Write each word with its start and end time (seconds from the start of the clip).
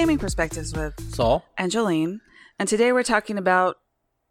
Gaming 0.00 0.16
Perspectives 0.16 0.72
with 0.74 0.98
Saul? 1.14 1.44
Angeline, 1.58 2.22
and 2.58 2.66
today 2.66 2.90
we're 2.90 3.02
talking 3.02 3.36
about 3.36 3.76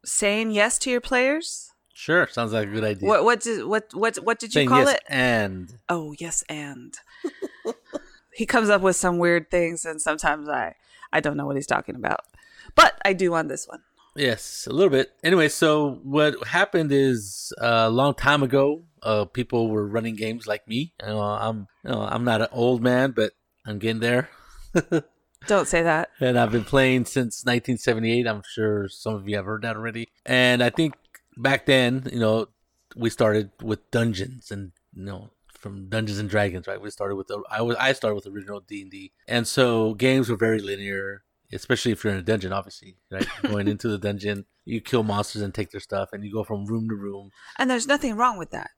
saying 0.03 0.49
yes 0.49 0.79
to 0.79 0.89
your 0.89 0.99
players. 0.99 1.69
Sure, 1.93 2.25
sounds 2.25 2.53
like 2.53 2.67
a 2.67 2.71
good 2.71 2.83
idea. 2.83 3.07
What 3.07 3.23
what 3.23 3.41
did 3.41 3.65
what 3.67 3.93
what 3.93 4.15
what 4.15 4.39
did 4.39 4.47
you 4.55 4.61
Saying 4.61 4.69
call 4.69 4.79
yes 4.79 4.95
it? 4.95 5.03
and 5.07 5.77
Oh, 5.87 6.15
yes, 6.17 6.43
and 6.49 6.95
he 8.33 8.47
comes 8.47 8.71
up 8.71 8.81
with 8.81 8.95
some 8.95 9.19
weird 9.19 9.51
things, 9.51 9.85
and 9.85 10.01
sometimes 10.01 10.49
I 10.49 10.73
I 11.13 11.19
don't 11.19 11.37
know 11.37 11.45
what 11.45 11.55
he's 11.55 11.67
talking 11.67 11.93
about, 11.95 12.21
but 12.73 12.99
I 13.05 13.13
do 13.13 13.35
on 13.35 13.47
this 13.47 13.67
one. 13.67 13.81
yes, 14.15 14.65
a 14.67 14.73
little 14.73 14.89
bit. 14.89 15.11
Anyway, 15.23 15.49
so 15.49 15.99
what 16.01 16.47
happened 16.47 16.91
is 16.91 17.53
uh, 17.61 17.83
a 17.85 17.91
long 17.91 18.15
time 18.15 18.41
ago, 18.41 18.85
uh, 19.03 19.25
people 19.25 19.69
were 19.69 19.85
running 19.87 20.15
games 20.15 20.47
like 20.47 20.67
me. 20.67 20.93
You 20.99 21.09
know, 21.09 21.21
I'm 21.21 21.67
you 21.83 21.91
know, 21.91 22.01
I'm 22.01 22.23
not 22.23 22.41
an 22.41 22.47
old 22.51 22.81
man, 22.81 23.11
but 23.11 23.33
I'm 23.67 23.77
getting 23.77 23.99
there. 23.99 24.29
Don't 25.47 25.67
say 25.67 25.81
that. 25.83 26.09
and 26.19 26.37
I've 26.37 26.51
been 26.51 26.65
playing 26.65 27.05
since 27.05 27.43
1978. 27.45 28.27
I'm 28.27 28.43
sure 28.45 28.87
some 28.89 29.15
of 29.15 29.27
you 29.27 29.35
have 29.37 29.45
heard 29.45 29.61
that 29.63 29.75
already. 29.75 30.09
And 30.25 30.61
I 30.61 30.69
think 30.69 30.95
back 31.37 31.65
then, 31.65 32.07
you 32.11 32.19
know, 32.19 32.47
we 32.95 33.09
started 33.09 33.51
with 33.61 33.89
dungeons 33.91 34.51
and 34.51 34.71
you 34.93 35.05
know 35.05 35.29
from 35.59 35.89
Dungeons 35.89 36.19
and 36.19 36.29
Dragons, 36.29 36.67
right? 36.67 36.81
We 36.81 36.89
started 36.89 37.15
with 37.15 37.27
the 37.27 37.41
I 37.49 37.61
was 37.61 37.75
I 37.77 37.93
started 37.93 38.15
with 38.15 38.27
original 38.27 38.59
D 38.61 38.81
and 38.81 38.91
D, 38.91 39.11
and 39.27 39.47
so 39.47 39.93
games 39.93 40.29
were 40.29 40.37
very 40.37 40.59
linear, 40.59 41.23
especially 41.53 41.91
if 41.91 42.03
you're 42.03 42.13
in 42.13 42.19
a 42.19 42.23
dungeon. 42.23 42.53
Obviously, 42.53 42.97
right? 43.11 43.27
Going 43.43 43.67
into 43.67 43.87
the 43.87 43.97
dungeon, 43.97 44.45
you 44.65 44.81
kill 44.81 45.03
monsters 45.03 45.41
and 45.41 45.53
take 45.53 45.71
their 45.71 45.81
stuff, 45.81 46.09
and 46.13 46.23
you 46.23 46.31
go 46.31 46.43
from 46.43 46.65
room 46.65 46.89
to 46.89 46.95
room. 46.95 47.31
And 47.57 47.69
there's 47.69 47.87
nothing 47.87 48.15
wrong 48.15 48.37
with 48.37 48.51
that. 48.51 48.71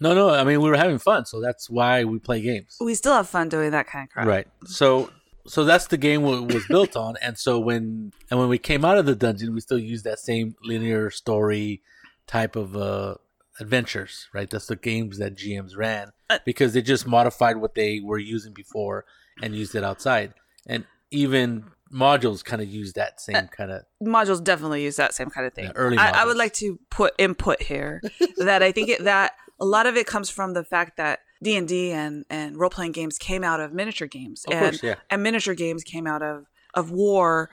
No, 0.00 0.14
no, 0.14 0.30
I 0.30 0.44
mean 0.44 0.60
we 0.60 0.68
were 0.70 0.76
having 0.76 0.98
fun, 0.98 1.24
so 1.26 1.40
that's 1.40 1.68
why 1.70 2.04
we 2.04 2.18
play 2.18 2.40
games. 2.40 2.76
We 2.80 2.94
still 2.94 3.14
have 3.14 3.28
fun 3.28 3.48
doing 3.48 3.70
that 3.70 3.86
kind 3.86 4.04
of 4.08 4.10
crap. 4.10 4.26
Right. 4.26 4.46
So 4.64 5.10
so 5.48 5.64
that's 5.64 5.86
the 5.86 5.96
game 5.96 6.22
wa- 6.22 6.40
was 6.42 6.66
built 6.68 6.96
on, 6.96 7.16
and 7.22 7.38
so 7.38 7.58
when 7.58 8.12
and 8.30 8.38
when 8.38 8.48
we 8.48 8.58
came 8.58 8.84
out 8.84 8.98
of 8.98 9.06
the 9.06 9.16
dungeon, 9.16 9.54
we 9.54 9.60
still 9.60 9.78
used 9.78 10.04
that 10.04 10.18
same 10.18 10.54
linear 10.62 11.10
story 11.10 11.82
type 12.26 12.56
of 12.56 12.76
uh, 12.76 13.14
adventures. 13.60 14.28
Right. 14.32 14.48
That's 14.48 14.66
the 14.66 14.76
games 14.76 15.18
that 15.18 15.34
GMs 15.34 15.76
ran 15.76 16.12
Uh, 16.30 16.38
because 16.44 16.74
they 16.74 16.82
just 16.82 17.06
modified 17.06 17.56
what 17.56 17.74
they 17.74 18.00
were 18.00 18.18
using 18.18 18.52
before 18.52 19.04
and 19.42 19.54
used 19.54 19.74
it 19.74 19.84
outside, 19.84 20.34
and 20.66 20.84
even 21.10 21.64
modules 21.92 22.44
kind 22.44 22.60
of 22.60 22.68
use 22.68 22.92
that 22.92 23.18
same 23.18 23.48
kind 23.48 23.70
of 23.70 23.82
modules 24.02 24.44
definitely 24.44 24.84
use 24.84 24.96
that 24.96 25.14
same 25.14 25.30
kind 25.30 25.46
of 25.46 25.54
thing. 25.54 25.64
Yeah, 25.64 25.72
early 25.74 25.96
I, 25.96 26.22
I 26.22 26.24
would 26.26 26.36
like 26.36 26.52
to 26.54 26.78
put 26.90 27.14
input 27.18 27.62
here 27.62 28.02
that 28.36 28.62
I 28.62 28.72
think 28.72 28.90
it, 28.90 29.04
that 29.04 29.32
a 29.58 29.64
lot 29.64 29.86
of 29.86 29.96
it 29.96 30.06
comes 30.06 30.28
from 30.28 30.52
the 30.52 30.64
fact 30.64 30.98
that 30.98 31.20
D 31.42 31.56
and 31.56 31.66
D 31.68 31.92
and 31.92 32.24
and 32.30 32.56
role 32.56 32.70
playing 32.70 32.92
games 32.92 33.18
came 33.18 33.44
out 33.44 33.60
of 33.60 33.72
miniature 33.72 34.08
games, 34.08 34.44
Of 34.46 34.52
and 34.54 34.60
course, 34.62 34.82
yeah. 34.82 34.94
and 35.10 35.22
miniature 35.22 35.54
games 35.54 35.84
came 35.84 36.06
out 36.06 36.22
of 36.22 36.46
of 36.74 36.90
war. 36.90 37.50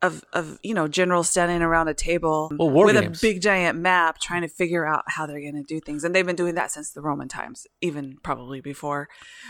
Of, 0.00 0.22
of 0.32 0.60
you 0.62 0.74
know 0.74 0.86
generals 0.86 1.28
standing 1.28 1.60
around 1.60 1.88
a 1.88 1.92
table 1.94 2.52
Well, 2.56 2.70
with 2.70 2.94
games. 2.94 3.18
a 3.18 3.20
big 3.20 3.42
giant 3.42 3.80
map 3.80 4.20
trying 4.20 4.42
to 4.42 4.48
figure 4.48 4.86
out 4.86 5.02
how 5.08 5.26
they're 5.26 5.40
going 5.40 5.56
to 5.56 5.64
do 5.64 5.80
things 5.80 6.04
and 6.04 6.14
they've 6.14 6.24
been 6.24 6.36
doing 6.36 6.54
that 6.54 6.70
since 6.70 6.92
the 6.92 7.00
roman 7.02 7.26
times 7.26 7.66
even 7.80 8.16
probably 8.22 8.60
before 8.60 9.08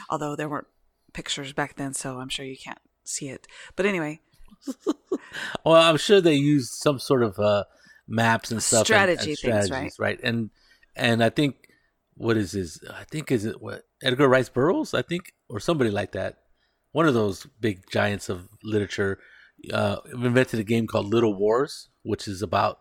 although 0.08 0.34
there 0.34 0.48
weren't 0.48 0.66
pictures 1.12 1.52
back 1.52 1.76
then 1.76 1.92
so 1.92 2.18
i'm 2.18 2.30
sure 2.30 2.46
you 2.46 2.56
can't 2.56 2.78
see 3.04 3.28
it 3.28 3.46
but 3.76 3.84
anyway 3.84 4.20
Well, 5.66 5.74
I'm 5.74 5.98
sure 5.98 6.22
they 6.22 6.34
used 6.34 6.70
some 6.72 6.98
sort 6.98 7.22
of 7.22 7.38
uh, 7.38 7.64
maps 8.06 8.50
and 8.50 8.62
stuff, 8.62 8.86
Strategy 8.86 9.32
and, 9.32 9.38
things, 9.38 9.66
strategies, 9.66 9.98
right? 9.98 10.18
And 10.22 10.48
and 10.96 11.22
I 11.22 11.28
think 11.30 11.56
what 12.18 12.36
is 12.36 12.52
his? 12.52 12.80
I 12.92 13.04
think 13.04 13.30
is 13.30 13.44
it 13.44 13.62
what 13.62 13.84
Edgar 14.02 14.28
Rice 14.28 14.48
Burroughs? 14.48 14.92
I 14.92 15.02
think 15.02 15.32
or 15.48 15.60
somebody 15.60 15.90
like 15.90 16.12
that. 16.12 16.38
One 16.92 17.06
of 17.06 17.14
those 17.14 17.46
big 17.60 17.88
giants 17.90 18.28
of 18.28 18.48
literature 18.62 19.18
uh, 19.72 19.98
invented 20.12 20.58
a 20.58 20.64
game 20.64 20.86
called 20.86 21.06
Little 21.06 21.34
Wars, 21.34 21.88
which 22.02 22.26
is 22.26 22.42
about 22.42 22.80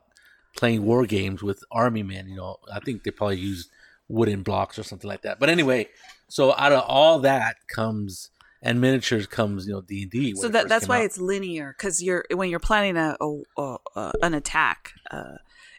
playing 0.55 0.83
war 0.83 1.05
games 1.05 1.43
with 1.43 1.63
army 1.71 2.03
men. 2.03 2.27
You 2.27 2.35
know, 2.37 2.57
I 2.73 2.79
think 2.79 3.03
they 3.03 3.11
probably 3.11 3.37
used 3.37 3.69
wooden 4.07 4.41
blocks 4.41 4.79
or 4.79 4.83
something 4.83 5.07
like 5.07 5.21
that. 5.21 5.39
But 5.39 5.49
anyway, 5.49 5.87
so 6.29 6.53
out 6.57 6.71
of 6.71 6.83
all 6.87 7.19
that 7.19 7.57
comes 7.67 8.31
and 8.61 8.81
miniatures 8.81 9.27
comes, 9.27 9.67
you 9.67 9.73
know, 9.73 9.81
D 9.81 10.03
and 10.03 10.11
D. 10.11 10.33
so 10.35 10.47
that 10.47 10.67
that's 10.67 10.87
why 10.87 11.01
it's 11.01 11.19
linear 11.19 11.75
because 11.77 12.01
you're 12.01 12.25
when 12.33 12.49
you're 12.49 12.59
planning 12.59 12.97
a, 12.97 13.15
a, 13.21 13.61
a, 13.61 13.77
a 13.95 14.13
an 14.23 14.33
attack 14.33 14.93
uh 15.11 15.35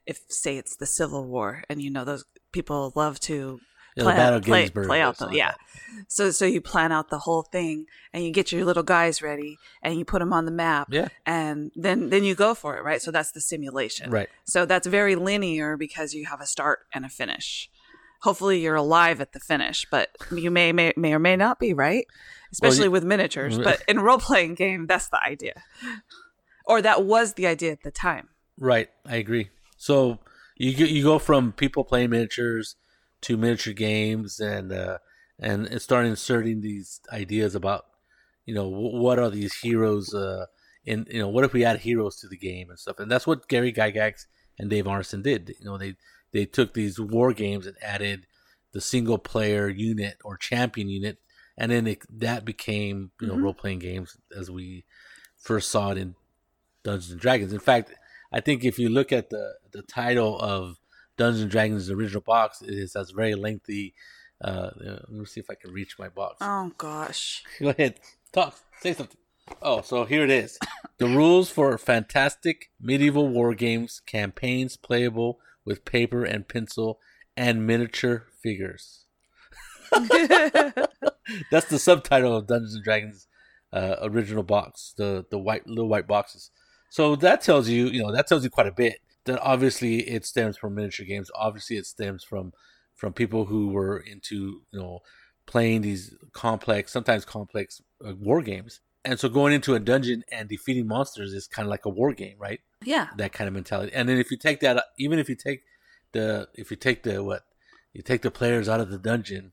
if 0.06 0.20
say 0.28 0.56
it's 0.56 0.76
the 0.76 0.86
civil 0.86 1.24
war 1.26 1.64
and 1.68 1.82
you 1.82 1.90
know 1.90 2.04
those 2.04 2.24
people 2.52 2.92
love 2.94 3.18
to 3.20 3.60
Yeah, 3.96 4.04
plan, 4.04 4.16
Battle 4.16 4.40
play, 4.40 4.68
play 4.70 5.00
out 5.00 5.18
the 5.18 5.28
yeah. 5.32 5.54
So 6.08 6.30
so 6.30 6.44
you 6.44 6.60
plan 6.60 6.92
out 6.92 7.08
the 7.10 7.18
whole 7.18 7.42
thing 7.42 7.86
and 8.12 8.22
you 8.24 8.30
get 8.30 8.52
your 8.52 8.64
little 8.64 8.82
guys 8.82 9.20
ready 9.22 9.56
and 9.82 9.98
you 9.98 10.04
put 10.04 10.20
them 10.20 10.32
on 10.32 10.44
the 10.44 10.50
map 10.52 10.88
Yeah. 10.90 11.08
and 11.26 11.72
then 11.74 12.10
then 12.10 12.24
you 12.24 12.34
go 12.34 12.54
for 12.54 12.76
it 12.76 12.84
right? 12.84 13.00
So 13.02 13.10
that's 13.10 13.32
the 13.32 13.40
simulation. 13.40 14.10
Right. 14.10 14.28
so 14.44 14.64
that's 14.66 14.86
very 14.86 15.16
linear 15.16 15.76
because 15.76 16.14
you 16.14 16.26
have 16.26 16.40
a 16.40 16.46
start 16.46 16.80
and 16.94 17.04
a 17.04 17.08
finish. 17.08 17.68
Hopefully 18.22 18.60
you're 18.60 18.74
alive 18.76 19.20
at 19.20 19.32
the 19.32 19.40
finish 19.40 19.86
but 19.90 20.10
you 20.30 20.50
may 20.50 20.72
may, 20.72 20.92
may 20.96 21.14
or 21.14 21.18
may 21.18 21.36
not 21.36 21.58
be 21.58 21.72
right? 21.74 22.06
Especially 22.52 22.84
you- 22.84 22.90
with 22.92 23.04
miniatures 23.04 23.58
but 23.68 23.82
in 23.88 23.98
a 23.98 24.02
role-playing 24.02 24.54
game 24.54 24.86
that's 24.86 25.08
the 25.08 25.22
idea. 25.22 25.54
Or 26.66 26.82
that 26.82 27.04
was 27.04 27.34
the 27.34 27.46
idea 27.46 27.72
at 27.72 27.82
the 27.82 27.90
time. 27.90 28.28
Right, 28.58 28.88
I 29.06 29.16
agree. 29.16 29.48
So 29.78 30.18
you 30.58 30.76
go- 30.76 30.84
you 30.84 31.02
go 31.02 31.18
from 31.18 31.52
people 31.52 31.84
playing 31.84 32.10
miniatures 32.10 32.76
to 33.22 33.36
miniature 33.36 33.72
games, 33.74 34.40
and 34.40 34.72
uh, 34.72 34.98
and 35.38 35.66
and 35.66 35.80
start 35.82 36.06
inserting 36.06 36.60
these 36.60 37.00
ideas 37.12 37.54
about 37.54 37.86
you 38.46 38.54
know 38.54 38.68
what 38.68 39.18
are 39.18 39.30
these 39.30 39.54
heroes 39.60 40.14
uh, 40.14 40.46
in 40.84 41.06
you 41.10 41.20
know 41.20 41.28
what 41.28 41.44
if 41.44 41.52
we 41.52 41.64
add 41.64 41.80
heroes 41.80 42.16
to 42.20 42.28
the 42.28 42.36
game 42.36 42.70
and 42.70 42.78
stuff, 42.78 42.98
and 42.98 43.10
that's 43.10 43.26
what 43.26 43.48
Gary 43.48 43.72
Gygax 43.72 44.26
and 44.58 44.68
Dave 44.70 44.84
Arneson 44.86 45.22
did. 45.22 45.54
You 45.60 45.64
know 45.66 45.78
they 45.78 45.94
they 46.32 46.44
took 46.46 46.74
these 46.74 47.00
war 47.00 47.32
games 47.32 47.66
and 47.66 47.76
added 47.82 48.26
the 48.72 48.80
single 48.80 49.18
player 49.18 49.68
unit 49.68 50.18
or 50.24 50.36
champion 50.36 50.88
unit, 50.88 51.18
and 51.56 51.72
then 51.72 51.86
it, 51.86 52.00
that 52.10 52.44
became 52.44 53.12
you 53.20 53.28
know 53.28 53.34
Mhm. 53.34 53.42
role 53.42 53.54
playing 53.54 53.78
games 53.80 54.16
as 54.36 54.50
we 54.50 54.84
first 55.38 55.70
saw 55.70 55.92
it 55.92 55.98
in 55.98 56.14
Dungeons 56.84 57.12
and 57.12 57.20
Dragons. 57.20 57.52
In 57.52 57.60
fact, 57.60 57.92
I 58.32 58.40
think 58.40 58.64
if 58.64 58.78
you 58.78 58.88
look 58.88 59.12
at 59.12 59.30
the 59.30 59.54
the 59.72 59.82
title 59.82 60.38
of 60.38 60.78
Dungeons 61.16 61.42
and 61.42 61.50
Dragons 61.50 61.90
original 61.90 62.20
box, 62.22 62.62
it 62.62 62.70
is 62.74 62.94
has 62.94 63.10
very 63.10 63.34
lengthy. 63.34 63.94
Uh, 64.42 64.70
let 64.80 65.10
me 65.10 65.24
see 65.24 65.40
if 65.40 65.50
I 65.50 65.54
can 65.54 65.72
reach 65.72 65.98
my 65.98 66.08
box. 66.08 66.36
oh 66.40 66.70
gosh 66.78 67.42
Go 67.60 67.70
ahead, 67.70 67.98
talk, 68.32 68.56
say 68.80 68.94
something. 68.94 69.18
Oh, 69.62 69.80
so 69.80 70.04
here 70.04 70.22
it 70.22 70.30
is. 70.30 70.58
the 70.98 71.06
rules 71.06 71.50
for 71.50 71.76
fantastic 71.78 72.70
medieval 72.80 73.28
war 73.28 73.54
games 73.54 74.00
campaigns 74.06 74.76
playable 74.76 75.40
with 75.64 75.84
paper 75.84 76.22
and 76.24 76.46
pencil 76.46 77.00
and 77.36 77.66
miniature 77.66 78.26
figures. 78.42 79.06
That's 79.90 81.66
the 81.68 81.78
subtitle 81.78 82.36
of 82.36 82.46
Dungeons 82.46 82.74
and 82.74 82.84
Dragons 82.84 83.26
uh, 83.72 83.96
original 84.02 84.42
box, 84.42 84.94
the 84.96 85.24
the 85.30 85.38
white 85.38 85.66
little 85.66 85.88
white 85.88 86.06
boxes. 86.06 86.50
So 86.90 87.16
that 87.16 87.42
tells 87.42 87.68
you, 87.68 87.86
you 87.86 88.02
know, 88.02 88.12
that 88.12 88.26
tells 88.26 88.44
you 88.44 88.50
quite 88.50 88.66
a 88.66 88.72
bit. 88.72 89.00
That 89.24 89.40
obviously 89.40 90.08
it 90.08 90.24
stems 90.24 90.56
from 90.56 90.74
miniature 90.74 91.04
games. 91.06 91.30
Obviously 91.34 91.76
it 91.76 91.86
stems 91.86 92.24
from 92.24 92.52
from 92.94 93.12
people 93.12 93.44
who 93.44 93.68
were 93.68 93.98
into, 93.98 94.62
you 94.72 94.80
know, 94.80 95.00
playing 95.46 95.82
these 95.82 96.14
complex, 96.32 96.92
sometimes 96.92 97.24
complex 97.24 97.80
uh, 98.04 98.14
war 98.18 98.42
games. 98.42 98.80
And 99.04 99.18
so 99.20 99.28
going 99.28 99.52
into 99.52 99.74
a 99.74 99.80
dungeon 99.80 100.24
and 100.32 100.48
defeating 100.48 100.86
monsters 100.86 101.32
is 101.32 101.46
kind 101.46 101.66
of 101.66 101.70
like 101.70 101.84
a 101.84 101.88
war 101.90 102.12
game, 102.12 102.36
right? 102.38 102.60
yeah 102.84 103.08
That 103.16 103.32
kind 103.32 103.48
of 103.48 103.54
mentality. 103.54 103.92
And 103.94 104.08
then 104.08 104.18
if 104.18 104.30
you 104.30 104.36
take 104.36 104.60
that, 104.60 104.84
even 104.98 105.18
if 105.18 105.28
you 105.28 105.36
take 105.36 105.62
the, 106.12 106.48
if 106.54 106.70
you 106.70 106.76
take 106.76 107.02
the 107.04 107.22
what, 107.22 107.42
you 107.92 108.02
take 108.02 108.22
the 108.22 108.30
players 108.30 108.68
out 108.68 108.80
of 108.80 108.90
the 108.90 108.98
dungeon. 108.98 109.44
you 109.44 109.50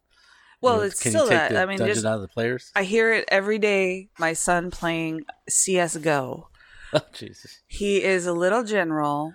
well 0.62 0.78
know, 0.78 0.84
it's 0.84 1.00
still 1.00 1.24
you 1.26 1.30
that 1.30 1.56
i 1.56 1.66
mean 1.66 1.78
dungeon 1.78 1.96
just 1.96 2.06
out 2.06 2.16
of 2.16 2.22
the 2.22 2.28
players? 2.28 2.72
i 2.76 2.84
hear 2.84 3.14
it 3.14 3.26
every 3.30 3.60
day 3.60 4.10
my 4.18 4.34
son 4.34 4.72
playing 4.72 5.22
csgo 5.50 6.48
oh, 7.04 7.08
Jesus. 7.14 7.62
He 7.68 8.04
is 8.04 8.26
a 8.26 8.34
little 8.34 8.64
general 8.64 9.34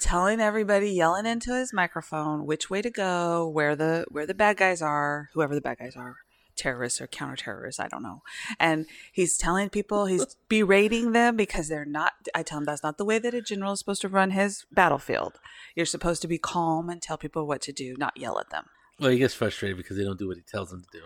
telling 0.00 0.40
everybody 0.40 0.90
yelling 0.90 1.26
into 1.26 1.54
his 1.54 1.72
microphone 1.72 2.44
which 2.44 2.68
way 2.68 2.82
to 2.82 2.90
go, 2.90 3.48
where 3.48 3.74
the 3.74 4.04
where 4.10 4.26
the 4.26 4.34
bad 4.34 4.56
guys 4.56 4.82
are, 4.82 5.30
whoever 5.32 5.54
the 5.54 5.60
bad 5.60 5.78
guys 5.78 5.96
are, 5.96 6.16
terrorists 6.56 7.00
or 7.00 7.06
counter 7.06 7.36
terrorists, 7.36 7.80
I 7.80 7.88
don't 7.88 8.02
know. 8.02 8.22
And 8.60 8.86
he's 9.12 9.38
telling 9.38 9.70
people 9.70 10.06
he's 10.06 10.36
berating 10.48 11.12
them 11.12 11.36
because 11.36 11.68
they're 11.68 11.86
not 11.86 12.12
I 12.34 12.42
tell 12.42 12.58
him 12.58 12.64
that's 12.64 12.82
not 12.82 12.98
the 12.98 13.04
way 13.04 13.18
that 13.18 13.32
a 13.34 13.40
general 13.40 13.72
is 13.72 13.78
supposed 13.78 14.02
to 14.02 14.08
run 14.08 14.32
his 14.32 14.66
battlefield. 14.70 15.38
You're 15.74 15.86
supposed 15.86 16.20
to 16.22 16.28
be 16.28 16.38
calm 16.38 16.90
and 16.90 17.00
tell 17.00 17.16
people 17.16 17.46
what 17.46 17.62
to 17.62 17.72
do, 17.72 17.96
not 17.96 18.16
yell 18.16 18.38
at 18.38 18.50
them. 18.50 18.66
Well, 19.00 19.10
he 19.10 19.18
gets 19.18 19.34
frustrated 19.34 19.76
because 19.76 19.96
they 19.96 20.04
don't 20.04 20.18
do 20.18 20.28
what 20.28 20.36
he 20.36 20.42
tells 20.42 20.70
them 20.70 20.82
to 20.82 20.98
do. 20.98 21.04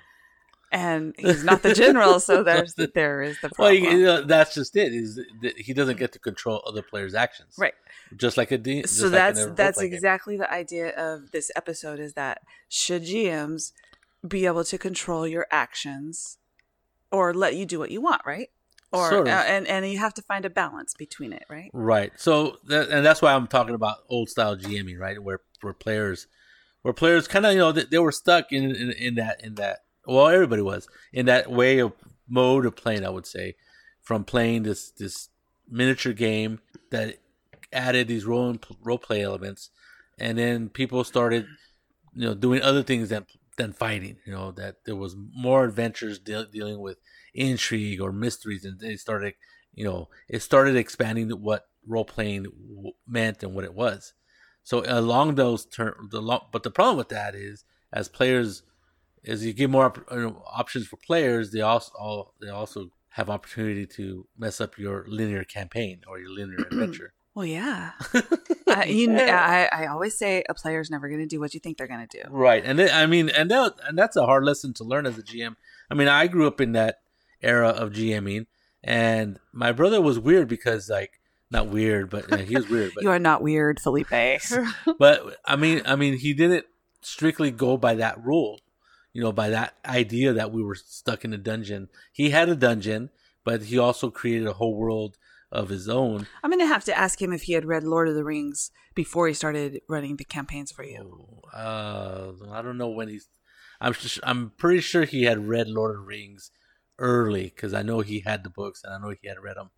And 0.75 1.15
he's 1.19 1.45
not 1.45 1.63
the 1.63 1.75
general, 1.75 2.19
so 2.19 2.43
there's 2.49 2.75
there 2.75 3.21
is 3.23 3.39
the 3.43 3.51
Well, 3.59 3.71
problem. 3.77 3.99
you 3.99 4.05
know, 4.05 4.23
that's 4.23 4.55
just 4.55 4.75
it. 4.75 4.95
Is 4.95 5.21
that 5.43 5.59
he 5.59 5.75
doesn't 5.75 5.99
get 5.99 6.13
to 6.13 6.19
control 6.19 6.63
other 6.67 6.81
players' 6.83 7.15
actions, 7.15 7.57
right. 7.59 7.75
Just 8.17 8.37
like 8.39 8.51
a 8.53 8.59
D. 8.59 8.85
so 8.85 9.09
that's 9.11 9.39
a 9.41 9.47
that's 9.51 9.77
role-playing 9.77 9.91
game. 9.91 9.97
exactly 9.97 10.37
the 10.39 10.51
idea 10.51 10.89
of 10.97 11.31
this 11.31 11.51
episode 11.57 12.01
is 12.01 12.15
that 12.15 12.41
should 12.71 13.03
GMs 13.03 13.73
be 14.27 14.47
able 14.47 14.65
to 14.65 14.79
control 14.79 15.27
your 15.27 15.47
actions 15.51 16.39
or 17.11 17.35
let 17.35 17.55
you 17.55 17.67
do 17.67 17.79
what 17.79 17.91
you 17.91 18.01
want, 18.01 18.23
right? 18.25 18.49
or 18.95 19.09
Sort 19.11 19.27
of. 19.27 19.33
uh, 19.33 19.45
and 19.47 19.67
and 19.69 19.87
you 19.91 19.99
have 19.99 20.15
to 20.15 20.23
find 20.23 20.45
a 20.45 20.51
balance 20.51 20.95
between 20.95 21.33
it, 21.35 21.45
right? 21.51 21.71
Right. 21.75 22.13
So 22.17 22.57
that, 22.67 22.89
and 22.91 23.05
that's 23.05 23.21
why 23.23 23.33
I'm 23.35 23.47
talking 23.47 23.75
about 23.75 23.99
old 24.09 24.29
style 24.31 24.57
GMing, 24.57 24.99
right? 24.99 25.23
Where 25.23 25.41
where 25.63 25.73
players 25.75 26.27
where 26.83 26.93
players 26.95 27.29
kind 27.29 27.45
of 27.47 27.53
you 27.53 27.59
know 27.59 27.73
they, 27.73 27.85
they 27.85 27.99
were 27.99 28.13
stuck 28.13 28.53
in, 28.53 28.65
in 28.75 28.91
in 28.93 29.15
that 29.17 29.43
in 29.45 29.55
that 29.57 29.81
well 30.07 30.29
everybody 30.29 30.63
was 30.63 30.89
in 31.13 31.27
that 31.27 31.51
way 31.51 31.79
of 31.79 31.93
mode 32.29 32.67
of 32.67 32.77
playing. 32.77 33.05
I 33.05 33.11
would 33.11 33.27
say 33.27 33.55
from 34.01 34.25
playing 34.25 34.65
this 34.65 34.91
this 34.91 35.29
miniature 35.69 36.13
game 36.13 36.61
that 36.91 37.19
added 37.73 38.09
these 38.09 38.25
role 38.25 38.51
and 38.51 38.65
role 38.83 38.99
play 38.99 39.23
elements, 39.23 39.71
and 40.19 40.39
then 40.39 40.69
people 40.69 41.05
started 41.05 41.47
you 42.15 42.27
know 42.27 42.35
doing 42.35 42.63
other 42.63 42.83
things 42.83 43.09
than 43.09 43.27
than 43.57 43.73
fighting. 43.73 44.17
You 44.25 44.33
know 44.33 44.51
that 44.53 44.85
there 44.85 44.97
was 44.97 45.17
more 45.17 45.65
adventures 45.65 46.19
deal 46.19 46.45
dealing 46.45 46.81
with 46.81 46.99
intrigue 47.35 48.01
or 48.01 48.13
mysteries, 48.13 48.65
and 48.65 48.81
they 48.81 48.97
started 48.97 49.35
you 49.75 49.85
know 49.85 50.09
it 50.29 50.43
started 50.43 50.77
expanding 50.77 51.31
what 51.31 51.67
role 51.87 52.05
playing 52.05 52.45
w- 52.45 52.93
meant 53.07 53.43
and 53.43 53.55
what 53.55 53.65
it 53.65 53.75
was. 53.75 54.15
So 54.65 54.85
along 54.87 55.35
those 55.35 55.65
terms, 55.65 56.11
the 56.11 56.23
lo- 56.23 56.47
but 56.53 56.63
the 56.63 56.71
problem 56.71 56.97
with 56.97 57.09
that 57.09 57.35
is 57.35 57.65
as 57.93 58.09
players, 58.09 58.63
as 59.27 59.45
you 59.45 59.53
give 59.53 59.71
more 59.71 59.87
op- 59.87 60.11
you 60.11 60.21
know, 60.21 60.43
options 60.53 60.87
for 60.87 60.97
players, 60.97 61.53
they 61.53 61.61
also 61.61 61.93
all, 61.99 62.35
they 62.41 62.49
also 62.49 62.91
have 63.11 63.29
opportunity 63.29 63.87
to 63.87 64.27
mess 64.39 64.61
up 64.61 64.79
your 64.79 65.05
linear 65.07 65.45
campaign 65.45 66.01
or 66.09 66.19
your 66.19 66.31
linear 66.31 66.59
adventure. 66.71 67.13
Well, 67.35 67.47
yeah. 67.47 67.93
I, 68.69 68.85
you, 68.85 69.07
kn- 69.09 69.31
I, 69.31 69.69
I 69.73 69.87
always 69.87 70.17
say 70.17 70.45
a 70.49 70.55
player's 70.55 70.91
never 70.91 71.09
going 71.09 71.21
to 71.21 71.27
do 71.27 71.41
what 71.41 71.55
you 71.55 71.61
think 71.61 71.79
they're 71.79 71.87
going 71.87 72.07
to 72.07 72.23
do. 72.23 72.29
Right, 72.31 72.63
and 72.65 72.81
I 72.81 73.07
mean, 73.07 73.31
and 73.31 73.51
that 73.51 73.75
and 73.87 73.99
that's 73.99 74.17
a 74.17 74.27
hard 74.27 74.45
lesson 74.45 74.75
to 74.75 74.85
learn 74.85 75.07
as 75.07 75.19
a 75.19 75.23
GM. 75.23 75.57
I 75.91 75.95
mean, 75.95 76.09
I 76.09 76.27
grew 76.27 76.47
up 76.47 76.61
in 76.61 76.73
that 76.73 77.01
era 77.41 77.69
of 77.69 77.93
GMing, 77.93 78.47
and 78.85 79.39
my 79.53 79.73
brother 79.73 80.01
was 80.01 80.19
weird 80.19 80.49
because 80.49 80.91
like 80.91 81.21
not 81.51 81.69
weird, 81.69 82.11
but 82.11 82.33
uh, 82.33 82.39
he 82.39 82.57
was 82.57 82.69
weird. 82.69 82.93
But 82.95 83.05
You 83.05 83.11
are 83.11 83.19
not 83.19 83.43
weird, 83.43 83.81
Felipe. 83.81 84.09
but 84.99 85.37
I 85.45 85.57
mean, 85.57 85.83
I 85.85 85.97
mean, 85.97 86.19
he 86.19 86.35
didn't 86.35 86.67
strictly 87.03 87.51
go 87.51 87.77
by 87.77 87.95
that 87.95 88.23
rule, 88.25 88.61
you 89.13 89.23
know, 89.23 89.33
by 89.33 89.51
that 89.51 89.75
idea 89.87 90.33
that 90.33 90.53
we 90.53 90.63
were 90.63 90.75
stuck 90.75 91.25
in 91.25 91.33
a 91.33 91.39
dungeon. 91.39 91.89
He 92.13 92.31
had 92.31 92.49
a 92.49 92.57
dungeon, 92.57 93.11
but 93.45 93.63
he 93.65 93.79
also 93.79 94.11
created 94.11 94.47
a 94.47 94.55
whole 94.55 94.77
world 94.77 95.17
of 95.51 95.69
his 95.69 95.89
own. 95.89 96.27
I'm 96.43 96.51
going 96.51 96.61
to 96.61 96.67
have 96.67 96.85
to 96.85 96.97
ask 96.97 97.21
him 97.21 97.33
if 97.33 97.43
he 97.43 97.53
had 97.53 97.67
read 97.67 97.83
Lord 97.85 98.09
of 98.09 98.15
the 98.15 98.25
Rings 98.25 98.71
before 98.95 99.29
he 99.29 99.35
started 99.35 99.81
running 99.89 100.17
the 100.17 100.25
campaigns 100.25 100.73
for 100.73 100.83
you. 100.85 101.43
Uh, 101.53 102.33
I 102.51 102.63
don't 102.63 102.79
know 102.79 102.89
when 102.89 103.09
he's. 103.09 103.29
I'm 103.81 103.93
sh- 103.93 104.19
I'm 104.23 104.53
pretty 104.57 104.81
sure 104.81 105.05
he 105.05 105.25
had 105.25 105.47
read 105.49 105.69
Lord 105.69 105.91
of 105.91 105.97
the 105.99 106.07
Rings 106.07 106.51
early 106.99 107.45
because 107.45 107.75
I 107.75 107.83
know 107.83 108.01
he 108.01 108.21
had 108.21 108.45
the 108.45 108.51
books 108.51 108.83
and 108.85 108.95
I 108.95 108.99
know 108.99 109.15
he 109.21 109.29
had 109.29 109.43
read 109.43 109.57
them, 109.57 109.71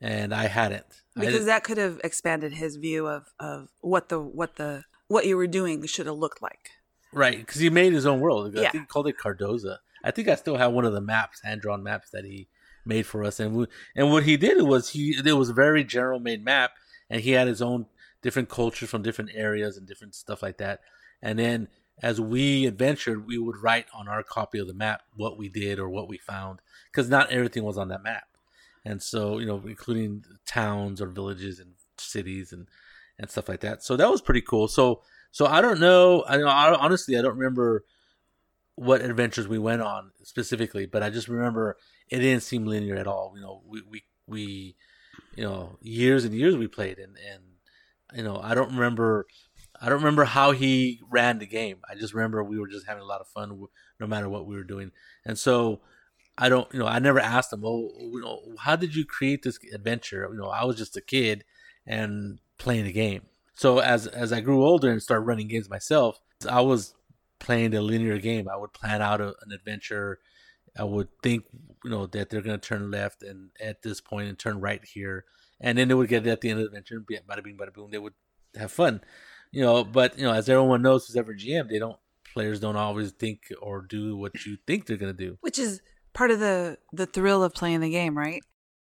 and 0.00 0.34
I 0.34 0.46
hadn't. 0.48 0.86
I 1.16 1.20
Because 1.20 1.32
didn't- 1.34 1.46
that 1.46 1.64
could 1.64 1.78
have 1.78 2.00
expanded 2.02 2.54
his 2.54 2.76
view 2.76 3.06
of, 3.06 3.26
of 3.38 3.68
what 3.80 4.08
the 4.08 4.18
what 4.20 4.56
the 4.56 4.84
what 5.08 5.26
you 5.26 5.36
were 5.36 5.46
doing 5.46 5.84
should 5.86 6.06
have 6.06 6.16
looked 6.16 6.40
like. 6.42 6.70
Right, 7.12 7.38
because 7.38 7.60
he 7.60 7.70
made 7.70 7.92
his 7.92 8.06
own 8.06 8.20
world. 8.20 8.56
I 8.56 8.62
Yeah. 8.62 8.70
think 8.70 8.84
he 8.84 8.86
called 8.86 9.08
it 9.08 9.18
Cardoza. 9.18 9.78
I 10.04 10.10
think 10.10 10.28
I 10.28 10.34
still 10.34 10.56
have 10.56 10.72
one 10.72 10.84
of 10.84 10.92
the 10.92 11.00
maps, 11.00 11.42
hand 11.42 11.60
drawn 11.60 11.82
maps 11.82 12.10
that 12.10 12.24
he 12.24 12.48
made 12.84 13.06
for 13.06 13.22
us. 13.24 13.38
And 13.38 13.54
we, 13.54 13.66
and 13.94 14.10
what 14.10 14.24
he 14.24 14.36
did 14.36 14.60
was 14.62 14.90
he 14.90 15.16
it 15.24 15.32
was 15.34 15.50
a 15.50 15.54
very 15.54 15.84
general 15.84 16.18
made 16.18 16.44
map, 16.44 16.72
and 17.08 17.20
he 17.20 17.32
had 17.32 17.46
his 17.48 17.62
own 17.62 17.86
different 18.22 18.48
cultures 18.48 18.88
from 18.88 19.02
different 19.02 19.30
areas 19.34 19.76
and 19.76 19.86
different 19.86 20.14
stuff 20.14 20.42
like 20.42 20.58
that. 20.58 20.80
And 21.20 21.38
then 21.38 21.68
as 22.02 22.20
we 22.20 22.66
adventured, 22.66 23.26
we 23.26 23.38
would 23.38 23.58
write 23.62 23.86
on 23.94 24.08
our 24.08 24.22
copy 24.22 24.58
of 24.58 24.66
the 24.66 24.74
map 24.74 25.02
what 25.14 25.36
we 25.36 25.48
did 25.48 25.78
or 25.78 25.88
what 25.88 26.08
we 26.08 26.18
found, 26.18 26.60
because 26.90 27.08
not 27.08 27.30
everything 27.30 27.62
was 27.62 27.78
on 27.78 27.88
that 27.88 28.02
map. 28.02 28.26
And 28.84 29.00
so 29.02 29.38
you 29.38 29.46
know, 29.46 29.62
including 29.66 30.24
towns 30.46 31.00
or 31.00 31.06
villages 31.06 31.60
and 31.60 31.74
cities 31.98 32.52
and 32.52 32.66
and 33.18 33.30
stuff 33.30 33.48
like 33.48 33.60
that. 33.60 33.84
So 33.84 33.96
that 33.96 34.10
was 34.10 34.20
pretty 34.22 34.40
cool. 34.40 34.66
So 34.66 35.02
so 35.32 35.46
I 35.46 35.60
don't 35.60 35.80
know. 35.80 36.22
I, 36.22 36.36
I 36.36 36.74
honestly 36.74 37.18
I 37.18 37.22
don't 37.22 37.36
remember 37.36 37.84
what 38.76 39.00
adventures 39.00 39.48
we 39.48 39.58
went 39.58 39.82
on 39.82 40.12
specifically, 40.22 40.86
but 40.86 41.02
I 41.02 41.10
just 41.10 41.28
remember 41.28 41.76
it 42.10 42.18
didn't 42.18 42.42
seem 42.42 42.66
linear 42.66 42.96
at 42.96 43.06
all. 43.06 43.32
You 43.34 43.42
know, 43.42 43.62
we 43.66 43.82
we, 43.90 44.02
we 44.26 44.76
you 45.34 45.44
know 45.44 45.78
years 45.80 46.24
and 46.24 46.34
years 46.34 46.56
we 46.56 46.68
played, 46.68 46.98
and 46.98 47.16
and 47.32 47.42
you 48.14 48.22
know 48.22 48.38
I 48.40 48.54
don't 48.54 48.74
remember. 48.74 49.26
I 49.80 49.86
don't 49.86 49.98
remember 49.98 50.24
how 50.24 50.52
he 50.52 51.00
ran 51.10 51.40
the 51.40 51.46
game. 51.46 51.78
I 51.90 51.96
just 51.96 52.14
remember 52.14 52.44
we 52.44 52.60
were 52.60 52.68
just 52.68 52.86
having 52.86 53.02
a 53.02 53.06
lot 53.06 53.20
of 53.20 53.26
fun, 53.26 53.66
no 53.98 54.06
matter 54.06 54.28
what 54.28 54.46
we 54.46 54.54
were 54.54 54.62
doing. 54.62 54.92
And 55.24 55.36
so, 55.36 55.80
I 56.38 56.48
don't, 56.48 56.72
you 56.72 56.78
know, 56.78 56.86
I 56.86 57.00
never 57.00 57.18
asked 57.18 57.52
him, 57.52 57.64
oh, 57.64 57.90
"Oh, 57.92 58.10
you 58.12 58.20
know, 58.20 58.40
how 58.60 58.76
did 58.76 58.94
you 58.94 59.04
create 59.04 59.42
this 59.42 59.58
adventure?" 59.74 60.28
You 60.30 60.38
know, 60.38 60.50
I 60.50 60.64
was 60.64 60.76
just 60.76 60.96
a 60.96 61.00
kid 61.00 61.44
and 61.84 62.38
playing 62.58 62.84
the 62.84 62.92
game. 62.92 63.22
So 63.62 63.78
as 63.78 64.08
as 64.08 64.32
I 64.32 64.40
grew 64.40 64.64
older 64.64 64.90
and 64.90 65.00
started 65.00 65.22
running 65.22 65.46
games 65.46 65.70
myself, 65.70 66.20
I 66.50 66.62
was 66.62 66.96
playing 67.38 67.70
the 67.70 67.80
linear 67.80 68.18
game. 68.18 68.48
I 68.48 68.56
would 68.56 68.72
plan 68.72 69.00
out 69.00 69.20
a, 69.20 69.28
an 69.28 69.52
adventure. 69.54 70.18
I 70.76 70.82
would 70.82 71.06
think, 71.22 71.44
you 71.84 71.90
know, 71.90 72.06
that 72.06 72.28
they're 72.28 72.42
going 72.42 72.58
to 72.58 72.68
turn 72.68 72.90
left 72.90 73.22
and 73.22 73.50
at 73.60 73.82
this 73.82 74.00
point 74.00 74.28
and 74.28 74.36
turn 74.36 74.58
right 74.58 74.84
here, 74.84 75.26
and 75.60 75.78
then 75.78 75.86
they 75.86 75.94
would 75.94 76.08
get 76.08 76.26
at 76.26 76.40
the 76.40 76.50
end 76.50 76.58
of 76.58 76.64
the 76.64 76.76
adventure 76.76 76.96
and 76.96 77.06
bada 77.06 77.44
bing, 77.44 77.56
bada 77.56 77.72
boom. 77.72 77.92
They 77.92 77.98
would 77.98 78.14
have 78.56 78.72
fun, 78.72 79.00
you 79.52 79.62
know. 79.62 79.84
But 79.84 80.18
you 80.18 80.24
know, 80.24 80.32
as 80.32 80.48
everyone 80.48 80.82
knows 80.82 81.06
who's 81.06 81.16
ever 81.16 81.32
GM, 81.32 81.68
they 81.68 81.78
don't 81.78 82.00
players 82.34 82.58
don't 82.58 82.74
always 82.74 83.12
think 83.12 83.42
or 83.60 83.82
do 83.82 84.16
what 84.16 84.44
you 84.44 84.56
think 84.66 84.86
they're 84.86 84.96
going 84.96 85.16
to 85.16 85.24
do. 85.24 85.38
Which 85.40 85.60
is 85.60 85.82
part 86.14 86.32
of 86.32 86.40
the 86.40 86.78
the 86.92 87.06
thrill 87.06 87.44
of 87.44 87.54
playing 87.54 87.78
the 87.78 87.90
game, 87.90 88.18
right? 88.18 88.42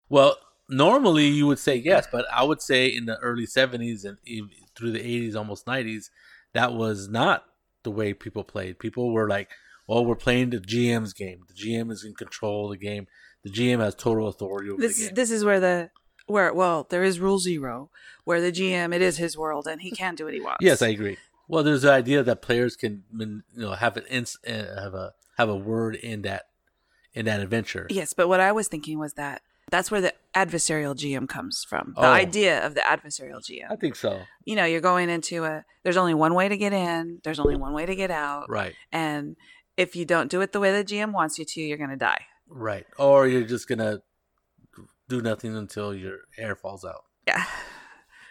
Well, 0.09 0.35
normally 0.67 1.27
you 1.27 1.47
would 1.47 1.59
say 1.59 1.77
yes, 1.77 2.07
but 2.11 2.25
I 2.29 2.43
would 2.43 2.61
say 2.61 2.87
in 2.87 3.05
the 3.05 3.17
early 3.19 3.47
70s 3.47 4.03
and 4.03 4.17
even 4.25 4.49
through 4.75 4.91
the 4.91 4.99
80s, 4.99 5.35
almost 5.35 5.65
90s, 5.65 6.09
that 6.53 6.73
was 6.73 7.07
not 7.09 7.45
the 7.83 7.91
way 7.91 8.13
people 8.13 8.43
played. 8.43 8.79
People 8.79 9.11
were 9.13 9.27
like, 9.29 9.49
well, 9.87 10.03
we're 10.05 10.15
playing 10.15 10.49
the 10.49 10.57
GM's 10.59 11.13
game. 11.13 11.43
The 11.47 11.53
GM 11.53 11.91
is 11.91 12.03
in 12.03 12.15
control 12.15 12.65
of 12.65 12.71
the 12.79 12.85
game. 12.85 13.07
The 13.43 13.51
GM 13.51 13.79
has 13.79 13.93
total 13.95 14.27
authority 14.27 14.69
over 14.71 14.81
This 14.81 14.95
the 14.97 15.01
is 15.03 15.07
game. 15.09 15.15
this 15.15 15.31
is 15.31 15.43
where 15.45 15.59
the 15.59 15.91
where 16.27 16.51
well 16.51 16.87
there 16.89 17.03
is 17.03 17.19
rule 17.19 17.37
zero 17.37 17.91
where 18.23 18.41
the 18.41 18.51
GM 18.51 18.95
it 18.95 19.01
is 19.03 19.17
his 19.17 19.37
world 19.37 19.67
and 19.67 19.81
he 19.81 19.91
can 19.91 20.15
do 20.15 20.25
what 20.25 20.33
he 20.33 20.41
wants. 20.41 20.57
Yes, 20.61 20.81
I 20.81 20.87
agree. 20.87 21.17
Well, 21.47 21.61
there's 21.63 21.83
the 21.83 21.91
idea 21.91 22.23
that 22.23 22.41
players 22.41 22.75
can, 22.75 23.03
you 23.15 23.43
know, 23.53 23.73
have 23.73 23.95
an 23.97 24.05
ins- 24.09 24.39
uh, 24.47 24.81
have 24.81 24.95
a 24.95 25.13
have 25.37 25.49
a 25.49 25.55
word 25.55 25.95
in 25.95 26.23
that 26.23 26.45
in 27.13 27.25
that 27.25 27.39
adventure. 27.39 27.85
Yes, 27.91 28.13
but 28.13 28.27
what 28.27 28.39
I 28.39 28.51
was 28.51 28.67
thinking 28.67 28.97
was 28.97 29.13
that 29.13 29.43
that's 29.71 29.89
where 29.91 30.01
the 30.01 30.13
adversarial 30.35 30.95
GM 30.95 31.27
comes 31.27 31.65
from. 31.67 31.93
The 31.95 32.01
Oh. 32.07 32.11
idea 32.11 32.65
of 32.65 32.75
the 32.75 32.81
adversarial 32.81 33.41
GM. 33.41 33.71
I 33.71 33.75
think 33.75 33.95
so. 33.95 34.21
You 34.43 34.55
know, 34.55 34.65
you're 34.65 34.81
going 34.81 35.09
into 35.09 35.43
a 35.43 35.63
there's 35.83 35.97
only 35.97 36.13
one 36.13 36.33
way 36.33 36.47
to 36.49 36.57
get 36.57 36.73
in, 36.73 37.19
there's 37.23 37.39
only 37.39 37.55
one 37.55 37.73
way 37.73 37.85
to 37.85 37.95
get 37.95 38.11
out. 38.11 38.49
Right. 38.49 38.73
And 38.91 39.35
if 39.77 39.95
you 39.95 40.05
don't 40.05 40.29
do 40.31 40.41
it 40.41 40.51
the 40.51 40.59
way 40.59 40.71
the 40.71 40.83
GM 40.83 41.11
wants 41.13 41.37
you 41.39 41.45
to, 41.45 41.61
you're 41.61 41.77
going 41.77 41.89
to 41.89 41.95
die. 41.97 42.25
Right. 42.47 42.85
Or 42.97 43.27
you're 43.27 43.43
just 43.43 43.67
gonna 43.67 44.01
do 45.09 45.21
nothing 45.21 45.55
until 45.55 45.93
your 45.93 46.19
hair 46.37 46.55
falls 46.55 46.83
out, 46.85 47.03
Yeah. 47.27 47.45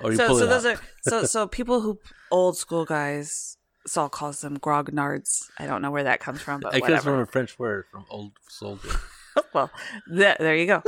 or 0.01 0.11
you 0.11 0.17
So 0.17 0.27
pull 0.29 0.39
so 0.39 0.45
it 0.45 0.49
those 0.49 0.67
out. 0.67 0.77
are 0.77 0.81
so 1.03 1.25
so 1.25 1.47
people 1.47 1.81
who 1.83 1.99
old 2.31 2.57
school 2.57 2.85
guys 2.85 3.57
Saul 3.87 4.09
calls 4.09 4.41
them 4.41 4.59
grognards. 4.59 5.51
I 5.59 5.67
don't 5.67 5.83
know 5.83 5.91
where 5.91 6.05
that 6.05 6.19
comes 6.21 6.41
from, 6.41 6.61
but 6.61 6.75
It 6.75 6.83
comes 6.85 7.03
from 7.05 7.19
a 7.21 7.27
French 7.27 7.59
word 7.59 7.85
from 7.91 8.07
old 8.09 8.33
soldier. 8.49 8.89
well, 9.53 9.71
th- 10.09 10.39
there 10.39 10.57
you 10.57 10.67
go. 10.67 10.83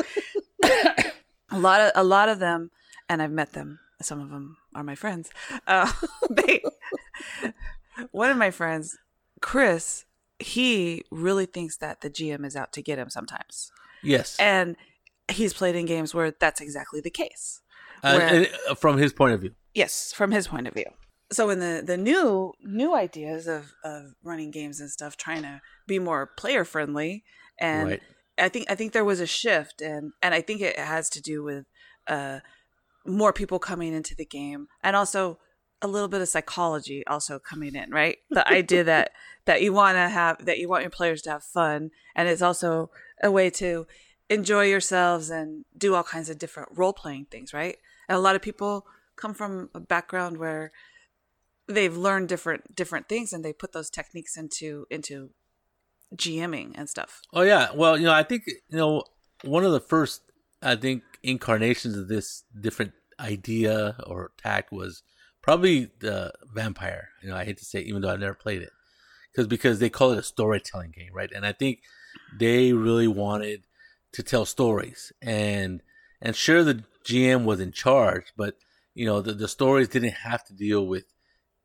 a 1.50 1.58
lot 1.58 1.80
of 1.80 1.92
a 1.94 2.04
lot 2.04 2.28
of 2.28 2.38
them, 2.38 2.70
and 3.08 3.22
I've 3.22 3.30
met 3.32 3.52
them. 3.52 3.78
Some 4.02 4.20
of 4.20 4.30
them 4.30 4.56
are 4.74 4.82
my 4.84 4.94
friends. 4.94 5.30
Uh, 5.66 5.90
they, 6.30 6.62
one 8.10 8.30
of 8.30 8.36
my 8.36 8.50
friends, 8.50 8.98
Chris, 9.40 10.04
he 10.38 11.02
really 11.10 11.46
thinks 11.46 11.76
that 11.78 12.00
the 12.00 12.10
GM 12.10 12.44
is 12.44 12.56
out 12.56 12.72
to 12.74 12.82
get 12.82 12.98
him 12.98 13.08
sometimes, 13.10 13.70
Yes. 14.02 14.36
and 14.38 14.76
he's 15.30 15.54
played 15.54 15.76
in 15.76 15.86
games 15.86 16.14
where 16.14 16.30
that's 16.38 16.60
exactly 16.60 17.00
the 17.00 17.10
case. 17.10 17.62
Uh, 18.02 18.16
where- 18.16 18.46
uh, 18.70 18.74
from 18.74 18.98
his 18.98 19.12
point 19.12 19.34
of 19.34 19.40
view. 19.40 19.54
Yes, 19.74 20.12
from 20.12 20.30
his 20.30 20.48
point 20.48 20.66
of 20.66 20.74
view. 20.74 20.90
So 21.32 21.50
in 21.50 21.58
the 21.58 21.82
the 21.84 21.96
new 21.96 22.52
new 22.62 22.94
ideas 22.94 23.48
of 23.48 23.72
of 23.82 24.14
running 24.22 24.50
games 24.52 24.78
and 24.80 24.88
stuff, 24.90 25.16
trying 25.16 25.42
to 25.42 25.60
be 25.86 25.98
more 25.98 26.26
player 26.26 26.64
friendly, 26.64 27.24
and 27.58 27.88
Right. 27.88 28.02
I 28.38 28.48
think 28.48 28.70
I 28.70 28.74
think 28.74 28.92
there 28.92 29.04
was 29.04 29.20
a 29.20 29.26
shift, 29.26 29.80
and 29.80 30.12
and 30.22 30.34
I 30.34 30.40
think 30.40 30.60
it 30.60 30.78
has 30.78 31.08
to 31.10 31.22
do 31.22 31.42
with 31.42 31.66
uh 32.06 32.40
more 33.06 33.32
people 33.32 33.58
coming 33.58 33.94
into 33.94 34.14
the 34.14 34.24
game, 34.24 34.68
and 34.82 34.96
also 34.96 35.38
a 35.82 35.86
little 35.86 36.08
bit 36.08 36.22
of 36.22 36.28
psychology 36.28 37.06
also 37.06 37.38
coming 37.38 37.74
in, 37.74 37.90
right? 37.90 38.18
The 38.30 38.46
idea 38.48 38.84
that 38.84 39.12
that 39.44 39.62
you 39.62 39.72
want 39.72 39.96
to 39.96 40.08
have 40.08 40.44
that 40.44 40.58
you 40.58 40.68
want 40.68 40.82
your 40.82 40.90
players 40.90 41.22
to 41.22 41.30
have 41.30 41.44
fun, 41.44 41.90
and 42.14 42.28
it's 42.28 42.42
also 42.42 42.90
a 43.22 43.30
way 43.30 43.50
to 43.50 43.86
enjoy 44.28 44.64
yourselves 44.64 45.30
and 45.30 45.64
do 45.76 45.94
all 45.94 46.02
kinds 46.02 46.28
of 46.28 46.38
different 46.38 46.70
role 46.74 46.92
playing 46.92 47.26
things, 47.30 47.54
right? 47.54 47.76
And 48.08 48.16
a 48.16 48.20
lot 48.20 48.36
of 48.36 48.42
people 48.42 48.86
come 49.16 49.34
from 49.34 49.70
a 49.74 49.80
background 49.80 50.38
where 50.38 50.72
they've 51.68 51.96
learned 51.96 52.28
different 52.28 52.74
different 52.74 53.08
things 53.08 53.32
and 53.32 53.44
they 53.44 53.52
put 53.52 53.72
those 53.72 53.90
techniques 53.90 54.36
into 54.36 54.86
into 54.90 55.30
GMing 56.14 56.72
and 56.74 56.88
stuff. 56.88 57.22
Oh 57.32 57.42
yeah. 57.42 57.68
Well, 57.74 57.96
you 57.96 58.04
know, 58.04 58.12
I 58.12 58.22
think 58.22 58.44
you 58.46 58.76
know 58.76 59.04
one 59.42 59.64
of 59.64 59.72
the 59.72 59.80
first 59.80 60.22
I 60.62 60.76
think 60.76 61.02
incarnations 61.22 61.96
of 61.96 62.08
this 62.08 62.44
different 62.58 62.92
idea 63.20 63.96
or 64.06 64.32
tact 64.38 64.72
was 64.72 65.02
probably 65.42 65.90
the 66.00 66.32
vampire. 66.52 67.08
You 67.22 67.30
know, 67.30 67.36
I 67.36 67.44
hate 67.44 67.58
to 67.58 67.64
say, 67.64 67.80
it, 67.80 67.86
even 67.86 68.02
though 68.02 68.10
I 68.10 68.16
never 68.16 68.34
played 68.34 68.62
it, 68.62 68.70
because 69.32 69.46
because 69.46 69.78
they 69.78 69.90
call 69.90 70.12
it 70.12 70.18
a 70.18 70.22
storytelling 70.22 70.92
game, 70.92 71.10
right? 71.12 71.30
And 71.34 71.46
I 71.46 71.52
think 71.52 71.80
they 72.38 72.72
really 72.72 73.08
wanted 73.08 73.64
to 74.12 74.22
tell 74.22 74.44
stories, 74.44 75.12
and 75.22 75.82
and 76.20 76.34
sure 76.34 76.64
the 76.64 76.84
GM 77.04 77.44
was 77.44 77.60
in 77.60 77.72
charge, 77.72 78.32
but 78.36 78.56
you 78.94 79.06
know 79.06 79.20
the 79.20 79.32
the 79.32 79.48
stories 79.48 79.88
didn't 79.88 80.14
have 80.14 80.44
to 80.46 80.54
deal 80.54 80.86
with 80.86 81.04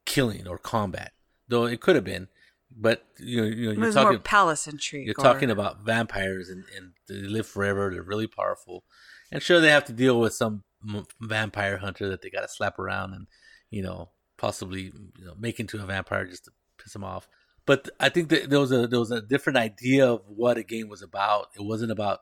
killing 0.05 0.47
or 0.47 0.57
combat, 0.57 1.13
though 1.47 1.65
it 1.65 1.81
could 1.81 1.95
have 1.95 2.05
been. 2.05 2.27
But 2.75 3.05
you 3.19 3.41
know, 3.41 3.47
you 3.47 3.65
know 3.73 3.83
you're 3.83 3.91
talking 3.91 4.13
more 4.13 4.19
palace 4.19 4.67
intrigue. 4.67 5.05
you're 5.05 5.15
or- 5.17 5.23
talking 5.23 5.51
about 5.51 5.85
vampires 5.85 6.49
and, 6.49 6.63
and 6.75 6.93
they 7.07 7.27
live 7.27 7.47
forever. 7.47 7.89
They're 7.91 8.01
really 8.01 8.27
powerful, 8.27 8.83
and 9.31 9.41
sure 9.41 9.59
they 9.59 9.69
have 9.69 9.85
to 9.85 9.93
deal 9.93 10.19
with 10.19 10.33
some 10.33 10.63
m- 10.87 11.05
vampire 11.19 11.77
hunter 11.77 12.09
that 12.09 12.21
they 12.21 12.29
got 12.29 12.41
to 12.41 12.47
slap 12.47 12.79
around 12.79 13.13
and 13.13 13.27
you 13.69 13.83
know 13.83 14.09
possibly 14.37 14.91
you 15.19 15.25
know, 15.25 15.35
make 15.39 15.59
into 15.59 15.81
a 15.81 15.85
vampire 15.85 16.25
just 16.25 16.45
to 16.45 16.51
piss 16.81 16.93
them 16.93 17.03
off. 17.03 17.27
But 17.65 17.89
I 17.99 18.09
think 18.09 18.29
that 18.29 18.49
there 18.49 18.59
was 18.59 18.71
a 18.71 18.87
there 18.87 18.99
was 18.99 19.11
a 19.11 19.21
different 19.21 19.57
idea 19.57 20.11
of 20.11 20.21
what 20.27 20.57
a 20.57 20.63
game 20.63 20.89
was 20.89 21.01
about. 21.01 21.49
It 21.55 21.63
wasn't 21.63 21.91
about 21.91 22.21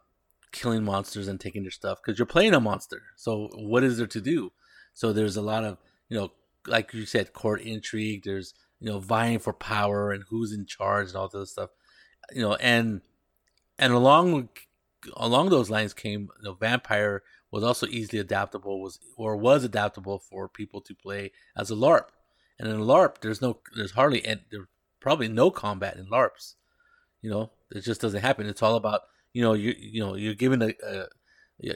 killing 0.51 0.83
monsters 0.83 1.27
and 1.27 1.39
taking 1.39 1.61
their 1.63 1.71
stuff 1.71 1.99
because 2.03 2.19
you're 2.19 2.25
playing 2.25 2.53
a 2.53 2.59
monster. 2.59 3.03
So 3.15 3.49
what 3.55 3.83
is 3.83 3.97
there 3.97 4.07
to 4.07 4.21
do? 4.21 4.51
So 4.93 5.13
there's 5.13 5.37
a 5.37 5.41
lot 5.41 5.63
of 5.63 5.77
you 6.09 6.17
know, 6.17 6.31
like 6.67 6.93
you 6.93 7.05
said, 7.05 7.33
court 7.33 7.61
intrigue. 7.61 8.23
There's 8.25 8.53
you 8.79 8.89
know 8.89 8.99
vying 8.99 9.39
for 9.39 9.53
power 9.53 10.11
and 10.11 10.23
who's 10.29 10.51
in 10.51 10.65
charge 10.65 11.07
and 11.09 11.17
all 11.17 11.27
this 11.27 11.51
stuff. 11.51 11.69
You 12.31 12.41
know, 12.41 12.55
and 12.55 13.01
and 13.77 13.93
along 13.93 14.49
along 15.15 15.49
those 15.49 15.69
lines 15.69 15.93
came 15.93 16.29
you 16.39 16.43
know, 16.43 16.53
vampire 16.53 17.23
was 17.51 17.63
also 17.63 17.87
easily 17.87 18.19
adaptable 18.19 18.81
was 18.81 18.99
or 19.17 19.35
was 19.35 19.63
adaptable 19.63 20.19
for 20.19 20.47
people 20.47 20.81
to 20.81 20.93
play 20.93 21.31
as 21.57 21.71
a 21.71 21.75
LARP. 21.75 22.05
And 22.59 22.67
in 22.67 22.75
a 22.75 22.83
LARP, 22.83 23.21
there's 23.21 23.41
no 23.41 23.59
there's 23.75 23.91
hardly 23.91 24.23
and 24.25 24.41
there's 24.51 24.67
probably 24.99 25.27
no 25.27 25.49
combat 25.51 25.97
in 25.97 26.07
LARPs. 26.07 26.55
You 27.21 27.29
know, 27.29 27.51
it 27.71 27.81
just 27.81 28.01
doesn't 28.01 28.21
happen. 28.21 28.47
It's 28.47 28.61
all 28.61 28.75
about 28.75 29.01
you 29.33 29.41
know 29.41 29.53
you 29.53 29.73
you 29.77 30.01
know 30.01 30.15
you're 30.15 30.33
given 30.33 30.61
a, 30.61 30.73
a 30.83 31.05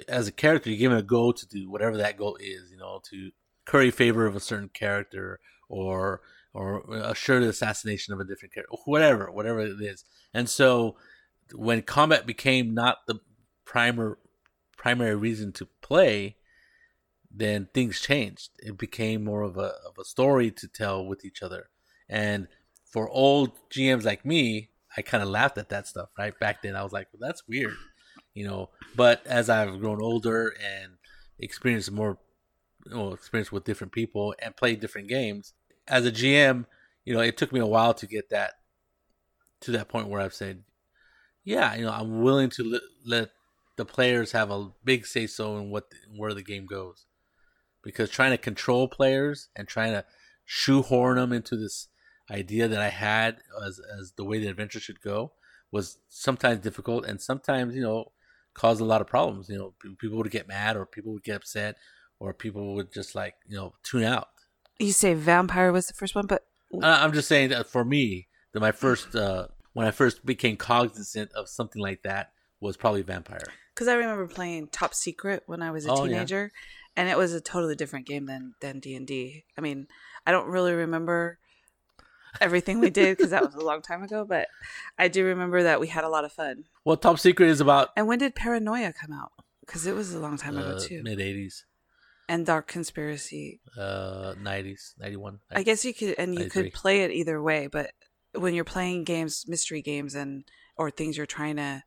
as 0.07 0.27
a 0.27 0.31
character 0.31 0.69
you're 0.69 0.79
given 0.79 0.98
a 0.98 1.03
goal 1.03 1.33
to 1.33 1.48
do 1.48 1.69
whatever 1.69 1.98
that 1.98 2.17
goal 2.17 2.38
is. 2.39 2.72
You 2.72 2.77
know, 2.77 3.01
to 3.10 3.31
curry 3.65 3.91
favor 3.91 4.25
of 4.25 4.36
a 4.36 4.41
certain 4.41 4.69
character 4.69 5.39
or 5.69 6.22
or 6.53 6.83
assure 6.91 7.39
the 7.39 7.50
assassination 7.50 8.13
of 8.13 8.19
a 8.19 8.24
different 8.24 8.53
character, 8.53 8.75
whatever, 8.86 9.31
whatever 9.31 9.60
it 9.60 9.81
is. 9.81 10.05
And 10.33 10.50
so 10.50 10.95
when 11.53 11.81
combat 11.81 12.25
became 12.25 12.74
not 12.74 13.00
the 13.07 13.19
primer 13.65 14.19
primary 14.77 15.15
reason 15.15 15.51
to 15.53 15.67
play, 15.81 16.36
then 17.31 17.67
things 17.74 18.00
changed. 18.00 18.51
It 18.60 18.77
became 18.77 19.24
more 19.24 19.41
of 19.41 19.57
a 19.57 19.74
of 19.88 19.98
a 20.00 20.05
story 20.05 20.51
to 20.51 20.67
tell 20.67 21.05
with 21.05 21.25
each 21.25 21.41
other. 21.41 21.69
And 22.07 22.48
for 22.86 23.10
old 23.10 23.51
GMs 23.69 24.03
like 24.03 24.25
me, 24.25 24.69
I 24.95 25.01
kind 25.01 25.24
of 25.24 25.29
laughed 25.29 25.57
at 25.57 25.69
that 25.69 25.88
stuff. 25.88 26.10
Right 26.17 26.38
back 26.39 26.62
then, 26.62 26.75
I 26.75 26.83
was 26.83 26.93
like, 26.93 27.07
well, 27.12 27.27
"That's 27.27 27.48
weird," 27.48 27.77
you 28.33 28.45
know. 28.45 28.69
But 28.95 29.25
as 29.25 29.50
I've 29.50 29.79
grown 29.79 30.01
older 30.01 30.50
and 30.50 30.98
experienced 31.39 31.91
more, 31.91 32.19
know, 32.86 33.13
experience 33.13 33.51
with 33.51 33.63
different 33.63 33.93
people 33.93 34.36
and 34.39 34.55
played 34.55 34.79
different 34.79 35.07
games, 35.10 35.53
as 35.88 36.06
a 36.06 36.12
GM, 36.12 36.66
you 37.06 37.13
know, 37.13 37.22
it 37.22 37.38
took 37.38 37.52
me 37.52 37.60
a 37.60 37.66
while 37.66 37.94
to 37.96 38.08
get 38.08 38.30
that 38.30 38.54
to 39.62 39.72
that 39.72 39.88
point 39.88 40.08
where 40.08 40.22
I've 40.22 40.34
said, 40.34 40.63
yeah, 41.44 41.75
you 41.75 41.86
know, 41.86 41.92
I'm 41.92 42.22
willing 42.22 42.50
to 42.52 42.63
let, 42.63 42.82
let 43.06 43.30
the 43.75 43.86
players 43.86 44.32
have 44.32 44.52
a 44.52 44.72
big 44.84 45.06
say 45.06 45.28
so 45.28 45.58
in 45.58 45.70
what 45.70 45.86
where 46.16 46.34
the 46.34 46.44
game 46.44 46.66
goes, 46.66 47.06
because 47.82 48.10
trying 48.10 48.32
to 48.32 48.38
control 48.38 48.88
players 48.88 49.50
and 49.56 49.68
trying 49.68 49.92
to 49.94 50.06
shoehorn 50.46 51.18
them 51.18 51.34
into 51.34 51.56
this 51.56 51.88
idea 52.30 52.68
that 52.68 52.80
I 52.80 52.90
had 52.90 53.38
as 53.66 53.80
as 54.00 54.13
the 54.13 54.24
way 54.24 54.40
the 54.40 54.48
adventure 54.48 54.80
should 54.80 55.02
go 55.02 55.34
was 55.72 55.98
sometimes 56.08 56.60
difficult 56.60 57.06
and 57.06 57.20
sometimes 57.20 57.75
you 57.75 57.82
know 57.82 58.12
caused 58.54 58.82
a 58.82 58.86
lot 58.86 59.02
of 59.02 59.08
problems. 59.08 59.50
You 59.50 59.58
know, 59.58 59.96
people 59.98 60.18
would 60.18 60.32
get 60.32 60.48
mad 60.48 60.78
or 60.78 60.86
people 60.86 61.13
would 61.13 61.24
get 61.24 61.38
upset 61.38 61.75
or 62.20 62.34
people 62.34 62.75
would 62.75 62.94
just 62.94 63.16
like 63.16 63.36
you 63.48 63.58
know 63.58 63.74
tune 63.84 64.04
out. 64.04 64.30
You 64.86 64.92
say 64.92 65.13
vampire 65.13 65.72
was 65.72 65.88
the 65.88 65.94
first 65.94 66.16
one, 66.16 66.28
but 66.28 66.44
I'm 66.82 67.13
just 67.13 67.28
saying 67.28 67.50
that 67.50 67.68
for 67.68 67.84
me, 67.86 68.28
that 68.54 68.60
my 68.60 68.72
first 68.72 69.16
uh, 69.16 69.48
when 69.74 69.88
I 69.88 69.92
first 69.92 70.25
became 70.25 70.58
cognizant 70.58 71.32
of 71.34 71.48
something 71.50 71.82
like 71.82 72.04
that 72.04 72.32
was 72.60 72.78
probably 72.78 73.02
vampire. 73.02 73.46
because 73.74 73.88
I 73.88 73.96
remember 73.96 74.28
playing 74.28 74.68
Top 74.68 74.94
Secret 74.94 75.44
when 75.46 75.62
I 75.62 75.72
was 75.72 75.86
a 75.86 75.92
Oh, 75.92 76.04
yeah. 76.06 76.13
teenager, 76.13 76.52
and 76.96 77.10
it 77.10 77.18
was 77.18 77.34
a 77.34 77.42
totally 77.42 77.75
different 77.75 78.06
game 78.08 78.25
than 78.25 78.56
than 78.62 78.80
D 78.80 78.96
and 78.96 79.08
D. 79.08 79.46
I 79.58 79.62
mean, 79.62 79.88
I 80.25 80.32
don't 80.32 80.48
really 80.48 80.74
remember 80.74 81.40
everything 82.42 82.80
we 82.80 82.90
did 82.90 83.18
because 83.18 83.32
that 83.32 83.44
was 83.44 83.54
a 83.56 83.60
long 83.66 83.82
time 83.82 84.04
ago, 84.04 84.25
but 84.28 84.48
I 84.98 85.08
do 85.08 85.25
remember 85.25 85.63
that 85.63 85.80
we 85.80 85.88
had 85.88 86.04
a 86.04 86.10
lot 86.10 86.25
of 86.25 86.32
fun. 86.32 86.66
Well, 86.86 86.98
Top 86.98 87.20
Secret 87.20 87.48
is 87.50 87.62
about 87.62 87.90
And 87.96 88.08
when 88.08 88.20
did 88.20 88.36
Paranoia 88.36 88.94
come 88.94 89.12
out? 89.13 89.32
Because 89.62 89.86
it 89.88 89.96
was 89.96 90.13
a 90.13 90.20
long 90.20 90.38
time 90.38 90.58
ago 90.58 90.75
uh, 90.75 90.80
too. 90.80 91.02
mid 91.04 91.20
'80s, 91.20 91.63
And 92.30 92.46
Dark 92.46 92.68
Conspiracy. 92.68 93.60
uh, 93.77 94.34
'90s, 94.42 94.94
'91. 95.00 95.39
I 95.51 95.63
guess 95.63 95.84
you 95.84 95.94
could, 95.94 96.15
and 96.18 96.34
you 96.34 96.42
93. 96.42 96.63
could 96.63 96.74
play 96.74 97.01
it 97.01 97.12
either 97.12 97.42
way. 97.42 97.68
But 97.68 97.92
when 98.34 98.53
you're 98.53 98.63
playing 98.63 99.03
games, 99.03 99.46
mystery 99.48 99.82
games, 99.82 100.15
and 100.15 100.46
or 100.77 100.89
things 100.89 101.18
you're 101.18 101.25
trying 101.25 101.58
to 101.58 101.84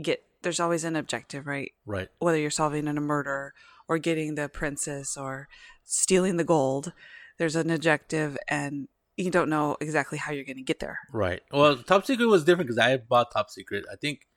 get, 0.00 0.22
there's 0.42 0.60
always 0.60 0.84
an 0.84 0.96
objective, 0.96 1.46
right? 1.46 1.72
right. 1.86 2.08
whether 2.18 2.38
you're 2.38 2.50
solving 2.50 2.86
a 2.86 2.94
murder 2.94 3.54
or 3.88 3.98
getting 3.98 4.34
the 4.34 4.48
princess 4.48 5.16
or 5.16 5.48
stealing 5.84 6.36
the 6.36 6.44
gold, 6.44 6.92
there's 7.38 7.56
an 7.56 7.70
objective 7.70 8.36
and 8.48 8.88
you 9.16 9.30
don't 9.30 9.50
know 9.50 9.76
exactly 9.80 10.18
how 10.18 10.30
you're 10.30 10.44
going 10.44 10.56
to 10.56 10.62
get 10.62 10.78
there. 10.78 11.00
Right. 11.12 11.40
Well, 11.50 11.76
Top 11.76 12.06
Secret 12.06 12.26
was 12.26 12.44
different 12.44 12.68
because 12.68 12.78
I 12.78 12.96
bought 12.98 13.32
Top 13.32 13.50
Secret. 13.50 13.84
I 13.90 13.96
think, 13.96 14.28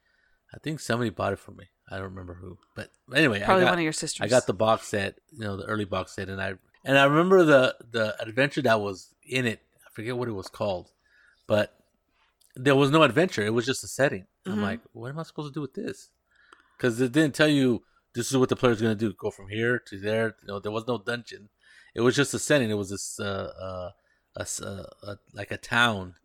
I 0.54 0.58
think 0.58 0.80
somebody 0.80 1.12
bought 1.12 1.34
it 1.34 1.40
for 1.40 1.52
me. 1.52 1.66
I 1.92 1.96
don't 1.96 2.06
remember 2.06 2.34
who, 2.36 2.58
but 2.76 2.90
anyway, 3.14 3.42
Probably 3.42 3.64
I 3.64 3.66
got, 3.66 3.72
one 3.72 3.80
of 3.80 3.84
your 3.84 3.92
sisters. 3.94 4.24
I 4.24 4.28
got 4.30 4.48
the 4.48 4.54
box 4.54 4.88
set, 4.88 5.20
you 5.32 5.42
know, 5.42 5.58
the 5.58 5.66
early 5.66 5.86
box 5.86 6.14
set, 6.16 6.30
and 6.30 6.42
I 6.42 6.54
and 6.86 6.98
I 6.98 7.04
remember 7.04 7.44
the 7.44 7.76
the 7.92 8.16
adventure 8.22 8.62
that 8.64 8.80
was 8.80 9.14
in 9.28 9.46
it. 9.46 9.60
I 9.86 9.90
forget 9.94 10.18
what 10.18 10.28
it 10.30 10.32
was 10.34 10.48
called, 10.48 10.90
but 11.48 11.76
there 12.56 12.76
was 12.76 12.92
no 12.92 13.04
adventure. 13.04 13.44
It 13.46 13.54
was 13.54 13.66
just 13.66 13.84
a 13.84 13.88
setting. 13.88 14.26
I'm 14.46 14.58
Mhm. 14.60 14.62
like, 14.62 14.80
what 14.94 15.10
am 15.10 15.20
I 15.20 15.24
supposed 15.24 15.50
to 15.54 15.58
do 15.58 15.62
with 15.62 15.74
this? 15.74 16.10
Because 16.78 17.00
it 17.02 17.12
didn't 17.12 17.36
tell 17.36 17.48
you 17.48 17.84
this 18.14 18.32
is 18.32 18.38
what 18.38 18.50
the 18.50 18.56
player's 18.56 18.82
going 18.82 18.98
to 18.98 19.06
do. 19.06 19.14
Go 19.14 19.30
from 19.32 19.50
here 19.50 19.78
to 19.80 20.00
there. 20.00 20.36
You 20.42 20.48
know, 20.48 20.60
there 20.60 20.72
was 20.72 20.88
no 20.88 20.98
dungeon. 20.98 21.50
It 21.94 22.02
was 22.02 22.16
just 22.16 22.34
a 22.34 22.40
setting. 22.40 22.70
It 22.70 22.76
was 22.78 22.90
this 22.90 23.20
uh, 23.20 23.54
uh, 23.60 23.92
a, 24.38 24.42
s- 24.42 24.62
uh, 24.62 24.90
uh, 25.04 25.16
like 25.34 25.52
a 25.52 25.58
town, 25.58 26.16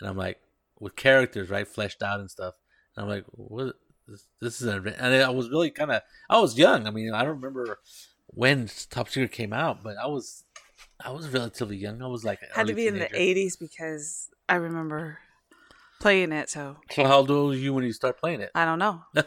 and 0.00 0.08
I'm 0.08 0.16
like 0.18 0.40
with 0.78 0.96
characters 0.96 1.48
right 1.50 1.66
fleshed 1.66 2.02
out 2.02 2.20
and 2.20 2.30
stuff. 2.30 2.54
And 2.94 3.02
I'm 3.04 3.08
like, 3.10 3.24
what? 3.32 3.76
This, 4.06 4.26
this 4.40 4.60
is 4.60 4.68
an. 4.68 4.88
And 4.88 5.22
I 5.22 5.30
was 5.30 5.48
really 5.50 5.70
kind 5.70 5.90
of 5.92 6.02
I 6.28 6.40
was 6.40 6.58
young. 6.58 6.86
I 6.86 6.90
mean, 6.90 7.12
I 7.12 7.24
don't 7.24 7.40
remember 7.40 7.78
when 8.26 8.68
Top 8.90 9.08
Secret 9.08 9.32
came 9.32 9.52
out, 9.52 9.82
but 9.82 9.96
I 9.96 10.06
was 10.06 10.44
I 11.04 11.10
was 11.10 11.28
relatively 11.28 11.76
young. 11.76 12.02
I 12.02 12.06
was 12.06 12.24
like 12.24 12.40
had 12.52 12.66
to 12.66 12.74
be 12.74 12.86
in 12.86 12.98
the 12.98 13.06
80s 13.06 13.58
because 13.58 14.28
I 14.48 14.56
remember 14.56 15.18
playing 16.00 16.32
it. 16.32 16.50
So 16.50 16.76
So 16.90 17.04
how 17.04 17.18
old 17.18 17.30
were 17.30 17.54
you 17.54 17.74
when 17.74 17.84
you 17.84 17.92
start 17.92 18.18
playing 18.18 18.40
it? 18.40 18.50
I 18.54 18.64
don't 18.64 18.78
know. 18.78 19.02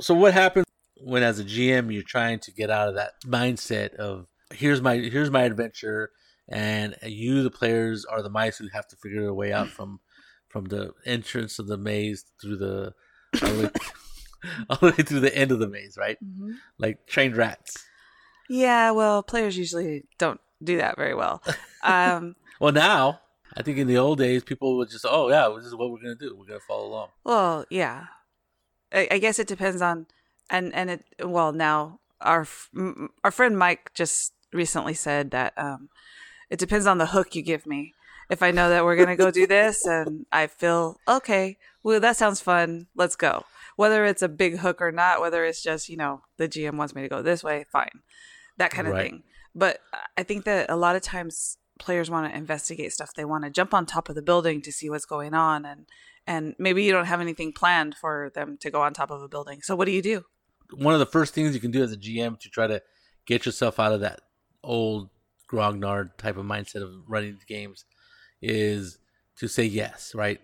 so 0.00 0.14
what 0.14 0.32
happens 0.32 0.66
when 1.02 1.22
as 1.22 1.38
a 1.38 1.44
GM 1.44 1.92
you're 1.92 2.02
trying 2.02 2.38
to 2.40 2.52
get 2.52 2.70
out 2.70 2.88
of 2.88 2.94
that 2.94 3.12
mindset 3.24 3.94
of 3.94 4.26
here's 4.52 4.80
my 4.80 4.96
here's 4.96 5.30
my 5.30 5.42
adventure 5.42 6.10
and 6.48 6.96
you 7.02 7.42
the 7.42 7.50
players 7.50 8.04
are 8.04 8.22
the 8.22 8.28
mice 8.28 8.58
who 8.58 8.68
have 8.72 8.86
to 8.88 8.96
figure 8.96 9.22
their 9.22 9.34
way 9.34 9.52
out 9.52 9.68
from 9.68 10.00
from 10.48 10.64
the 10.66 10.92
entrance 11.06 11.58
of 11.58 11.68
the 11.68 11.78
maze 11.78 12.24
through 12.40 12.56
the 12.56 12.92
all 13.42 13.48
the 13.50 13.62
way, 13.64 13.70
all 14.70 14.76
the 14.78 14.86
way 14.86 15.02
through 15.04 15.20
the 15.20 15.36
end 15.36 15.52
of 15.52 15.58
the 15.58 15.68
maze, 15.68 15.96
right? 15.98 16.18
Like 16.78 17.06
trained 17.06 17.36
rats. 17.36 17.84
Yeah, 18.48 18.90
well, 18.90 19.22
players 19.22 19.56
usually 19.56 20.04
don't 20.18 20.40
do 20.62 20.76
that 20.78 20.96
very 20.96 21.14
well. 21.14 21.42
Um, 21.82 22.36
Well, 22.60 22.72
now 22.72 23.20
I 23.56 23.62
think 23.62 23.78
in 23.78 23.86
the 23.86 23.96
old 23.96 24.18
days 24.18 24.44
people 24.44 24.76
would 24.76 24.90
just 24.90 25.06
oh 25.08 25.30
yeah 25.30 25.48
this 25.56 25.64
is 25.64 25.74
what 25.74 25.90
we're 25.90 25.96
gonna 26.02 26.14
do 26.14 26.36
we're 26.36 26.44
gonna 26.44 26.60
follow 26.60 26.86
along. 26.88 27.08
well, 27.24 27.64
yeah. 27.70 28.04
I, 28.92 29.08
I 29.12 29.18
guess 29.18 29.38
it 29.38 29.46
depends 29.46 29.80
on, 29.80 30.06
and 30.50 30.74
and 30.74 30.90
it 30.90 31.04
well 31.24 31.52
now 31.52 32.00
our 32.20 32.42
f- 32.42 32.68
m- 32.76 33.08
our 33.24 33.30
friend 33.30 33.56
Mike 33.58 33.92
just 33.94 34.34
recently 34.52 34.92
said 34.92 35.30
that 35.30 35.54
um, 35.56 35.88
it 36.50 36.58
depends 36.58 36.86
on 36.86 36.98
the 36.98 37.06
hook 37.06 37.34
you 37.34 37.40
give 37.40 37.64
me. 37.66 37.94
If 38.28 38.42
I 38.42 38.50
know 38.50 38.68
that 38.68 38.84
we're 38.84 38.96
gonna 38.96 39.16
go 39.16 39.30
do 39.30 39.46
this 39.46 39.86
and 39.86 40.26
I 40.30 40.48
feel 40.48 41.00
okay, 41.08 41.56
well 41.82 42.00
that 42.00 42.16
sounds 42.16 42.40
fun, 42.40 42.86
let's 42.94 43.16
go. 43.16 43.44
Whether 43.76 44.04
it's 44.04 44.22
a 44.22 44.28
big 44.28 44.58
hook 44.58 44.80
or 44.82 44.92
not, 44.92 45.20
whether 45.20 45.44
it's 45.44 45.62
just 45.62 45.88
you 45.88 45.96
know 45.96 46.22
the 46.36 46.48
GM 46.48 46.76
wants 46.76 46.94
me 46.94 47.02
to 47.02 47.08
go 47.08 47.22
this 47.22 47.42
way, 47.44 47.64
fine, 47.72 48.00
that 48.58 48.70
kind 48.70 48.86
of 48.86 48.94
Right. 48.94 49.10
thing. 49.10 49.22
But 49.54 49.80
I 50.16 50.22
think 50.22 50.44
that 50.44 50.70
a 50.70 50.76
lot 50.76 50.94
of 50.96 51.02
times 51.02 51.56
players 51.78 52.10
want 52.10 52.30
to 52.30 52.36
investigate 52.36 52.92
stuff. 52.92 53.14
They 53.14 53.24
want 53.24 53.44
to 53.44 53.50
jump 53.50 53.74
on 53.74 53.86
top 53.86 54.08
of 54.08 54.14
the 54.14 54.22
building 54.22 54.60
to 54.62 54.70
see 54.72 54.88
what's 54.90 55.06
going 55.06 55.34
on, 55.34 55.64
and 55.64 55.86
and 56.26 56.54
maybe 56.58 56.84
you 56.84 56.92
don't 56.92 57.06
have 57.06 57.20
anything 57.20 57.52
planned 57.52 57.96
for 57.96 58.30
them 58.34 58.58
to 58.60 58.70
go 58.70 58.82
on 58.82 58.92
top 58.92 59.10
of 59.10 59.22
a 59.22 59.28
building. 59.28 59.62
So 59.62 59.74
what 59.74 59.86
do 59.86 59.92
you 59.92 60.02
do? 60.02 60.24
one 60.74 60.94
of 60.94 61.00
the 61.00 61.06
first 61.06 61.34
things 61.34 61.52
you 61.52 61.60
can 61.60 61.72
do 61.72 61.82
as 61.82 61.90
a 61.90 61.96
GM 61.96 62.38
to 62.38 62.48
try 62.48 62.68
to 62.68 62.80
get 63.26 63.44
yourself 63.44 63.80
out 63.80 63.90
of 63.92 64.00
that 64.00 64.20
old 64.62 65.10
grognard 65.50 66.16
type 66.16 66.36
of 66.36 66.44
mindset 66.44 66.82
of 66.82 66.92
running 67.08 67.38
games 67.48 67.84
is 68.40 68.98
to 69.36 69.48
say 69.48 69.64
yes, 69.64 70.14
right? 70.14 70.40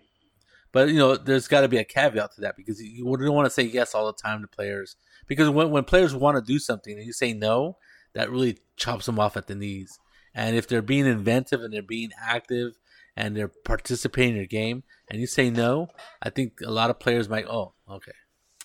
But 0.71 0.89
you 0.89 0.95
know, 0.95 1.15
there's 1.15 1.47
got 1.47 1.61
to 1.61 1.67
be 1.67 1.77
a 1.77 1.83
caveat 1.83 2.35
to 2.35 2.41
that 2.41 2.55
because 2.55 2.81
you 2.81 3.03
don't 3.03 3.33
want 3.33 3.45
to 3.45 3.53
say 3.53 3.63
yes 3.63 3.95
all 3.95 4.05
the 4.07 4.13
time 4.13 4.41
to 4.41 4.47
players 4.47 4.95
because 5.27 5.49
when 5.49 5.71
when 5.71 5.83
players 5.83 6.15
want 6.15 6.37
to 6.37 6.41
do 6.41 6.59
something 6.59 6.97
and 6.97 7.05
you 7.05 7.13
say 7.13 7.33
no, 7.33 7.77
that 8.13 8.31
really 8.31 8.57
chops 8.75 9.05
them 9.05 9.19
off 9.19 9.37
at 9.37 9.47
the 9.47 9.55
knees. 9.55 9.99
And 10.33 10.55
if 10.55 10.67
they're 10.67 10.81
being 10.81 11.05
inventive 11.05 11.61
and 11.61 11.73
they're 11.73 11.81
being 11.81 12.11
active 12.21 12.73
and 13.15 13.35
they're 13.35 13.51
participating 13.65 14.31
in 14.31 14.37
your 14.37 14.45
game, 14.45 14.83
and 15.09 15.19
you 15.19 15.25
say 15.25 15.49
no, 15.49 15.87
I 16.21 16.29
think 16.29 16.59
a 16.63 16.69
lot 16.69 16.91
of 16.91 16.99
players 16.99 17.27
might, 17.27 17.47
oh, 17.47 17.73
okay, 17.89 18.11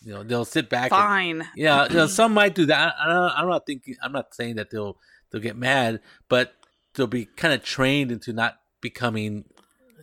you 0.04 0.12
know, 0.12 0.23
they'll 0.23 0.44
sit 0.44 0.68
back. 0.68 0.90
Fine. 0.90 1.40
And, 1.40 1.49
yeah, 1.56 1.88
you 1.88 1.94
know, 1.94 2.06
some 2.06 2.35
might 2.35 2.54
do 2.54 2.66
that. 2.66 2.94
I, 2.99 3.11
I, 3.11 3.40
I'm 3.40 3.49
not 3.49 3.66
thinking. 3.66 3.94
I'm 4.02 4.12
not 4.12 4.35
saying 4.35 4.56
that 4.56 4.71
they'll 4.71 4.99
they'll 5.30 5.40
get 5.40 5.56
mad, 5.56 6.00
but 6.28 6.52
they'll 6.94 7.06
be 7.06 7.25
kind 7.25 7.54
of 7.54 7.62
trained 7.62 8.12
into 8.12 8.32
not 8.32 8.59
becoming, 8.80 9.44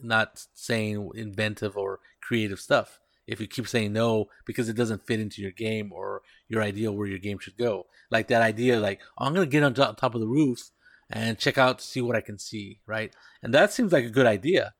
not 0.03 0.46
saying 0.53 1.12
inventive 1.15 1.77
or 1.77 2.00
creative 2.22 2.60
stuff. 2.60 3.00
If 3.27 3.39
you 3.39 3.48
keep 3.48 3.68
saying 3.68 3.94
no 3.94 4.29
because 4.46 4.70
it 4.70 4.75
doesn't 4.75 5.06
fit 5.06 5.20
into 5.20 5.41
your 5.41 5.51
game 5.51 5.91
or 5.94 6.24
your 6.48 6.63
idea 6.63 6.91
where 6.91 7.08
your 7.08 7.20
game 7.20 7.38
should 7.38 7.58
go, 7.58 7.86
like 8.10 8.27
that 8.29 8.41
idea, 8.41 8.79
like 8.79 9.01
oh, 9.18 9.25
I'm 9.25 9.34
gonna 9.34 9.46
get 9.46 9.63
on 9.63 9.74
top 9.74 10.15
of 10.15 10.22
the 10.22 10.27
roof 10.27 10.72
and 11.10 11.38
check 11.38 11.58
out 11.58 11.79
to 11.79 11.86
see 11.86 12.01
what 12.01 12.15
I 12.15 12.22
can 12.22 12.38
see, 12.38 12.79
right? 12.86 13.13
And 13.41 13.53
that 13.53 13.74
seems 13.74 13.91
like 13.91 14.06
a 14.06 14.10
good 14.10 14.25
idea, 14.25 14.74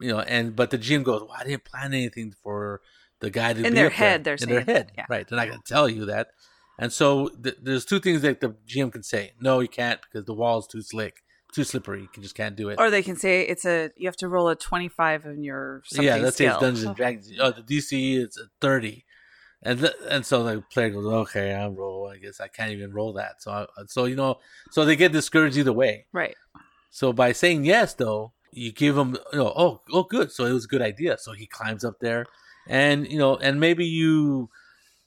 you 0.00 0.08
know. 0.08 0.20
And 0.20 0.54
but 0.54 0.70
the 0.70 0.78
GM 0.78 1.04
goes, 1.04 1.22
well, 1.22 1.36
I 1.38 1.44
didn't 1.44 1.64
plan 1.64 1.94
anything 1.94 2.32
for 2.42 2.80
the 3.20 3.30
guy 3.30 3.52
to 3.52 3.58
in 3.58 3.72
be 3.72 3.76
their 3.76 3.86
up 3.86 3.92
head. 3.92 4.24
there. 4.24 4.36
They're 4.36 4.58
in 4.58 4.66
their 4.66 4.74
head, 4.74 4.88
that, 4.88 4.94
yeah. 4.96 5.06
right? 5.08 5.26
They're 5.26 5.38
not 5.38 5.48
gonna 5.48 5.62
tell 5.64 5.88
you 5.88 6.06
that. 6.06 6.28
And 6.78 6.92
so 6.92 7.28
th- 7.28 7.56
there's 7.62 7.84
two 7.84 8.00
things 8.00 8.22
that 8.22 8.40
the 8.40 8.54
GM 8.68 8.92
can 8.92 9.02
say: 9.02 9.32
no, 9.40 9.60
you 9.60 9.68
can't 9.68 10.00
because 10.02 10.26
the 10.26 10.34
wall 10.34 10.58
is 10.58 10.66
too 10.66 10.82
slick, 10.82 11.22
too 11.56 11.64
slippery. 11.64 12.02
You 12.14 12.22
just 12.22 12.34
can't 12.34 12.54
do 12.54 12.68
it. 12.68 12.78
Or 12.78 12.90
they 12.90 13.02
can 13.02 13.16
say 13.16 13.42
it's 13.42 13.64
a 13.64 13.90
you 13.96 14.06
have 14.06 14.16
to 14.18 14.28
roll 14.28 14.48
a 14.48 14.54
twenty 14.54 14.88
five 14.88 15.24
in 15.24 15.42
your 15.42 15.82
something 15.86 16.06
yeah, 16.06 16.16
let's 16.16 16.36
say 16.36 16.46
it's 16.46 16.58
Dungeons 16.58 16.84
and 16.84 16.94
Dragons. 16.94 17.32
Oh, 17.40 17.50
the 17.50 17.62
DC 17.62 18.18
is 18.18 18.36
a 18.36 18.48
thirty, 18.60 19.04
and 19.62 19.80
th- 19.80 19.94
and 20.08 20.24
so 20.24 20.44
the 20.44 20.62
player 20.72 20.90
goes, 20.90 21.06
okay, 21.06 21.54
I'm 21.54 21.74
roll. 21.74 22.08
I 22.12 22.18
guess 22.18 22.40
I 22.40 22.48
can't 22.48 22.72
even 22.72 22.92
roll 22.92 23.14
that. 23.14 23.42
So 23.42 23.50
I, 23.50 23.66
so 23.86 24.04
you 24.04 24.16
know, 24.16 24.38
so 24.70 24.84
they 24.84 24.96
get 24.96 25.12
discouraged 25.12 25.56
either 25.56 25.72
way. 25.72 26.06
right. 26.12 26.36
So 26.90 27.12
by 27.12 27.32
saying 27.32 27.64
yes, 27.64 27.92
though, 27.92 28.32
you 28.52 28.72
give 28.72 28.96
him, 28.96 29.18
you 29.32 29.38
know, 29.38 29.52
oh, 29.54 29.82
oh, 29.92 30.04
good. 30.04 30.32
So 30.32 30.46
it 30.46 30.52
was 30.52 30.64
a 30.64 30.68
good 30.68 30.80
idea. 30.80 31.18
So 31.18 31.32
he 31.32 31.46
climbs 31.46 31.84
up 31.84 32.00
there, 32.00 32.24
and 32.68 33.10
you 33.10 33.18
know, 33.18 33.36
and 33.36 33.58
maybe 33.60 33.84
you 33.84 34.48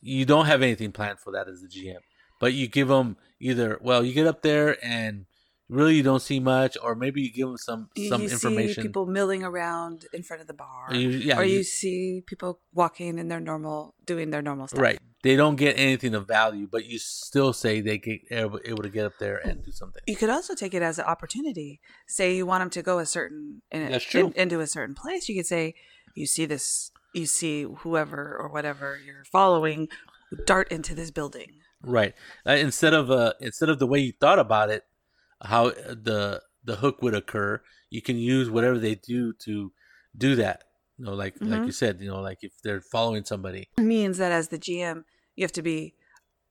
you 0.01 0.25
don't 0.25 0.46
have 0.46 0.62
anything 0.62 0.91
planned 0.91 1.20
for 1.20 1.32
that 1.32 1.48
as 1.48 1.62
the 1.62 1.68
GM, 1.68 2.00
but 2.39 2.53
you 2.53 2.68
give 2.68 2.88
them 2.88 3.18
either, 3.39 3.79
well, 3.82 4.03
you 4.03 4.13
get 4.13 4.27
up 4.27 4.41
there 4.41 4.77
and 4.84 5.25
really 5.69 5.95
you 5.95 6.03
don't 6.03 6.21
see 6.21 6.39
much, 6.39 6.77
or 6.81 6.95
maybe 6.95 7.21
you 7.21 7.31
give 7.31 7.47
them 7.47 7.57
some 7.57 7.89
You, 7.95 8.09
some 8.09 8.21
you 8.23 8.29
information. 8.29 8.81
see 8.83 8.88
people 8.88 9.05
milling 9.05 9.43
around 9.43 10.05
in 10.13 10.23
front 10.23 10.41
of 10.41 10.47
the 10.47 10.53
bar, 10.53 10.88
Or 10.89 10.95
you- 10.95 11.09
yeah, 11.09 11.39
or 11.39 11.43
you, 11.43 11.57
you- 11.57 11.63
see 11.63 12.23
people 12.25 12.59
walking 12.73 13.17
in 13.19 13.27
their 13.27 13.39
normal, 13.39 13.95
doing 14.05 14.31
their 14.31 14.41
normal 14.41 14.67
stuff. 14.67 14.81
Right. 14.81 14.99
They 15.21 15.35
don't 15.35 15.57
get 15.57 15.77
anything 15.77 16.15
of 16.15 16.27
value, 16.27 16.65
but 16.72 16.85
you 16.85 16.98
still 16.98 17.51
say 17.53 17.81
they 17.81 17.98
get 17.98 18.22
able, 18.31 18.59
able 18.63 18.83
to 18.83 18.89
get 18.89 19.05
up 19.05 19.13
there 19.20 19.35
and 19.37 19.63
do 19.63 19.72
something. 19.72 20.01
You 20.07 20.15
could 20.15 20.29
also 20.29 20.55
take 20.55 20.74
it 20.74 20.81
as 20.81 20.98
an 20.98 21.05
opportunity. 21.05 21.81
Say 22.07 22.35
you 22.37 22.46
want 22.46 22.61
them 22.61 22.70
to 22.72 22.81
go 22.81 23.00
a 23.00 23.05
certain 23.05 23.61
in, 23.70 23.91
That's 23.91 24.05
true. 24.05 24.27
in- 24.27 24.33
into 24.33 24.59
a 24.61 24.67
certain 24.67 24.96
place. 24.96 25.27
You 25.27 25.35
could 25.35 25.46
say, 25.46 25.75
you 26.15 26.25
see 26.25 26.46
this, 26.46 26.91
you 27.13 27.25
see 27.25 27.63
whoever 27.79 28.35
or 28.39 28.48
whatever 28.50 28.98
you're 29.05 29.25
following 29.25 29.89
dart 30.46 30.72
into 30.72 30.96
this 30.96 31.11
building. 31.11 31.51
Right. 31.83 32.13
Uh, 32.48 32.51
instead 32.53 32.94
of 32.94 33.09
uh, 33.11 33.33
instead 33.41 33.70
of 33.70 33.79
the 33.79 33.87
way 33.87 34.00
you 34.00 34.13
thought 34.20 34.39
about 34.39 34.70
it, 34.70 34.83
how 35.41 35.69
the 35.69 36.41
the 36.63 36.77
hook 36.77 37.01
would 37.01 37.15
occur, 37.15 37.61
you 37.89 38.01
can 38.01 38.17
use 38.17 38.49
whatever 38.49 38.77
they 38.77 38.95
do 38.95 39.33
to 39.33 39.71
do 40.17 40.35
that. 40.35 40.63
You 40.97 41.05
know, 41.05 41.13
like 41.13 41.35
like 41.41 41.61
Mhm. 41.61 41.65
you 41.67 41.71
said, 41.71 42.01
you 42.01 42.09
know, 42.09 42.21
like 42.21 42.39
if 42.43 42.53
they're 42.63 42.81
following 42.81 43.23
somebody. 43.23 43.69
It 43.77 43.83
means 43.83 44.17
that 44.17 44.31
as 44.31 44.49
the 44.49 44.59
GM, 44.59 45.05
you 45.35 45.43
have 45.43 45.51
to 45.53 45.61
be 45.61 45.95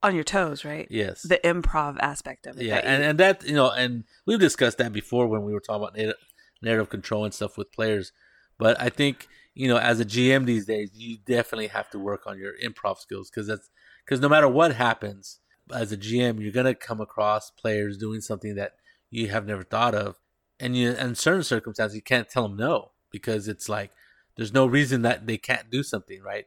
on 0.02 0.14
your 0.14 0.24
toes, 0.24 0.64
right? 0.64 0.86
Yes. 0.90 1.22
The 1.22 1.40
improv 1.44 1.98
aspect 2.00 2.46
of 2.46 2.56
it. 2.56 2.64
yeah, 2.64 2.76
and 2.76 3.02
and 3.02 3.18
that 3.18 3.44
you 3.46 3.54
know, 3.54 3.70
and 3.70 4.04
we've 4.26 4.38
discussed 4.40 4.78
that 4.78 4.92
before 4.92 5.26
when 5.26 5.42
we 5.42 5.52
were 5.52 5.60
talking 5.60 5.82
about 5.82 5.96
narrative, 5.96 6.16
narrative 6.62 6.88
control 6.88 7.24
and 7.24 7.34
stuff 7.34 7.58
with 7.58 7.70
players. 7.72 8.12
But 8.58 8.80
I 8.80 8.88
think 8.88 9.28
you 9.54 9.66
know, 9.68 9.76
as 9.76 9.98
a 9.98 10.04
GM 10.04 10.46
these 10.46 10.66
days, 10.66 10.92
you 10.94 11.18
definitely 11.18 11.66
have 11.66 11.90
to 11.90 11.98
work 11.98 12.26
on 12.26 12.38
your 12.38 12.52
improv 12.64 12.98
skills 12.98 13.28
because 13.28 13.48
that's 13.48 13.68
because 14.04 14.20
no 14.20 14.28
matter 14.28 14.48
what 14.48 14.74
happens, 14.74 15.40
as 15.74 15.92
a 15.92 15.96
GM, 15.96 16.40
you're 16.40 16.52
gonna 16.52 16.74
come 16.74 17.00
across 17.00 17.50
players 17.50 17.96
doing 17.98 18.20
something 18.20 18.54
that 18.56 18.74
you 19.10 19.28
have 19.28 19.46
never 19.46 19.62
thought 19.62 19.94
of, 19.94 20.16
and 20.60 20.76
you 20.76 20.90
in 20.92 21.14
certain 21.14 21.42
circumstances 21.42 21.96
you 21.96 22.02
can't 22.02 22.28
tell 22.28 22.44
them 22.44 22.56
no 22.56 22.90
because 23.10 23.48
it's 23.48 23.68
like 23.68 23.90
there's 24.36 24.52
no 24.52 24.66
reason 24.66 25.02
that 25.02 25.26
they 25.26 25.36
can't 25.38 25.70
do 25.70 25.82
something, 25.82 26.22
right? 26.22 26.46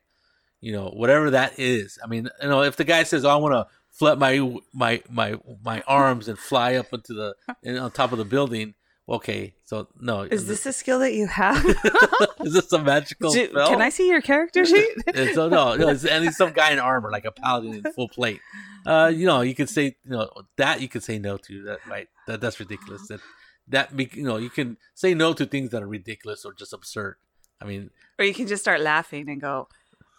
You 0.61 0.71
know, 0.73 0.89
whatever 0.89 1.31
that 1.31 1.59
is. 1.59 1.99
I 2.03 2.07
mean, 2.07 2.29
you 2.41 2.49
know, 2.49 2.63
if 2.63 2.75
the 2.77 2.83
guy 2.83 3.03
says, 3.03 3.25
"Oh, 3.25 3.29
"I 3.29 3.35
want 3.35 3.53
to 3.53 3.67
flip 3.89 4.19
my 4.19 4.57
my 4.73 5.01
my 5.09 5.35
my 5.63 5.81
arms 5.87 6.27
and 6.27 6.37
fly 6.37 6.75
up 6.75 6.93
into 6.93 7.13
the 7.13 7.35
on 7.79 7.91
top 7.91 8.11
of 8.11 8.17
the 8.17 8.25
building," 8.25 8.75
okay, 9.11 9.53
so 9.65 9.87
no, 9.99 10.21
is 10.21 10.47
this 10.47 10.65
a 10.65 10.73
skill 10.73 10.99
that 10.99 11.13
you 11.13 11.27
have? 11.27 11.63
is 12.43 12.53
this 12.53 12.71
a 12.71 12.81
magical 12.81 13.31
Do- 13.31 13.49
spell? 13.49 13.67
can 13.69 13.81
I 13.81 13.89
see 13.89 14.07
your 14.07 14.21
character 14.21 14.65
sheet? 14.65 14.89
So 15.33 15.49
no, 15.49 15.75
no, 15.75 15.89
it's, 15.89 16.05
and 16.05 16.23
he's 16.23 16.37
some 16.37 16.51
guy 16.51 16.71
in 16.71 16.79
armor, 16.79 17.11
like 17.11 17.25
a 17.25 17.31
paladin 17.31 17.73
in 17.75 17.93
full 17.93 18.09
plate. 18.09 18.39
Uh, 18.85 19.11
you 19.13 19.25
know, 19.25 19.41
you 19.41 19.53
could 19.53 19.69
say, 19.69 19.95
you 20.03 20.11
know, 20.11 20.29
that 20.57 20.81
you 20.81 20.87
could 20.87 21.03
say 21.03 21.19
no 21.19 21.37
to. 21.37 21.63
That 21.63 21.79
right? 21.87 22.07
That 22.27 22.41
that's 22.41 22.59
ridiculous. 22.59 23.07
That 23.07 23.19
that 23.67 23.95
be, 23.95 24.09
you 24.13 24.23
know, 24.23 24.37
you 24.37 24.49
can 24.49 24.77
say 24.95 25.13
no 25.13 25.33
to 25.33 25.45
things 25.45 25.69
that 25.71 25.83
are 25.83 25.87
ridiculous 25.87 26.45
or 26.45 26.53
just 26.53 26.73
absurd. 26.73 27.17
I 27.61 27.65
mean, 27.65 27.91
or 28.17 28.25
you 28.25 28.33
can 28.33 28.47
just 28.47 28.63
start 28.63 28.81
laughing 28.81 29.29
and 29.29 29.39
go, 29.39 29.67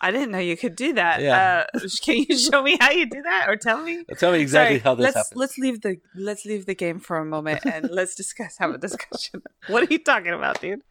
"I 0.03 0.11
didn't 0.11 0.33
know 0.33 0.39
you 0.39 0.57
could 0.57 0.77
do 0.77 0.93
that. 0.95 1.23
Yeah. 1.23 1.65
Uh, 1.73 1.79
can 2.03 2.27
you 2.29 2.37
show 2.37 2.63
me 2.63 2.77
how 2.79 2.91
you 2.91 3.07
do 3.09 3.23
that, 3.23 3.49
or 3.49 3.57
tell 3.57 3.81
me?" 3.83 4.05
tell 4.19 4.33
me 4.33 4.41
exactly 4.41 4.79
Sorry, 4.79 4.85
how 4.85 4.95
this 4.95 5.05
let's 5.05 5.17
happens. 5.17 5.37
let's 5.37 5.59
leave 5.59 5.81
the 5.81 5.97
let's 6.15 6.45
leave 6.45 6.67
the 6.67 6.75
game 6.75 6.99
for 7.01 7.17
a 7.19 7.25
moment 7.25 7.65
and 7.65 7.89
let's 7.99 8.15
discuss 8.15 8.59
have 8.59 8.71
a 8.75 8.79
discussion. 8.79 9.43
what 9.69 9.83
are 9.85 9.93
you 9.93 9.99
talking 9.99 10.33
about, 10.33 10.61
dude? 10.61 10.83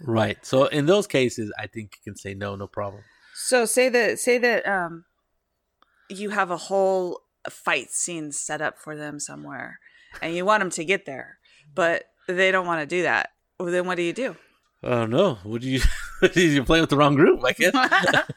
Right. 0.00 0.38
So 0.44 0.66
in 0.66 0.86
those 0.86 1.06
cases, 1.06 1.52
I 1.58 1.66
think 1.66 1.96
you 1.96 2.12
can 2.12 2.16
say 2.16 2.34
no, 2.34 2.56
no 2.56 2.66
problem. 2.66 3.02
So 3.34 3.64
say 3.64 3.88
that 3.90 4.18
say 4.18 4.38
that 4.38 4.66
um 4.66 5.04
you 6.08 6.30
have 6.30 6.50
a 6.50 6.56
whole 6.56 7.20
fight 7.50 7.90
scene 7.90 8.32
set 8.32 8.60
up 8.62 8.78
for 8.78 8.96
them 8.96 9.18
somewhere 9.18 9.78
and 10.22 10.34
you 10.34 10.44
want 10.44 10.60
them 10.60 10.70
to 10.70 10.84
get 10.84 11.04
there, 11.06 11.38
but 11.74 12.04
they 12.28 12.50
don't 12.50 12.66
want 12.66 12.80
to 12.80 12.86
do 12.86 13.02
that. 13.02 13.30
Well, 13.58 13.70
then 13.70 13.86
what 13.86 13.96
do 13.96 14.02
you 14.02 14.12
do? 14.12 14.36
Oh 14.82 15.06
no! 15.06 15.38
What 15.44 15.62
do 15.62 15.68
you? 15.68 15.80
you 16.34 16.64
play 16.64 16.80
with 16.80 16.90
the 16.90 16.96
wrong 16.96 17.14
group, 17.14 17.42
I 17.44 17.52
guess. 17.52 17.74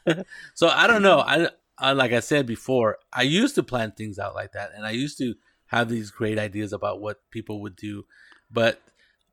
so 0.54 0.68
I 0.68 0.88
don't 0.88 1.02
know. 1.02 1.20
I, 1.20 1.50
I 1.78 1.94
like 1.94 2.12
I 2.12 2.20
said 2.20 2.46
before, 2.46 2.98
I 3.14 3.24
used 3.24 3.56
to 3.56 3.64
plan 3.64 3.92
things 3.92 4.20
out 4.20 4.36
like 4.36 4.54
that, 4.54 4.72
and 4.76 4.86
I 4.86 4.92
used 4.92 5.18
to 5.20 5.36
have 5.68 5.90
these 5.90 6.12
great 6.12 6.40
ideas 6.40 6.74
about 6.74 7.02
what 7.02 7.22
people 7.30 7.62
would 7.62 7.76
do, 7.76 8.06
but 8.50 8.82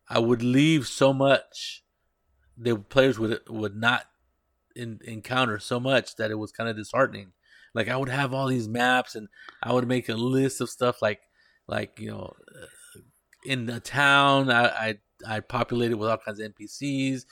I 0.09 0.19
would 0.19 0.43
leave 0.43 0.87
so 0.87 1.13
much. 1.13 1.83
The 2.57 2.77
players 2.77 3.19
would 3.19 3.41
would 3.49 3.77
not 3.77 4.07
in, 4.77 5.01
encounter 5.05 5.59
so 5.59 5.81
much 5.81 6.17
that 6.17 6.31
it 6.31 6.39
was 6.39 6.53
kind 6.53 6.69
of 6.69 6.77
disheartening. 6.77 7.33
Like 7.75 7.89
I 7.89 7.97
would 7.97 8.09
have 8.09 8.35
all 8.35 8.49
these 8.49 8.69
maps, 8.69 9.15
and 9.15 9.29
I 9.63 9.73
would 9.73 9.89
make 9.89 10.09
a 10.09 10.15
list 10.15 10.61
of 10.61 10.71
stuff 10.71 11.01
like 11.01 11.21
like 11.67 11.99
you 11.99 12.11
know 12.11 12.35
uh, 12.55 13.01
in 13.45 13.67
the 13.67 13.81
town 13.81 14.51
I 14.51 14.67
I 14.67 14.99
I 15.27 15.41
populated 15.41 15.97
with 15.97 16.11
all 16.11 16.19
kinds 16.19 16.41
of 16.41 16.53
NPCs 16.53 17.25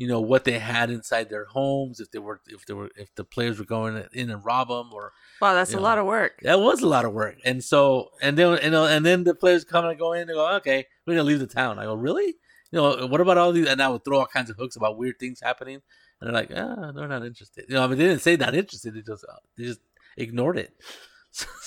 you 0.00 0.06
know 0.12 0.20
what 0.32 0.44
they 0.44 0.58
had 0.58 0.88
inside 0.98 1.26
their 1.28 1.44
homes 1.56 2.00
if 2.04 2.08
they 2.12 2.18
were 2.26 2.40
if 2.56 2.62
they 2.66 2.74
were 2.78 2.90
if 2.96 3.10
the 3.18 3.24
players 3.34 3.58
were 3.58 3.70
going 3.76 3.94
in 4.20 4.30
and 4.30 4.44
rob 4.50 4.68
them 4.68 4.88
or 4.98 5.12
Wow, 5.42 5.54
that's 5.54 5.72
a 5.74 5.76
Yeah. 5.76 5.88
lot 5.88 5.98
of 5.98 6.06
work. 6.06 6.32
that 6.42 6.58
was 6.68 6.80
a 6.82 6.86
lot 6.94 7.04
of 7.04 7.12
work. 7.12 7.36
And 7.44 7.58
so 7.72 7.80
and 8.22 8.32
then 8.38 8.58
you 8.62 8.70
know 8.70 8.86
and 8.94 9.04
then 9.04 9.24
the 9.24 9.34
players 9.42 9.62
come 9.72 9.84
and 9.84 9.98
go 9.98 10.12
in 10.18 10.22
and 10.30 10.36
go 10.40 10.44
okay 10.56 10.80
we're 11.04 11.14
gonna 11.16 11.24
leave 11.32 11.40
the 11.46 11.46
town. 11.62 11.78
I 11.78 11.84
go 11.84 11.94
really? 12.08 12.28
You 12.72 12.76
know 12.78 13.06
what 13.12 13.20
about 13.20 13.36
all 13.36 13.52
these? 13.52 13.68
And 13.68 13.82
I 13.82 13.88
would 13.92 14.04
throw 14.04 14.18
all 14.20 14.26
kinds 14.36 14.48
of 14.50 14.56
hooks 14.56 14.76
about 14.76 14.96
weird 14.96 15.18
things 15.20 15.40
happening. 15.42 15.78
And 16.20 16.24
they're 16.26 16.38
like 16.40 16.50
ah 16.56 16.92
they're 16.94 17.08
not 17.16 17.24
interested. 17.30 17.64
You 17.68 17.74
know 17.74 17.84
I 17.84 17.86
mean 17.88 17.98
they 17.98 18.06
didn't 18.10 18.22
say 18.22 18.36
not 18.36 18.54
interested 18.54 18.94
they 18.94 19.02
just 19.02 19.24
they 19.58 19.64
just 19.64 19.80
ignored 20.16 20.58
it. 20.64 20.72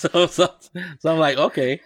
So 0.02 0.26
so 0.26 0.46
so 1.00 1.12
I'm 1.12 1.18
like 1.26 1.38
okay. 1.38 1.80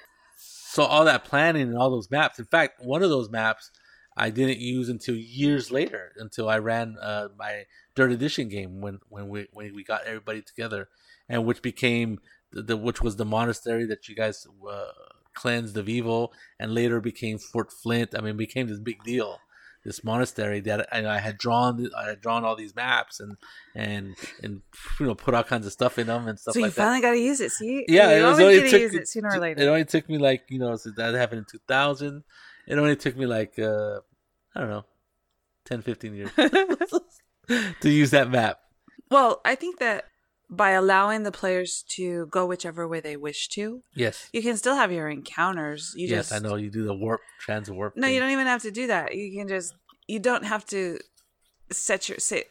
So 0.74 0.82
all 0.84 1.04
that 1.04 1.24
planning 1.24 1.62
and 1.68 1.76
all 1.78 1.90
those 1.90 2.10
maps 2.10 2.38
in 2.38 2.46
fact 2.46 2.72
one 2.94 3.02
of 3.02 3.10
those 3.10 3.28
maps 3.30 3.70
I 4.18 4.30
didn't 4.30 4.58
use 4.58 4.88
until 4.88 5.14
years 5.14 5.70
later, 5.70 6.12
until 6.16 6.48
I 6.48 6.58
ran 6.58 6.96
uh, 7.00 7.28
my 7.38 7.64
third 7.96 8.12
edition 8.12 8.48
game 8.48 8.80
when 8.80 8.98
when 9.08 9.28
we 9.28 9.46
when 9.52 9.74
we 9.74 9.84
got 9.84 10.04
everybody 10.04 10.42
together, 10.42 10.88
and 11.28 11.44
which 11.46 11.62
became 11.62 12.18
the, 12.52 12.62
the 12.62 12.76
which 12.76 13.00
was 13.00 13.16
the 13.16 13.24
monastery 13.24 13.86
that 13.86 14.08
you 14.08 14.14
guys 14.16 14.46
uh, 14.68 14.84
cleansed 15.34 15.76
of 15.76 15.88
evil, 15.88 16.32
and 16.58 16.74
later 16.74 17.00
became 17.00 17.38
Fort 17.38 17.72
Flint. 17.72 18.14
I 18.16 18.20
mean, 18.20 18.30
it 18.34 18.38
became 18.38 18.66
this 18.66 18.80
big 18.80 19.02
deal, 19.04 19.38
this 19.84 20.02
monastery 20.02 20.60
that 20.60 20.88
I, 20.92 21.06
I 21.06 21.18
had 21.18 21.38
drawn. 21.38 21.88
I 21.96 22.08
had 22.08 22.20
drawn 22.20 22.44
all 22.44 22.56
these 22.56 22.74
maps 22.74 23.20
and 23.20 23.36
and 23.76 24.16
and 24.42 24.62
you 24.98 25.06
know 25.06 25.14
put 25.14 25.34
all 25.34 25.44
kinds 25.44 25.66
of 25.66 25.72
stuff 25.72 25.98
in 25.98 26.08
them 26.08 26.26
and 26.26 26.38
stuff 26.40 26.54
So 26.54 26.58
you 26.60 26.66
like 26.66 26.74
finally 26.74 27.00
got 27.00 27.12
to 27.12 27.18
use 27.20 27.40
it. 27.40 27.52
See, 27.52 27.84
Yeah, 27.88 28.10
you 28.16 28.24
it 28.24 28.28
was 28.28 28.40
only 28.40 28.62
took 28.68 28.80
use 28.80 28.94
it 28.94 29.08
sooner 29.08 29.28
or 29.28 29.36
It 29.36 29.40
later. 29.40 29.68
only 29.70 29.84
took 29.84 30.08
me 30.08 30.18
like 30.18 30.42
you 30.48 30.58
know 30.58 30.74
so 30.76 30.90
that 30.96 31.14
happened 31.14 31.38
in 31.40 31.44
two 31.44 31.60
thousand. 31.68 32.24
It 32.68 32.78
only 32.78 32.96
took 32.96 33.16
me 33.16 33.26
like 33.26 33.58
uh, 33.58 34.00
I 34.54 34.60
don't 34.60 34.70
know, 34.70 34.84
10, 35.64 35.82
15 35.82 36.14
years 36.14 36.30
to 37.80 37.90
use 37.90 38.10
that 38.10 38.30
map. 38.30 38.58
well, 39.10 39.40
I 39.44 39.54
think 39.54 39.78
that 39.78 40.04
by 40.50 40.70
allowing 40.70 41.24
the 41.24 41.32
players 41.32 41.84
to 41.96 42.26
go 42.26 42.46
whichever 42.46 42.86
way 42.88 43.00
they 43.00 43.16
wish 43.16 43.48
to, 43.48 43.82
Yes, 43.94 44.28
you 44.32 44.42
can 44.42 44.56
still 44.56 44.76
have 44.76 44.92
your 44.92 45.08
encounters. 45.08 45.94
You 45.96 46.08
yes, 46.08 46.28
just 46.28 46.32
I 46.32 46.46
know 46.46 46.56
you 46.56 46.70
do 46.70 46.84
the 46.84 46.94
warp, 46.94 47.20
trans 47.40 47.70
warp. 47.70 47.96
No, 47.96 48.06
you 48.06 48.20
don't 48.20 48.30
even 48.30 48.46
have 48.46 48.62
to 48.62 48.70
do 48.70 48.86
that. 48.86 49.14
You 49.14 49.36
can 49.36 49.48
just 49.48 49.74
you 50.06 50.18
don't 50.20 50.44
have 50.44 50.64
to 50.66 50.98
set 51.70 52.08
your 52.08 52.18
say 52.18 52.44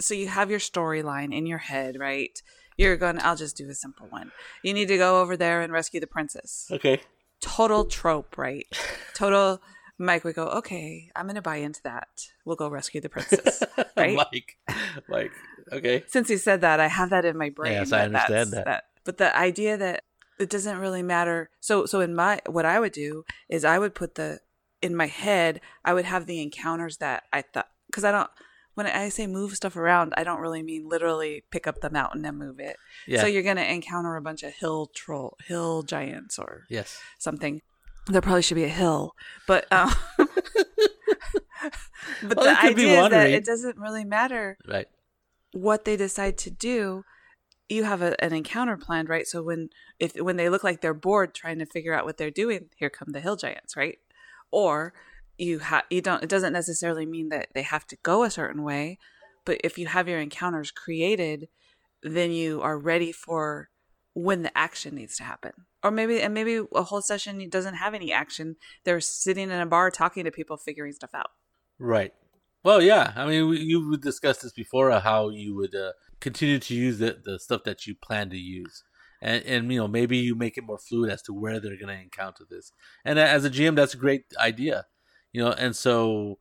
so 0.00 0.14
you 0.14 0.28
have 0.28 0.50
your 0.50 0.60
storyline 0.60 1.34
in 1.34 1.46
your 1.46 1.58
head, 1.58 1.98
right? 1.98 2.40
You're 2.76 2.96
going 2.96 3.18
I'll 3.20 3.36
just 3.36 3.56
do 3.56 3.68
a 3.68 3.74
simple 3.74 4.06
one. 4.08 4.32
You 4.62 4.74
need 4.74 4.88
to 4.88 4.98
go 4.98 5.22
over 5.22 5.36
there 5.36 5.62
and 5.62 5.72
rescue 5.72 6.00
the 6.00 6.06
princess. 6.06 6.68
Okay. 6.70 7.00
Total 7.46 7.84
trope, 7.84 8.36
right? 8.36 8.66
Total 9.14 9.60
Mike 9.98 10.24
would 10.24 10.34
go, 10.34 10.48
"Okay, 10.48 11.10
I'm 11.16 11.26
going 11.26 11.36
to 11.36 11.42
buy 11.42 11.56
into 11.56 11.80
that. 11.84 12.08
We'll 12.44 12.56
go 12.56 12.68
rescue 12.68 13.00
the 13.00 13.08
princess." 13.08 13.62
Right? 13.96 14.14
like, 14.14 14.58
like, 15.08 15.32
okay. 15.72 16.04
Since 16.06 16.28
you 16.28 16.36
said 16.36 16.60
that, 16.60 16.80
I 16.80 16.88
have 16.88 17.08
that 17.10 17.24
in 17.24 17.38
my 17.38 17.48
brain. 17.48 17.72
Yes, 17.72 17.92
I 17.92 18.02
understand 18.04 18.52
that. 18.52 18.84
But 19.04 19.16
the 19.16 19.34
idea 19.34 19.78
that 19.78 20.04
it 20.38 20.50
doesn't 20.50 20.78
really 20.78 21.02
matter. 21.02 21.48
So, 21.60 21.86
so 21.86 22.00
in 22.00 22.14
my 22.14 22.40
what 22.46 22.66
I 22.66 22.78
would 22.78 22.92
do 22.92 23.24
is 23.48 23.64
I 23.64 23.78
would 23.78 23.94
put 23.94 24.16
the 24.16 24.40
in 24.82 24.94
my 24.94 25.06
head. 25.06 25.62
I 25.82 25.94
would 25.94 26.04
have 26.04 26.26
the 26.26 26.42
encounters 26.42 26.98
that 26.98 27.24
I 27.32 27.42
thought 27.42 27.68
because 27.86 28.04
I 28.04 28.12
don't. 28.12 28.30
When 28.76 28.86
I 28.86 29.08
say 29.08 29.26
move 29.26 29.56
stuff 29.56 29.74
around, 29.74 30.12
I 30.16 30.22
don't 30.22 30.40
really 30.40 30.62
mean 30.62 30.86
literally 30.88 31.42
pick 31.50 31.66
up 31.66 31.80
the 31.80 31.88
mountain 31.90 32.24
and 32.24 32.38
move 32.38 32.60
it. 32.60 32.76
Yeah. 33.06 33.22
So 33.22 33.26
you're 33.26 33.42
gonna 33.42 33.62
encounter 33.62 34.14
a 34.16 34.20
bunch 34.22 34.42
of 34.42 34.52
hill 34.52 34.90
troll, 34.94 35.36
hill 35.48 35.82
giants, 35.82 36.38
or 36.38 36.66
yes. 36.70 37.00
something. 37.18 37.62
There 38.06 38.20
probably 38.20 38.42
should 38.42 38.54
be 38.54 38.64
a 38.64 38.68
hill, 38.68 39.14
but 39.46 39.66
um, 39.72 39.90
but 42.22 42.36
Well, 42.36 42.44
the 42.44 42.52
it 42.52 42.58
could 42.60 42.76
be 42.76 42.84
idea 42.84 43.04
is 43.04 43.10
that 43.10 43.30
it 43.30 43.44
doesn't 43.44 43.78
really 43.78 44.04
matter 44.04 44.58
Right. 44.68 44.86
what 45.52 45.84
they 45.84 45.96
decide 45.96 46.36
to 46.38 46.50
do 46.50 47.04
you 47.68 47.82
have 47.82 48.00
a, 48.02 48.22
an 48.22 48.32
encounter 48.32 48.76
planned 48.76 49.08
right 49.08 49.26
so 49.26 49.42
when 49.42 49.70
if 49.98 50.14
when 50.16 50.36
they 50.36 50.48
look 50.48 50.62
like 50.62 50.80
they're 50.80 50.94
bored 50.94 51.34
trying 51.34 51.58
to 51.58 51.66
figure 51.66 51.92
out 51.92 52.04
what 52.04 52.16
they're 52.16 52.30
doing 52.30 52.68
here 52.76 52.90
come 52.90 53.08
the 53.10 53.20
hill 53.20 53.34
giants 53.36 53.76
right 53.76 53.98
or 54.52 54.92
you 55.38 55.58
have 55.58 55.84
you 55.90 56.00
don't 56.00 56.22
it 56.22 56.28
doesn't 56.28 56.52
necessarily 56.52 57.06
mean 57.06 57.28
that 57.28 57.48
they 57.54 57.62
have 57.62 57.86
to 57.86 57.96
go 58.02 58.22
a 58.22 58.30
certain 58.30 58.62
way 58.62 58.98
but 59.44 59.60
if 59.62 59.78
you 59.78 59.86
have 59.86 60.08
your 60.08 60.20
encounters 60.20 60.70
created 60.70 61.48
then 62.02 62.30
you 62.30 62.60
are 62.62 62.78
ready 62.78 63.12
for 63.12 63.70
when 64.14 64.42
the 64.42 64.56
action 64.56 64.94
needs 64.94 65.16
to 65.16 65.24
happen 65.24 65.52
or 65.82 65.90
maybe 65.90 66.20
and 66.20 66.32
maybe 66.32 66.60
a 66.74 66.82
whole 66.82 67.02
session 67.02 67.46
doesn't 67.50 67.74
have 67.74 67.94
any 67.94 68.12
action 68.12 68.56
they're 68.84 69.00
sitting 69.00 69.50
in 69.50 69.60
a 69.60 69.66
bar 69.66 69.90
talking 69.90 70.24
to 70.24 70.30
people 70.30 70.56
figuring 70.56 70.92
stuff 70.92 71.10
out 71.14 71.30
Right. 71.78 72.12
Well, 72.62 72.82
yeah. 72.82 73.12
I 73.16 73.26
mean, 73.26 73.48
we, 73.48 73.60
you 73.60 73.88
would 73.88 74.00
discuss 74.00 74.38
this 74.38 74.52
before 74.52 74.90
uh, 74.90 75.00
how 75.00 75.28
you 75.28 75.54
would 75.54 75.74
uh, 75.74 75.92
continue 76.20 76.58
to 76.58 76.74
use 76.74 76.98
the, 76.98 77.18
the 77.22 77.38
stuff 77.38 77.64
that 77.64 77.86
you 77.86 77.94
plan 77.94 78.30
to 78.30 78.36
use, 78.36 78.82
and 79.20 79.44
and 79.44 79.72
you 79.72 79.78
know 79.78 79.88
maybe 79.88 80.16
you 80.16 80.34
make 80.34 80.58
it 80.58 80.64
more 80.64 80.78
fluid 80.78 81.10
as 81.10 81.22
to 81.22 81.32
where 81.32 81.60
they're 81.60 81.76
going 81.76 81.94
to 81.94 82.02
encounter 82.02 82.44
this. 82.48 82.72
And 83.04 83.18
as 83.18 83.44
a 83.44 83.50
GM, 83.50 83.76
that's 83.76 83.94
a 83.94 83.98
great 83.98 84.24
idea, 84.38 84.86
you 85.36 85.42
know. 85.44 85.52
And 85.52 85.74
so, 85.76 86.38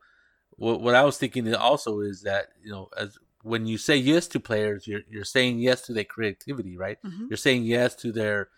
what 0.63 0.81
what 0.81 0.95
I 0.95 1.03
was 1.03 1.17
thinking 1.17 1.53
also 1.53 1.99
is 1.99 2.21
that 2.23 2.45
you 2.63 2.71
know 2.71 2.89
as 2.97 3.17
when 3.43 3.65
you 3.67 3.77
say 3.77 3.95
yes 3.97 4.27
to 4.29 4.39
players, 4.39 4.87
you're 4.87 5.01
you're 5.09 5.23
saying 5.37 5.59
yes 5.59 5.81
to 5.85 5.93
their 5.93 6.03
creativity, 6.15 6.75
right? 6.77 6.97
Mhm. 7.03 7.29
You're 7.29 7.37
saying 7.47 7.63
yes 7.63 7.95
to 8.03 8.11
their 8.11 8.49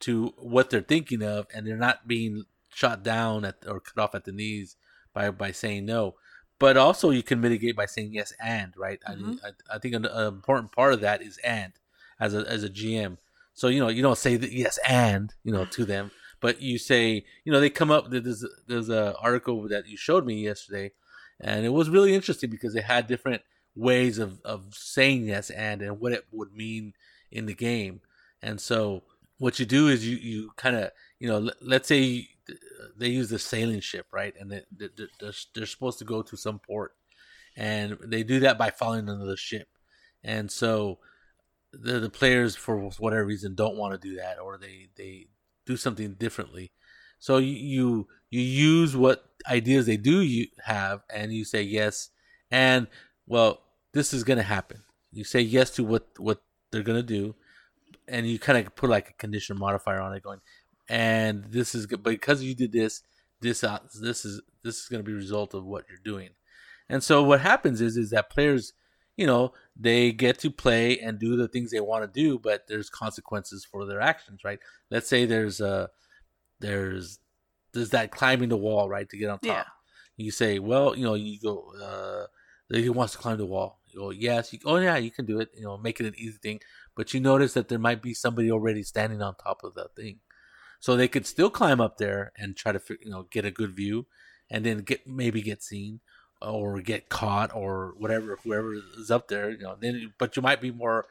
to 0.00 0.34
what 0.38 0.68
they're 0.70 0.82
thinking 0.94 1.22
of, 1.22 1.46
and 1.52 1.66
they're 1.66 1.84
not 1.88 2.06
being 2.06 2.44
shot 2.80 3.02
down 3.02 3.44
at 3.44 3.56
or 3.66 3.80
cut 3.80 4.02
off 4.02 4.14
at 4.14 4.24
the 4.24 4.32
knees 4.32 4.76
by 5.14 5.30
by 5.30 5.50
saying 5.52 5.86
no. 5.86 6.14
But 6.58 6.76
also, 6.76 7.10
you 7.10 7.22
can 7.22 7.40
mitigate 7.40 7.76
by 7.76 7.86
saying 7.86 8.12
yes 8.14 8.32
and 8.42 8.72
right. 8.76 9.00
Mhm. 9.08 9.38
I, 9.44 9.48
I 9.48 9.76
I 9.76 9.78
think 9.78 9.94
an, 9.94 10.04
an 10.04 10.26
important 10.28 10.72
part 10.72 10.92
of 10.94 11.00
that 11.00 11.22
is 11.22 11.38
and 11.38 11.72
as 12.20 12.34
a 12.34 12.40
as 12.56 12.62
a 12.62 12.70
GM. 12.70 13.16
So 13.54 13.68
you 13.68 13.80
know 13.80 13.88
you 13.96 14.02
don't 14.02 14.18
say 14.26 14.36
that 14.36 14.52
yes 14.52 14.78
and 14.86 15.34
you 15.44 15.52
know 15.52 15.64
to 15.76 15.84
them, 15.86 16.10
but 16.40 16.60
you 16.60 16.78
say 16.78 17.24
you 17.44 17.52
know 17.52 17.60
they 17.60 17.70
come 17.70 17.90
up. 17.90 18.10
There's 18.10 18.44
there's 18.66 18.88
a 18.88 19.16
article 19.18 19.68
that 19.68 19.88
you 19.88 19.96
showed 19.96 20.26
me 20.26 20.42
yesterday, 20.42 20.92
and 21.40 21.64
it 21.64 21.70
was 21.70 21.90
really 21.90 22.14
interesting 22.14 22.50
because 22.50 22.74
they 22.74 22.80
had 22.80 23.06
different 23.06 23.42
ways 23.74 24.18
of 24.18 24.40
of 24.44 24.74
saying 24.74 25.26
yes 25.26 25.50
and 25.50 25.82
and 25.82 26.00
what 26.00 26.12
it 26.12 26.24
would 26.32 26.52
mean 26.52 26.94
in 27.30 27.46
the 27.46 27.54
game. 27.54 28.00
And 28.42 28.60
so 28.60 29.02
what 29.38 29.58
you 29.58 29.66
do 29.66 29.88
is 29.88 30.06
you 30.06 30.16
you 30.16 30.50
kind 30.56 30.76
of 30.76 30.90
you 31.18 31.28
know 31.28 31.38
let, 31.38 31.56
let's 31.62 31.88
say 31.88 32.28
they 32.96 33.08
use 33.08 33.28
the 33.28 33.38
sailing 33.38 33.80
ship 33.80 34.06
right, 34.12 34.34
and 34.38 34.50
they, 34.50 34.62
they, 34.76 34.88
they're, 35.20 35.32
they're 35.54 35.66
supposed 35.66 35.98
to 35.98 36.04
go 36.04 36.22
to 36.22 36.36
some 36.36 36.58
port, 36.58 36.92
and 37.56 37.98
they 38.04 38.22
do 38.22 38.40
that 38.40 38.58
by 38.58 38.70
following 38.70 39.08
another 39.08 39.36
ship, 39.36 39.68
and 40.22 40.50
so 40.50 40.98
the 41.72 42.00
the 42.00 42.10
players 42.10 42.56
for 42.56 42.90
whatever 42.98 43.24
reason 43.24 43.54
don't 43.54 43.76
want 43.76 43.92
to 43.92 44.08
do 44.08 44.16
that 44.16 44.38
or 44.38 44.56
they 44.56 44.88
they 44.96 45.26
do 45.66 45.76
something 45.76 46.14
differently. 46.14 46.72
So 47.18 47.38
you 47.38 48.06
you, 48.30 48.40
use 48.40 48.96
what 48.96 49.24
ideas 49.48 49.86
they 49.86 49.96
do 49.96 50.20
you 50.20 50.46
have, 50.64 51.02
and 51.12 51.32
you 51.32 51.44
say 51.44 51.62
yes, 51.62 52.10
and 52.50 52.86
well 53.26 53.62
this 53.92 54.12
is 54.12 54.24
gonna 54.24 54.42
happen. 54.42 54.82
You 55.12 55.24
say 55.24 55.40
yes 55.40 55.70
to 55.72 55.84
what 55.84 56.06
what 56.18 56.42
they're 56.70 56.82
gonna 56.82 57.02
do, 57.02 57.34
and 58.08 58.26
you 58.26 58.38
kind 58.38 58.58
of 58.58 58.74
put 58.76 58.90
like 58.90 59.10
a 59.10 59.14
condition 59.14 59.58
modifier 59.58 60.00
on 60.00 60.14
it, 60.14 60.22
going, 60.22 60.40
and 60.88 61.44
this 61.44 61.74
is 61.74 61.86
good 61.86 62.02
because 62.02 62.42
you 62.42 62.54
did 62.54 62.72
this. 62.72 63.02
This 63.40 63.64
uh, 63.64 63.78
this 64.00 64.24
is 64.24 64.42
this 64.62 64.78
is 64.78 64.88
gonna 64.88 65.02
be 65.02 65.12
a 65.12 65.16
result 65.16 65.54
of 65.54 65.64
what 65.64 65.84
you're 65.88 65.98
doing, 66.04 66.30
and 66.88 67.02
so 67.02 67.22
what 67.22 67.40
happens 67.40 67.80
is 67.80 67.96
is 67.96 68.10
that 68.10 68.30
players, 68.30 68.72
you 69.16 69.26
know, 69.26 69.52
they 69.74 70.12
get 70.12 70.38
to 70.40 70.50
play 70.50 70.98
and 71.00 71.18
do 71.18 71.36
the 71.36 71.48
things 71.48 71.70
they 71.70 71.80
want 71.80 72.04
to 72.04 72.20
do, 72.20 72.38
but 72.38 72.66
there's 72.68 72.90
consequences 72.90 73.64
for 73.64 73.86
their 73.86 74.00
actions, 74.00 74.40
right? 74.44 74.58
Let's 74.90 75.08
say 75.08 75.24
there's 75.24 75.60
a 75.60 75.90
there's 76.60 77.18
there's 77.72 77.90
that 77.90 78.10
climbing 78.10 78.48
the 78.48 78.56
wall, 78.56 78.88
right, 78.88 79.08
to 79.08 79.16
get 79.16 79.30
on 79.30 79.38
top. 79.38 79.44
Yeah. 79.44 79.64
You 80.16 80.30
say, 80.30 80.58
well, 80.58 80.96
you 80.96 81.04
know, 81.04 81.14
you 81.14 81.38
go, 81.40 81.72
uh, 81.82 82.26
he 82.74 82.88
wants 82.88 83.12
to 83.12 83.18
climb 83.18 83.36
the 83.36 83.46
wall. 83.46 83.80
You 83.88 84.00
go, 84.00 84.10
yes, 84.10 84.52
you, 84.52 84.58
oh 84.64 84.76
yeah, 84.76 84.96
you 84.96 85.10
can 85.10 85.26
do 85.26 85.40
it. 85.40 85.50
You 85.54 85.64
know, 85.64 85.76
make 85.76 86.00
it 86.00 86.06
an 86.06 86.14
easy 86.16 86.38
thing. 86.42 86.60
But 86.94 87.12
you 87.12 87.20
notice 87.20 87.54
that 87.54 87.68
there 87.68 87.78
might 87.78 88.02
be 88.02 88.14
somebody 88.14 88.50
already 88.50 88.82
standing 88.82 89.20
on 89.22 89.34
top 89.34 89.62
of 89.64 89.74
that 89.74 89.94
thing, 89.94 90.20
so 90.80 90.96
they 90.96 91.08
could 91.08 91.26
still 91.26 91.50
climb 91.50 91.80
up 91.80 91.98
there 91.98 92.32
and 92.38 92.56
try 92.56 92.72
to, 92.72 92.80
you 93.02 93.10
know, 93.10 93.24
get 93.30 93.44
a 93.44 93.50
good 93.50 93.76
view, 93.76 94.06
and 94.50 94.64
then 94.64 94.78
get 94.78 95.06
maybe 95.06 95.42
get 95.42 95.62
seen 95.62 96.00
or 96.42 96.80
get 96.80 97.08
caught 97.08 97.54
or 97.54 97.94
whatever 97.98 98.38
whoever 98.44 98.74
is 98.74 99.10
up 99.10 99.28
there. 99.28 99.50
You 99.50 99.58
know, 99.58 99.76
then 99.80 100.12
but 100.18 100.36
you 100.36 100.42
might 100.42 100.60
be 100.60 100.70
more. 100.70 101.06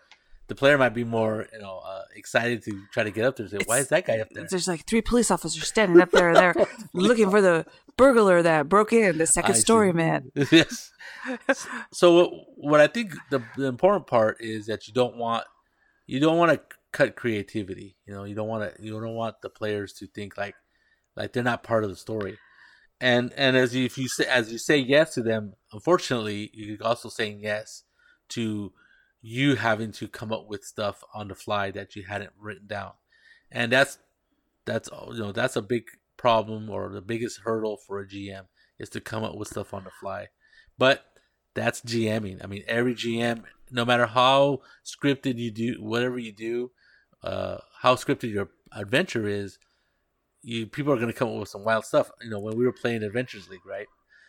The 0.47 0.53
player 0.53 0.77
might 0.77 0.93
be 0.93 1.03
more, 1.03 1.47
you 1.51 1.57
know, 1.57 1.81
uh, 1.83 2.03
excited 2.15 2.61
to 2.65 2.83
try 2.93 3.01
to 3.01 3.09
get 3.09 3.25
up 3.25 3.35
there. 3.35 3.47
And 3.47 3.61
say, 3.61 3.65
why 3.65 3.79
is 3.79 3.88
that 3.88 4.05
guy 4.05 4.19
up 4.19 4.27
there? 4.29 4.45
There's 4.47 4.67
like 4.67 4.85
three 4.85 5.01
police 5.01 5.31
officers 5.31 5.67
standing 5.67 5.99
up 5.99 6.11
there. 6.11 6.35
They're 6.35 6.53
looking 6.93 7.31
for 7.31 7.41
the 7.41 7.65
burglar 7.97 8.43
that 8.43 8.69
broke 8.69 8.93
in 8.93 9.17
the 9.17 9.25
second 9.25 9.51
I 9.51 9.55
see. 9.55 9.61
story 9.61 9.91
man. 9.91 10.31
yes. 10.51 10.91
So 11.91 12.13
what, 12.13 12.31
what 12.57 12.79
I 12.79 12.85
think 12.85 13.13
the, 13.31 13.41
the 13.57 13.65
important 13.65 14.05
part 14.05 14.38
is 14.39 14.67
that 14.67 14.88
you 14.88 14.93
don't 14.93 15.17
want 15.17 15.45
you 16.05 16.19
don't 16.19 16.38
want 16.38 16.51
to 16.51 16.61
cut 16.91 17.15
creativity. 17.15 17.97
You 18.05 18.13
know, 18.13 18.23
you 18.23 18.35
don't 18.35 18.47
want 18.47 18.75
to 18.75 18.83
you 18.83 18.99
don't 18.99 19.15
want 19.15 19.41
the 19.41 19.49
players 19.49 19.93
to 19.93 20.07
think 20.07 20.38
like 20.38 20.55
like 21.15 21.33
they're 21.33 21.43
not 21.43 21.63
part 21.63 21.83
of 21.83 21.89
the 21.89 21.95
story. 21.95 22.38
And 23.01 23.34
and 23.34 23.58
as 23.58 23.75
if 23.75 23.97
you 23.97 24.08
say 24.08 24.25
as 24.25 24.51
you 24.51 24.58
say 24.58 24.77
yes 24.77 25.13
to 25.15 25.21
them, 25.21 25.53
unfortunately, 25.73 26.49
you're 26.53 26.77
also 26.81 27.10
saying 27.10 27.39
yes 27.41 27.84
to 28.29 28.71
you 29.21 29.55
having 29.55 29.91
to 29.91 30.08
come 30.08 30.31
up 30.31 30.47
with 30.47 30.63
stuff 30.63 31.03
on 31.13 31.27
the 31.27 31.36
fly 31.36 31.71
that 31.71 31.95
you 31.95 32.03
hadn't 32.03 32.31
written 32.39 32.67
down, 32.67 32.93
and 33.51 33.71
that's 33.71 33.97
that's 34.65 34.89
you 35.12 35.19
know 35.19 35.31
that's 35.31 35.55
a 35.55 35.62
big 35.62 35.84
problem 36.17 36.69
or 36.69 36.89
the 36.89 37.01
biggest 37.01 37.41
hurdle 37.43 37.77
for 37.77 37.99
a 37.99 38.08
GM 38.08 38.43
is 38.79 38.89
to 38.89 39.01
come 39.01 39.23
up 39.23 39.36
with 39.36 39.49
stuff 39.49 39.73
on 39.73 39.84
the 39.84 39.91
fly. 39.99 40.27
But 40.77 41.05
that's 41.53 41.81
GMing. 41.81 42.43
I 42.43 42.47
mean, 42.47 42.63
every 42.67 42.93
GM, 42.93 43.43
no 43.71 43.86
matter 43.86 44.05
how 44.05 44.62
scripted 44.84 45.38
you 45.38 45.51
do, 45.51 45.75
whatever 45.81 46.17
you 46.17 46.31
do, 46.31 46.71
uh, 47.23 47.58
how 47.81 47.95
scripted 47.95 48.31
your 48.31 48.49
adventure 48.73 49.27
is, 49.27 49.58
you 50.45 50.67
people 50.67 50.93
are 50.93 50.97
going 50.97 51.08
to 51.08 51.13
come 51.13 51.29
up 51.29 51.36
with 51.39 51.49
some 51.49 51.63
wild 51.65 51.86
stuff. 51.86 52.12
You 52.21 52.29
know, 52.29 52.39
when 52.39 52.55
we 52.55 52.65
were 52.65 52.71
playing 52.73 53.03
Adventurers 53.03 53.49
League, 53.49 53.65
right? 53.65 53.88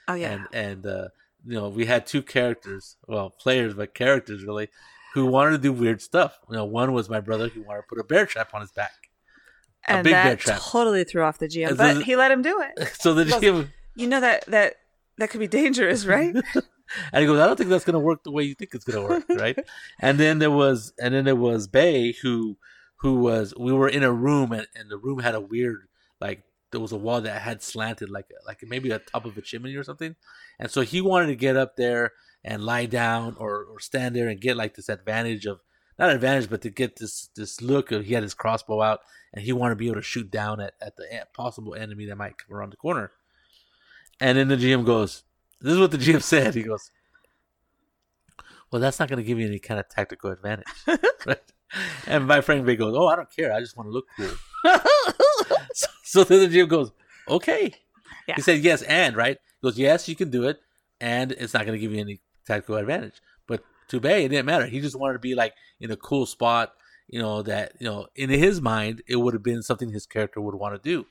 Oh 0.08 0.14
yeah. 0.14 0.32
And 0.32 0.46
and 0.52 0.86
uh, 0.86 1.08
you 1.44 1.54
know, 1.54 1.68
we 1.68 1.84
had 1.86 2.06
two 2.06 2.22
characters, 2.22 2.96
well, 3.06 3.30
players, 3.30 3.74
but 3.74 3.94
characters 3.94 4.42
really, 4.44 4.68
who 5.14 5.26
wanted 5.26 5.50
to 5.52 5.58
do 5.58 5.72
weird 5.72 6.00
stuff. 6.00 6.38
You 6.50 6.56
know, 6.56 6.64
one 6.64 6.92
was 6.92 7.08
my 7.10 7.20
brother 7.20 7.48
who 7.48 7.62
wanted 7.62 7.82
to 7.82 7.86
put 7.88 7.98
a 8.00 8.04
bear 8.04 8.24
trap 8.26 8.54
on 8.54 8.60
his 8.62 8.72
back. 8.72 8.92
a 9.86 9.92
and 9.92 10.04
big 10.04 10.12
bear 10.14 10.36
trap. 10.36 10.60
totally 10.60 11.04
threw 11.04 11.22
off 11.22 11.38
the 11.38 11.48
GM, 11.48 11.68
And 11.68 11.76
but 11.78 11.94
so- 11.94 12.00
he 12.00 12.16
let 12.16 12.30
him 12.30 12.42
do 12.42 12.60
it. 12.62 12.88
So 13.00 13.14
the 13.14 13.24
Doesn't- 13.24 13.42
GM, 13.42 13.68
You 13.94 14.06
know 14.08 14.20
that 14.20 14.46
that 14.46 14.74
that 15.18 15.30
could 15.30 15.40
be 15.40 15.46
dangerous, 15.48 16.04
right? 16.16 16.34
and 16.34 17.20
he 17.20 17.26
goes, 17.26 17.38
I 17.40 17.46
don't 17.46 17.56
think 17.56 17.70
that's 17.70 17.84
gonna 17.84 17.98
work 18.00 18.22
the 18.24 18.30
way 18.32 18.42
you 18.44 18.54
think 18.54 18.74
it's 18.74 18.84
gonna 18.84 19.06
work, 19.06 19.24
right? 19.30 19.58
and 20.00 20.18
then 20.18 20.38
there 20.38 20.50
was, 20.50 20.92
and 21.00 21.14
then 21.14 21.24
there 21.24 21.36
was 21.36 21.66
Bay 21.68 22.12
who, 22.22 22.56
who 23.00 23.14
was, 23.20 23.54
we 23.58 23.72
were 23.72 23.88
in 23.88 24.02
a 24.02 24.12
room 24.12 24.52
and, 24.52 24.66
and 24.74 24.90
the 24.90 24.96
room 24.98 25.18
had 25.20 25.34
a 25.34 25.40
weird, 25.40 25.88
like 26.20 26.42
there 26.70 26.80
was 26.80 26.92
a 26.92 26.96
wall 26.96 27.20
that 27.20 27.42
had 27.42 27.62
slanted, 27.62 28.10
like 28.10 28.26
like 28.46 28.62
maybe 28.66 28.90
a 28.90 28.98
top 28.98 29.24
of 29.24 29.36
a 29.36 29.42
chimney 29.42 29.74
or 29.76 29.84
something, 29.84 30.16
and 30.58 30.70
so 30.70 30.82
he 30.82 31.00
wanted 31.00 31.26
to 31.26 31.36
get 31.36 31.56
up 31.56 31.76
there 31.76 32.12
and 32.44 32.64
lie 32.64 32.86
down 32.86 33.36
or 33.38 33.64
or 33.64 33.80
stand 33.80 34.14
there 34.14 34.28
and 34.28 34.40
get 34.40 34.56
like 34.56 34.74
this 34.74 34.88
advantage 34.88 35.46
of 35.46 35.60
not 35.98 36.10
advantage, 36.10 36.50
but 36.50 36.62
to 36.62 36.70
get 36.70 36.96
this 36.96 37.28
this 37.36 37.60
look 37.60 37.92
of 37.92 38.04
he 38.04 38.14
had 38.14 38.22
his 38.22 38.34
crossbow 38.34 38.82
out 38.82 39.00
and 39.32 39.44
he 39.44 39.52
wanted 39.52 39.74
to 39.74 39.78
be 39.78 39.86
able 39.86 39.96
to 39.96 40.02
shoot 40.02 40.30
down 40.30 40.60
at, 40.60 40.74
at 40.80 40.96
the 40.96 41.04
possible 41.34 41.74
enemy 41.74 42.06
that 42.06 42.16
might 42.16 42.38
come 42.38 42.56
around 42.56 42.70
the 42.70 42.76
corner. 42.76 43.12
And 44.20 44.38
then 44.38 44.48
the 44.48 44.56
GM 44.56 44.84
goes, 44.84 45.24
This 45.60 45.74
is 45.74 45.78
what 45.78 45.90
the 45.90 45.98
GM 45.98 46.22
said. 46.22 46.54
He 46.54 46.62
goes, 46.62 46.90
Well, 48.70 48.80
that's 48.80 48.98
not 48.98 49.08
going 49.08 49.18
to 49.18 49.24
give 49.24 49.38
you 49.38 49.46
any 49.46 49.58
kind 49.58 49.78
of 49.78 49.88
tactical 49.88 50.30
advantage. 50.30 50.66
right? 51.26 51.40
And 52.06 52.26
my 52.26 52.40
friend 52.40 52.64
Bay 52.64 52.76
goes, 52.76 52.94
Oh, 52.96 53.06
I 53.06 53.16
don't 53.16 53.30
care. 53.30 53.52
I 53.52 53.60
just 53.60 53.76
want 53.76 53.88
to 53.88 53.92
look 53.92 54.06
cool. 54.16 54.30
so, 56.06 56.24
then 56.24 56.48
the 56.48 56.58
GM 56.58 56.68
goes, 56.68 56.92
Okay. 57.28 57.74
Yeah. 58.28 58.36
He 58.36 58.42
said, 58.42 58.60
Yes, 58.62 58.82
and, 58.82 59.16
right? 59.16 59.38
He 59.60 59.66
goes, 59.66 59.78
Yes, 59.78 60.08
you 60.08 60.16
can 60.16 60.30
do 60.30 60.44
it. 60.44 60.58
And 61.00 61.32
it's 61.32 61.52
not 61.52 61.66
going 61.66 61.76
to 61.76 61.80
give 61.80 61.92
you 61.92 62.00
any 62.00 62.20
tactical 62.46 62.76
advantage. 62.76 63.20
But 63.46 63.64
to 63.88 64.00
Bay, 64.00 64.24
it 64.24 64.28
didn't 64.28 64.46
matter. 64.46 64.66
He 64.66 64.80
just 64.80 64.98
wanted 64.98 65.14
to 65.14 65.18
be 65.18 65.34
like 65.34 65.54
in 65.80 65.90
a 65.90 65.96
cool 65.96 66.24
spot, 66.26 66.72
you 67.08 67.20
know, 67.20 67.42
that, 67.42 67.72
you 67.78 67.86
know, 67.86 68.06
in 68.14 68.30
his 68.30 68.60
mind, 68.60 69.02
it 69.06 69.16
would 69.16 69.34
have 69.34 69.42
been 69.42 69.62
something 69.62 69.90
his 69.90 70.06
character 70.06 70.40
would 70.40 70.54
want 70.54 70.74
to 70.74 70.88
do. 70.88 71.06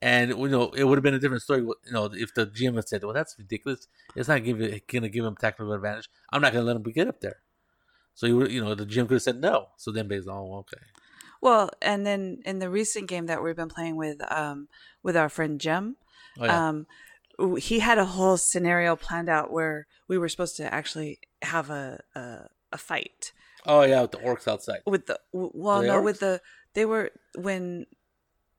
And 0.00 0.30
you 0.30 0.48
know, 0.48 0.70
it 0.70 0.84
would 0.84 0.96
have 0.96 1.02
been 1.02 1.14
a 1.14 1.18
different 1.18 1.42
story. 1.42 1.60
You 1.60 1.74
know, 1.90 2.04
if 2.12 2.32
the 2.32 2.46
GM 2.46 2.76
had 2.76 2.88
said, 2.88 3.02
"Well, 3.02 3.12
that's 3.12 3.34
ridiculous. 3.36 3.88
It's 4.14 4.28
not 4.28 4.44
give 4.44 4.60
it, 4.60 4.86
gonna 4.86 5.08
give 5.08 5.24
him 5.24 5.34
tactical 5.34 5.72
advantage. 5.72 6.08
I'm 6.32 6.40
not 6.40 6.52
gonna 6.52 6.64
let 6.64 6.76
him 6.76 6.84
get 6.84 7.08
up 7.08 7.20
there." 7.20 7.40
So 8.14 8.26
you 8.26 8.46
you 8.46 8.62
know, 8.62 8.76
the 8.76 8.86
GM 8.86 9.08
could 9.08 9.14
have 9.14 9.22
said 9.22 9.40
no. 9.40 9.70
So 9.76 9.90
then 9.90 10.06
Bay's, 10.06 10.28
all 10.28 10.58
okay. 10.60 10.84
Well, 11.40 11.70
and 11.80 12.04
then 12.04 12.40
in 12.44 12.58
the 12.58 12.70
recent 12.70 13.08
game 13.08 13.26
that 13.26 13.42
we've 13.42 13.56
been 13.56 13.68
playing 13.68 13.96
with 13.96 14.20
um 14.32 14.68
with 15.02 15.16
our 15.16 15.28
friend 15.28 15.60
Jim, 15.60 15.96
oh, 16.38 16.44
yeah. 16.44 16.68
um, 16.68 16.86
he 17.58 17.78
had 17.78 17.98
a 17.98 18.04
whole 18.04 18.36
scenario 18.36 18.96
planned 18.96 19.28
out 19.28 19.52
where 19.52 19.86
we 20.08 20.18
were 20.18 20.28
supposed 20.28 20.56
to 20.56 20.72
actually 20.72 21.20
have 21.42 21.70
a 21.70 22.00
a, 22.14 22.48
a 22.72 22.78
fight. 22.78 23.32
Oh 23.66 23.82
yeah, 23.82 24.02
with 24.02 24.12
the 24.12 24.18
orcs 24.18 24.48
outside. 24.48 24.80
With 24.86 25.06
the 25.06 25.20
well, 25.32 25.82
no, 25.82 26.00
orcs? 26.00 26.04
with 26.04 26.20
the 26.20 26.40
they 26.74 26.84
were 26.84 27.10
when, 27.36 27.86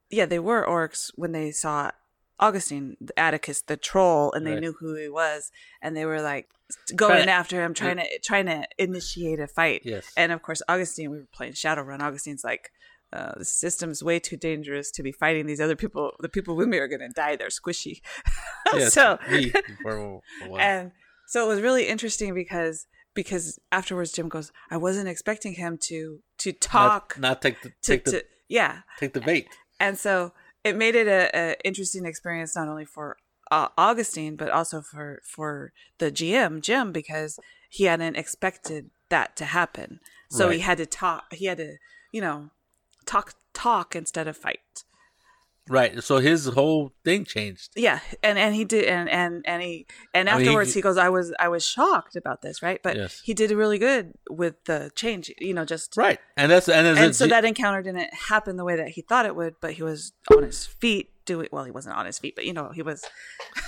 yeah, 0.10 0.26
they 0.26 0.40
were 0.40 0.66
orcs 0.66 1.12
when 1.16 1.32
they 1.32 1.52
saw 1.52 1.92
Augustine, 2.40 2.98
Atticus, 3.18 3.62
the 3.62 3.78
troll, 3.78 4.32
and 4.34 4.46
they 4.46 4.54
right. 4.54 4.62
knew 4.62 4.74
who 4.80 4.96
he 4.96 5.10
was, 5.10 5.52
and 5.82 5.96
they 5.96 6.06
were 6.06 6.22
like 6.22 6.50
going 6.96 7.26
to, 7.26 7.32
after 7.32 7.64
him, 7.64 7.74
trying 7.74 7.98
to 7.98 8.20
trying 8.20 8.46
to 8.46 8.66
initiate 8.78 9.40
a 9.40 9.48
fight. 9.48 9.82
Yes. 9.84 10.12
And 10.16 10.32
of 10.32 10.42
course, 10.42 10.62
Augustine, 10.68 11.12
we 11.12 11.18
were 11.18 11.28
playing 11.32 11.54
Shadowrun. 11.54 12.02
Augustine's 12.02 12.44
like, 12.44 12.72
uh, 13.12 13.34
the 13.38 13.46
system's 13.46 14.04
way 14.04 14.20
too 14.20 14.38
dangerous 14.38 14.92
to 14.92 15.04
be 15.04 15.12
fighting 15.12 15.48
these 15.48 15.60
other 15.60 15.76
people. 15.76 16.12
The 16.20 16.30
people 16.30 16.56
with 16.56 16.68
me 16.68 16.78
are 16.78 16.88
going 16.88 17.02
to 17.02 17.10
die. 17.10 17.36
They're 17.36 17.50
squishy. 17.50 18.02
yes, 18.74 18.94
so, 18.94 19.18
and 20.60 20.92
so 21.28 21.46
it 21.46 21.48
was 21.48 21.62
really 21.62 21.88
interesting 21.88 22.34
because 22.34 22.88
because 23.16 23.60
afterwards 23.72 24.12
Jim 24.12 24.30
goes, 24.30 24.52
I 24.70 24.78
wasn't 24.78 25.10
expecting 25.10 25.54
him 25.54 25.78
to 25.84 26.20
to 26.40 26.52
talk, 26.54 27.16
not, 27.18 27.30
not 27.30 27.42
take 27.42 27.62
the 27.64 27.74
take 27.82 28.06
to, 28.06 28.12
the 28.12 28.26
yeah 28.48 28.82
take 29.00 29.14
the 29.14 29.22
bait. 29.22 29.48
And 29.80 29.98
so 29.98 30.34
it 30.64 30.76
made 30.76 30.96
it 30.96 31.08
a, 31.08 31.30
a 31.34 31.56
interesting 31.66 32.06
experience 32.06 32.56
not 32.56 32.68
only 32.68 32.86
for 32.86 33.18
uh, 33.52 33.70
Augustine 33.78 34.36
but 34.36 34.50
also 34.50 34.82
for 34.82 35.22
for 35.24 35.74
the 35.98 36.12
GM 36.12 36.62
Jim 36.62 36.92
because 36.92 37.40
he 37.70 37.86
hadn't 37.86 38.16
expected 38.16 38.90
that 39.10 39.36
to 39.38 39.46
happen. 39.46 40.00
So 40.30 40.48
right. 40.48 40.56
he 40.56 40.60
had 40.62 40.78
to 40.78 40.86
talk. 40.86 41.34
He 41.34 41.46
had 41.46 41.58
to 41.58 41.78
you 42.12 42.22
know 42.22 42.52
talk 43.06 43.34
talk 43.54 43.96
instead 43.96 44.28
of 44.28 44.38
fight. 44.38 44.84
Right. 45.70 46.04
So 46.04 46.18
his 46.18 46.46
whole 46.48 46.92
thing 47.06 47.26
changed. 47.26 47.70
Yeah, 47.76 48.00
and 48.24 48.40
and 48.40 48.56
he 48.56 48.66
did, 48.66 48.86
and 48.86 49.08
and 49.08 49.44
and 49.46 49.62
he 49.62 49.86
and 50.14 50.28
afterwards 50.28 50.48
I 50.48 50.60
mean, 50.60 50.66
he, 50.66 50.74
he, 50.74 50.82
goes, 50.82 50.98
"I 50.98 51.10
was 51.10 51.32
I 51.40 51.48
was 51.48 51.64
shocked 51.64 52.16
about 52.16 52.42
this, 52.42 52.64
right?" 52.64 52.82
But 52.82 52.96
yes. 52.96 53.22
he 53.24 53.36
did 53.36 53.52
really 53.52 53.78
good 53.78 54.14
with 54.30 54.64
the 54.66 54.92
change. 54.96 55.32
You 55.40 55.54
know, 55.54 55.66
just 55.66 55.96
right. 55.96 56.20
And 56.36 56.52
that's 56.52 56.68
and, 56.68 56.88
and 56.88 57.16
so 57.16 57.28
that 57.28 57.46
encounter 57.46 57.84
didn't 57.84 58.12
happen 58.14 58.58
the 58.58 58.66
way 58.66 58.76
that 58.76 58.90
he 58.90 59.02
thought 59.02 59.28
it 59.28 59.36
would, 59.36 59.56
but 59.62 59.74
he 59.74 59.84
was 59.84 60.14
on 60.36 60.44
his 60.44 60.66
feet 60.66 61.12
doing. 61.26 61.48
Well, 61.52 61.64
he 61.64 61.72
wasn't 61.72 61.96
on 61.96 62.08
his 62.08 62.18
feet, 62.18 62.36
but 62.36 62.46
you 62.46 62.54
know, 62.54 62.72
he 62.74 62.82
was 62.82 63.06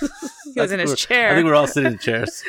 he 0.54 0.60
was 0.60 0.72
in 0.72 0.80
his 0.80 0.96
chair. 0.96 1.30
I 1.30 1.34
think 1.36 1.46
we're 1.46 1.54
all 1.54 1.68
sitting 1.68 1.92
in 1.92 1.98
chairs. 1.98 2.42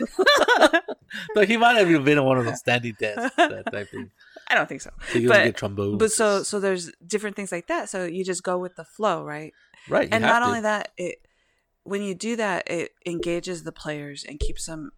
but 1.35 1.47
he 1.47 1.57
might 1.57 1.77
have 1.77 1.89
even 1.89 2.03
been 2.03 2.17
on 2.17 2.25
one 2.25 2.39
of 2.39 2.45
those 2.45 2.59
standing 2.59 2.95
desks, 2.99 3.35
that 3.37 3.65
type 3.71 3.83
of 3.83 3.89
thing. 3.89 4.11
I 4.53 4.55
don't 4.55 4.69
think 4.69 4.81
so. 4.81 4.91
So 5.11 5.17
you 5.17 5.29
but, 5.29 5.43
get 5.43 5.57
trombones. 5.57 5.97
But 5.97 6.11
so 6.11 6.43
so 6.43 6.59
there's 6.59 6.91
different 7.05 7.35
things 7.35 7.51
like 7.51 7.67
that. 7.67 7.89
So 7.89 8.05
you 8.05 8.23
just 8.23 8.43
go 8.43 8.59
with 8.59 8.75
the 8.75 8.85
flow, 8.85 9.23
right? 9.23 9.51
Right. 9.89 10.07
And 10.11 10.23
not 10.23 10.39
to. 10.39 10.45
only 10.45 10.61
that, 10.61 10.91
it 10.95 11.25
when 11.83 12.03
you 12.03 12.13
do 12.13 12.35
that, 12.35 12.69
it 12.69 12.91
engages 13.05 13.63
the 13.63 13.71
players 13.71 14.23
and 14.23 14.39
keeps 14.39 14.67
them 14.67 14.91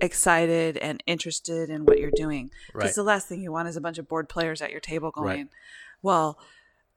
excited 0.00 0.78
and 0.78 1.02
interested 1.06 1.68
in 1.68 1.84
what 1.84 1.98
you're 1.98 2.10
doing. 2.14 2.50
Because 2.68 2.82
right. 2.82 2.94
the 2.94 3.02
last 3.02 3.28
thing 3.28 3.42
you 3.42 3.52
want 3.52 3.68
is 3.68 3.76
a 3.76 3.80
bunch 3.80 3.98
of 3.98 4.08
bored 4.08 4.30
players 4.30 4.62
at 4.62 4.70
your 4.70 4.80
table 4.80 5.10
going, 5.10 5.26
right. 5.26 5.48
"Well, 6.02 6.38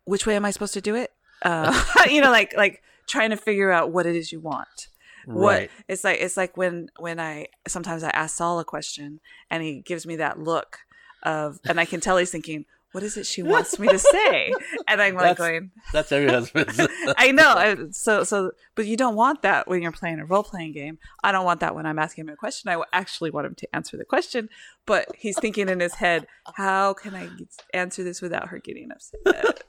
which 0.06 0.26
way 0.26 0.38
am 0.38 0.46
I 0.46 0.52
supposed 0.52 0.74
to 0.76 0.82
do 0.82 0.96
it?" 0.96 1.12
Uh, 1.42 1.84
you 2.10 2.22
know, 2.22 2.32
like 2.32 2.56
like 2.56 2.82
trying 3.06 3.32
to 3.32 3.38
figure 3.38 3.70
out 3.70 3.92
what 3.92 4.06
it 4.06 4.16
is 4.16 4.32
you 4.32 4.40
want. 4.40 4.88
Right. 5.28 5.36
What 5.36 5.70
it's 5.90 6.06
like 6.06 6.22
it's 6.22 6.38
like 6.38 6.56
when 6.56 6.90
when 7.00 7.20
I 7.20 7.48
sometimes 7.68 8.02
I 8.02 8.12
ask 8.12 8.38
Saul 8.38 8.60
a 8.60 8.66
question 8.66 9.20
and 9.52 9.62
he 9.62 9.82
gives 9.82 10.08
me 10.08 10.16
that 10.16 10.40
look 10.40 10.80
of, 11.24 11.60
and 11.66 11.80
I 11.80 11.86
can 11.86 12.00
tell 12.00 12.18
he's 12.18 12.32
thinking, 12.32 12.66
what 12.98 13.04
is 13.04 13.18
it 13.18 13.26
she 13.26 13.44
wants 13.54 13.78
me 13.78 13.88
to 13.88 14.00
say? 14.00 14.52
And 14.88 15.02
I'm 15.02 15.16
like 15.16 15.24
that's, 15.24 15.38
going, 15.38 15.72
that's 15.92 16.12
every 16.12 16.30
husband. 16.30 16.72
I 17.18 17.32
know. 17.32 17.90
So, 17.92 18.24
so, 18.24 18.52
but 18.76 18.86
you 18.86 18.98
don't 18.98 19.16
want 19.16 19.42
that 19.42 19.68
when 19.68 19.82
you're 19.82 19.92
playing 19.92 20.20
a 20.20 20.26
role 20.26 20.44
playing 20.44 20.74
game. 20.74 20.98
I 21.24 21.32
don't 21.32 21.46
want 21.46 21.60
that 21.60 21.76
when 21.76 21.86
I'm 21.86 22.00
asking 22.00 22.26
him 22.26 22.30
a 22.30 22.36
question. 22.36 22.72
I 22.72 22.82
actually 22.94 23.32
want 23.32 23.46
him 23.46 23.56
to 23.56 23.76
answer 23.76 23.98
the 23.98 24.06
question, 24.06 24.50
but 24.86 25.08
he's 25.16 25.40
thinking 25.40 25.70
in 25.70 25.80
his 25.80 25.96
head, 25.96 26.28
how 26.56 26.94
can 26.94 27.14
I 27.14 27.30
answer 27.74 28.04
this 28.04 28.22
without 28.22 28.48
her 28.48 28.60
getting 28.60 28.90
upset? 28.92 29.64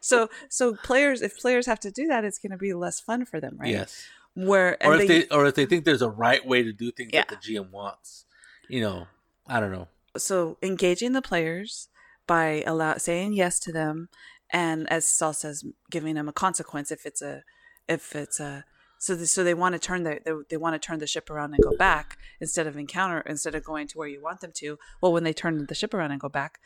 so, 0.00 0.28
so 0.48 0.76
players, 0.76 1.22
if 1.22 1.38
players 1.38 1.66
have 1.66 1.80
to 1.80 1.90
do 1.90 2.06
that, 2.08 2.24
it's 2.24 2.38
going 2.38 2.52
to 2.52 2.58
be 2.58 2.74
less 2.74 3.00
fun 3.00 3.24
for 3.24 3.40
them, 3.40 3.56
right? 3.58 3.70
Yes. 3.70 4.06
Where, 4.34 4.76
or 4.84 4.94
if 4.94 5.08
they, 5.08 5.22
they, 5.22 5.28
or 5.28 5.46
if 5.46 5.56
they 5.56 5.66
think 5.66 5.84
there's 5.84 6.02
a 6.02 6.10
right 6.10 6.46
way 6.46 6.62
to 6.62 6.72
do 6.72 6.92
things 6.92 7.10
yeah. 7.12 7.24
that 7.28 7.40
the 7.42 7.54
GM 7.54 7.70
wants, 7.70 8.24
you 8.68 8.80
know, 8.82 9.06
I 9.48 9.58
don't 9.58 9.72
know 9.72 9.88
so 10.18 10.58
engaging 10.62 11.12
the 11.12 11.22
players 11.22 11.88
by 12.26 12.62
allow 12.66 12.96
saying 12.96 13.32
yes 13.32 13.58
to 13.58 13.72
them 13.72 14.08
and 14.52 14.90
as 14.90 15.06
Saul 15.06 15.32
says 15.32 15.64
giving 15.90 16.14
them 16.14 16.28
a 16.28 16.32
consequence 16.32 16.90
if 16.90 17.06
it's 17.06 17.22
a 17.22 17.42
if 17.88 18.14
it's 18.14 18.40
a 18.40 18.64
so 19.00 19.14
the, 19.14 19.26
so 19.26 19.44
they 19.44 19.54
want 19.54 19.74
to 19.74 19.78
turn 19.78 20.02
the 20.02 20.20
they, 20.24 20.32
they 20.50 20.56
want 20.56 20.74
to 20.74 20.84
turn 20.84 20.98
the 20.98 21.06
ship 21.06 21.30
around 21.30 21.54
and 21.54 21.62
go 21.62 21.76
back 21.76 22.18
instead 22.40 22.66
of 22.66 22.76
encounter 22.76 23.20
instead 23.20 23.54
of 23.54 23.64
going 23.64 23.86
to 23.88 23.98
where 23.98 24.08
you 24.08 24.22
want 24.22 24.40
them 24.40 24.52
to. 24.56 24.78
Well 25.00 25.12
when 25.12 25.24
they 25.24 25.32
turn 25.32 25.64
the 25.66 25.74
ship 25.74 25.94
around 25.94 26.10
and 26.10 26.20
go 26.20 26.28
back 26.28 26.58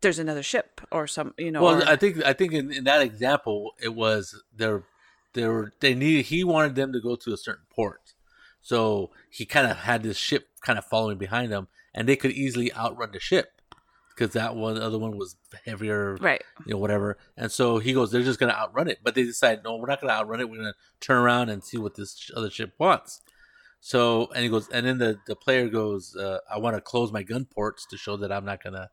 there's 0.00 0.18
another 0.18 0.42
ship 0.42 0.80
or 0.90 1.06
some 1.06 1.34
you 1.36 1.52
know 1.52 1.62
well 1.62 1.82
or, 1.82 1.86
i 1.86 1.94
think 1.94 2.24
i 2.24 2.32
think 2.32 2.54
in, 2.54 2.72
in 2.72 2.84
that 2.84 3.02
example 3.02 3.72
it 3.82 3.94
was 3.94 4.42
there 4.56 4.84
there 5.34 5.72
they 5.80 5.94
needed 5.94 6.26
he 6.26 6.44
wanted 6.44 6.74
them 6.74 6.92
to 6.92 7.00
go 7.00 7.16
to 7.16 7.32
a 7.32 7.36
certain 7.36 7.66
port. 7.70 8.14
So 8.62 9.10
he 9.30 9.46
kind 9.46 9.70
of 9.70 9.78
had 9.78 10.02
this 10.02 10.18
ship 10.18 10.48
kind 10.60 10.78
of 10.78 10.84
following 10.84 11.18
behind 11.18 11.50
them 11.50 11.68
and 11.94 12.08
they 12.08 12.16
could 12.16 12.32
easily 12.32 12.72
outrun 12.74 13.10
the 13.12 13.20
ship 13.20 13.60
because 14.20 14.34
that 14.34 14.54
one 14.54 14.74
the 14.74 14.84
other 14.84 14.98
one 14.98 15.16
was 15.16 15.36
heavier, 15.64 16.16
right? 16.16 16.42
You 16.66 16.74
know, 16.74 16.78
whatever. 16.78 17.16
And 17.36 17.50
so 17.50 17.78
he 17.78 17.92
goes, 17.92 18.10
they're 18.10 18.22
just 18.22 18.38
gonna 18.38 18.52
outrun 18.52 18.88
it, 18.88 18.98
but 19.02 19.14
they 19.14 19.22
decide, 19.22 19.60
no, 19.64 19.76
we're 19.76 19.86
not 19.86 20.00
gonna 20.00 20.12
outrun 20.12 20.40
it. 20.40 20.50
We're 20.50 20.58
gonna 20.58 20.74
turn 21.00 21.18
around 21.18 21.48
and 21.48 21.64
see 21.64 21.78
what 21.78 21.94
this 21.94 22.30
other 22.36 22.50
ship 22.50 22.74
wants. 22.78 23.22
So 23.80 24.28
and 24.34 24.42
he 24.42 24.50
goes, 24.50 24.68
and 24.68 24.86
then 24.86 24.98
the 24.98 25.18
the 25.26 25.36
player 25.36 25.68
goes, 25.68 26.14
uh, 26.16 26.38
I 26.50 26.58
want 26.58 26.76
to 26.76 26.82
close 26.82 27.12
my 27.12 27.22
gun 27.22 27.46
ports 27.46 27.86
to 27.86 27.96
show 27.96 28.16
that 28.18 28.30
I'm 28.30 28.44
not 28.44 28.62
gonna 28.62 28.90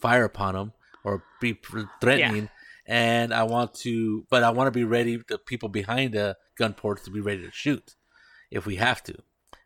fire 0.00 0.24
upon 0.24 0.54
them 0.54 0.72
or 1.04 1.24
be 1.40 1.58
threatening. 2.00 2.44
Yeah. 2.44 2.48
And 2.86 3.32
I 3.32 3.44
want 3.44 3.74
to, 3.76 4.26
but 4.28 4.42
I 4.42 4.50
want 4.50 4.66
to 4.66 4.70
be 4.70 4.84
ready. 4.84 5.22
The 5.26 5.38
people 5.38 5.68
behind 5.68 6.12
the 6.12 6.36
gun 6.56 6.74
ports 6.74 7.04
to 7.04 7.10
be 7.10 7.20
ready 7.20 7.42
to 7.42 7.50
shoot 7.50 7.96
if 8.50 8.66
we 8.66 8.76
have 8.76 9.02
to 9.04 9.14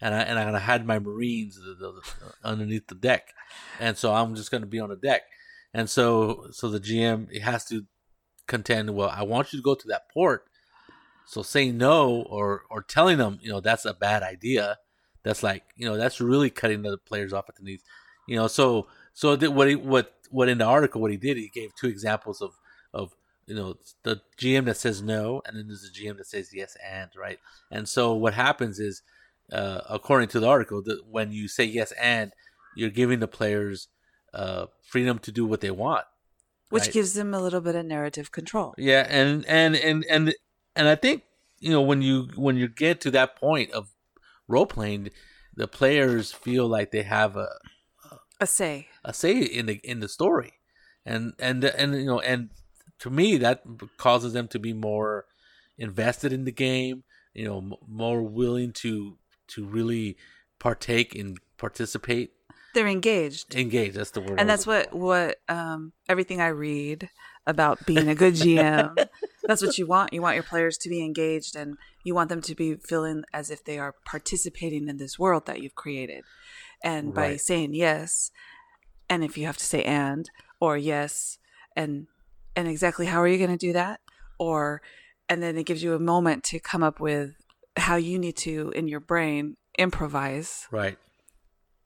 and 0.00 0.14
I 0.14 0.20
and 0.22 0.56
I 0.56 0.58
had 0.58 0.86
my 0.86 0.98
Marines 0.98 1.58
underneath 2.44 2.86
the 2.86 2.94
deck, 2.94 3.34
and 3.80 3.96
so 3.96 4.14
I'm 4.14 4.34
just 4.34 4.50
going 4.50 4.62
to 4.62 4.66
be 4.66 4.80
on 4.80 4.90
the 4.90 4.96
deck, 4.96 5.22
and 5.74 5.88
so 5.90 6.46
so 6.50 6.68
the 6.68 6.80
GM 6.80 7.40
has 7.40 7.64
to 7.66 7.84
contend. 8.46 8.94
Well, 8.94 9.12
I 9.14 9.22
want 9.22 9.52
you 9.52 9.58
to 9.58 9.62
go 9.62 9.74
to 9.74 9.88
that 9.88 10.08
port, 10.10 10.44
so 11.26 11.42
saying 11.42 11.78
no 11.78 12.22
or 12.22 12.62
or 12.70 12.82
telling 12.82 13.18
them 13.18 13.38
you 13.42 13.50
know 13.50 13.60
that's 13.60 13.84
a 13.84 13.94
bad 13.94 14.22
idea. 14.22 14.78
That's 15.24 15.42
like 15.42 15.64
you 15.76 15.86
know 15.86 15.96
that's 15.96 16.20
really 16.20 16.50
cutting 16.50 16.82
the 16.82 16.98
players 16.98 17.32
off 17.32 17.48
at 17.48 17.56
the 17.56 17.62
knees, 17.62 17.82
you 18.26 18.36
know. 18.36 18.46
So 18.46 18.86
so 19.12 19.36
what 19.50 19.68
he, 19.68 19.74
what 19.74 20.14
what 20.30 20.48
in 20.48 20.58
the 20.58 20.64
article 20.64 21.00
what 21.00 21.10
he 21.10 21.16
did 21.16 21.36
he 21.36 21.48
gave 21.48 21.74
two 21.74 21.88
examples 21.88 22.40
of 22.40 22.52
of 22.94 23.14
you 23.46 23.54
know 23.54 23.74
the 24.02 24.20
GM 24.38 24.66
that 24.66 24.76
says 24.76 25.02
no 25.02 25.42
and 25.46 25.56
then 25.56 25.66
there's 25.66 25.84
a 25.84 25.92
GM 25.92 26.18
that 26.18 26.26
says 26.26 26.50
yes 26.52 26.76
and 26.86 27.10
right 27.16 27.38
and 27.70 27.88
so 27.88 28.14
what 28.14 28.34
happens 28.34 28.78
is 28.78 29.02
uh, 29.52 29.80
according 29.88 30.28
to 30.28 30.40
the 30.40 30.48
article, 30.48 30.82
that 30.82 31.06
when 31.06 31.32
you 31.32 31.48
say 31.48 31.64
yes 31.64 31.92
and, 31.92 32.32
you're 32.76 32.90
giving 32.90 33.18
the 33.18 33.28
players 33.28 33.88
uh, 34.34 34.66
freedom 34.82 35.18
to 35.18 35.32
do 35.32 35.44
what 35.46 35.60
they 35.60 35.70
want, 35.70 36.04
which 36.70 36.84
right? 36.84 36.92
gives 36.92 37.14
them 37.14 37.34
a 37.34 37.40
little 37.40 37.60
bit 37.60 37.74
of 37.74 37.84
narrative 37.86 38.30
control. 38.30 38.74
Yeah, 38.78 39.06
and 39.08 39.44
and 39.46 39.74
and 39.74 40.04
and 40.08 40.34
and 40.76 40.88
I 40.88 40.94
think 40.94 41.24
you 41.58 41.70
know 41.70 41.80
when 41.80 42.02
you 42.02 42.28
when 42.36 42.56
you 42.56 42.68
get 42.68 43.00
to 43.02 43.10
that 43.12 43.36
point 43.36 43.72
of 43.72 43.88
role 44.46 44.66
playing, 44.66 45.10
the 45.56 45.66
players 45.66 46.30
feel 46.32 46.68
like 46.68 46.90
they 46.92 47.02
have 47.02 47.36
a 47.36 47.48
A 48.40 48.46
say. 48.46 48.88
a 49.04 49.12
say 49.12 49.40
in 49.40 49.66
the 49.66 49.80
in 49.82 50.00
the 50.00 50.08
story, 50.08 50.54
and 51.04 51.32
and 51.38 51.64
and 51.64 51.94
you 51.96 52.04
know 52.04 52.20
and 52.20 52.50
to 53.00 53.10
me 53.10 53.38
that 53.38 53.62
causes 53.96 54.34
them 54.34 54.46
to 54.48 54.58
be 54.58 54.72
more 54.72 55.24
invested 55.78 56.32
in 56.32 56.44
the 56.44 56.52
game. 56.52 57.02
You 57.34 57.44
know, 57.44 57.58
m- 57.58 57.74
more 57.88 58.22
willing 58.22 58.72
to 58.84 59.18
to 59.48 59.64
really 59.64 60.16
partake 60.58 61.14
and 61.14 61.38
participate, 61.56 62.32
They're 62.74 62.86
engaged. 62.88 63.54
engage. 63.54 63.94
That's 63.94 64.10
the 64.10 64.20
word. 64.20 64.40
And 64.40 64.48
that's 64.48 64.66
what 64.66 64.92
what 64.94 65.38
um 65.48 65.92
everything 66.08 66.40
I 66.40 66.48
read 66.48 67.10
about 67.46 67.86
being 67.86 68.08
a 68.08 68.14
good 68.14 68.34
GM. 68.34 69.08
that's 69.46 69.62
what 69.62 69.78
you 69.78 69.86
want. 69.86 70.12
You 70.12 70.20
want 70.22 70.34
your 70.36 70.44
players 70.44 70.76
to 70.78 70.88
be 70.88 71.02
engaged, 71.02 71.56
and 71.56 71.76
you 72.04 72.14
want 72.14 72.28
them 72.28 72.42
to 72.42 72.54
be 72.54 72.74
feeling 72.76 73.24
as 73.32 73.50
if 73.50 73.64
they 73.64 73.78
are 73.78 73.94
participating 74.04 74.88
in 74.88 74.98
this 74.98 75.18
world 75.18 75.46
that 75.46 75.62
you've 75.62 75.74
created. 75.74 76.24
And 76.84 77.14
by 77.14 77.28
Right. 77.30 77.40
saying 77.40 77.74
yes, 77.74 78.30
and 79.08 79.24
if 79.24 79.36
you 79.38 79.46
have 79.46 79.56
to 79.56 79.64
say 79.64 79.82
and 79.82 80.30
or 80.60 80.76
yes, 80.76 81.38
and 81.74 82.06
and 82.54 82.68
exactly 82.68 83.06
how 83.06 83.20
are 83.22 83.28
you 83.28 83.38
going 83.38 83.56
to 83.58 83.66
do 83.66 83.72
that, 83.72 84.00
or 84.38 84.82
and 85.28 85.42
then 85.42 85.56
it 85.56 85.64
gives 85.66 85.82
you 85.82 85.94
a 85.94 85.98
moment 85.98 86.44
to 86.44 86.58
come 86.60 86.82
up 86.82 87.00
with 87.00 87.32
how 87.78 87.96
you 87.96 88.18
need 88.18 88.36
to 88.36 88.72
in 88.74 88.88
your 88.88 89.00
brain 89.00 89.56
improvise 89.78 90.66
right. 90.70 90.98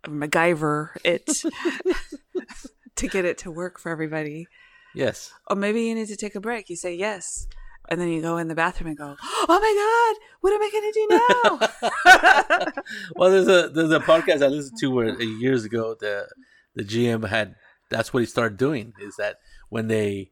MacGyver 0.07 0.97
it 1.05 1.27
to 2.97 3.09
get 3.09 3.25
it 3.25 3.39
to 3.39 3.51
work 3.51 3.79
for 3.79 3.91
everybody. 3.91 4.47
Yes. 4.95 5.33
Or 5.49 5.57
maybe 5.57 5.83
you 5.83 5.95
need 5.95 6.09
to 6.09 6.17
take 6.17 6.35
a 6.35 6.41
break. 6.41 6.69
You 6.69 6.77
say 6.77 6.95
yes. 6.95 7.47
And 7.89 8.01
then 8.01 8.09
you 8.09 8.23
go 8.23 8.37
in 8.37 8.49
the 8.49 8.55
bathroom 8.55 8.89
and 8.89 8.97
go, 8.97 9.17
Oh 9.21 9.47
my 9.49 10.17
God, 10.17 10.27
what 10.41 10.53
am 10.53 10.63
I 10.63 10.71
going 10.71 10.93
to 10.93 10.99
do 11.01 11.07
now? 12.65 12.73
well, 13.17 13.31
there's 13.31 13.49
a 13.49 13.69
there's 13.69 13.91
a 13.91 14.01
podcast 14.01 14.43
I 14.43 14.49
listened 14.49 14.79
to 14.81 14.91
where 14.91 15.11
uh, 15.11 15.19
years 15.19 15.65
ago 15.65 15.97
the 15.99 16.29
the 16.75 16.85
GM 16.85 17.29
had 17.29 17.55
that's 17.91 18.15
what 18.15 18.21
he 18.21 18.27
started 18.27 18.57
doing 18.57 18.93
is 19.01 19.17
that 19.17 19.37
when 19.69 19.89
they 19.89 20.31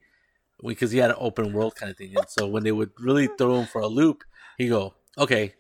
because 0.66 0.90
he 0.92 0.98
had 0.98 1.10
an 1.10 1.16
open 1.18 1.52
world 1.52 1.74
kind 1.74 1.90
of 1.90 1.96
thing, 1.96 2.14
and 2.16 2.28
so 2.28 2.46
when 2.46 2.62
they 2.62 2.72
would 2.72 2.90
really 2.98 3.28
throw 3.38 3.60
him 3.60 3.66
for 3.66 3.80
a 3.80 3.86
loop, 3.86 4.22
he 4.58 4.68
go, 4.68 4.94
okay, 5.20 5.54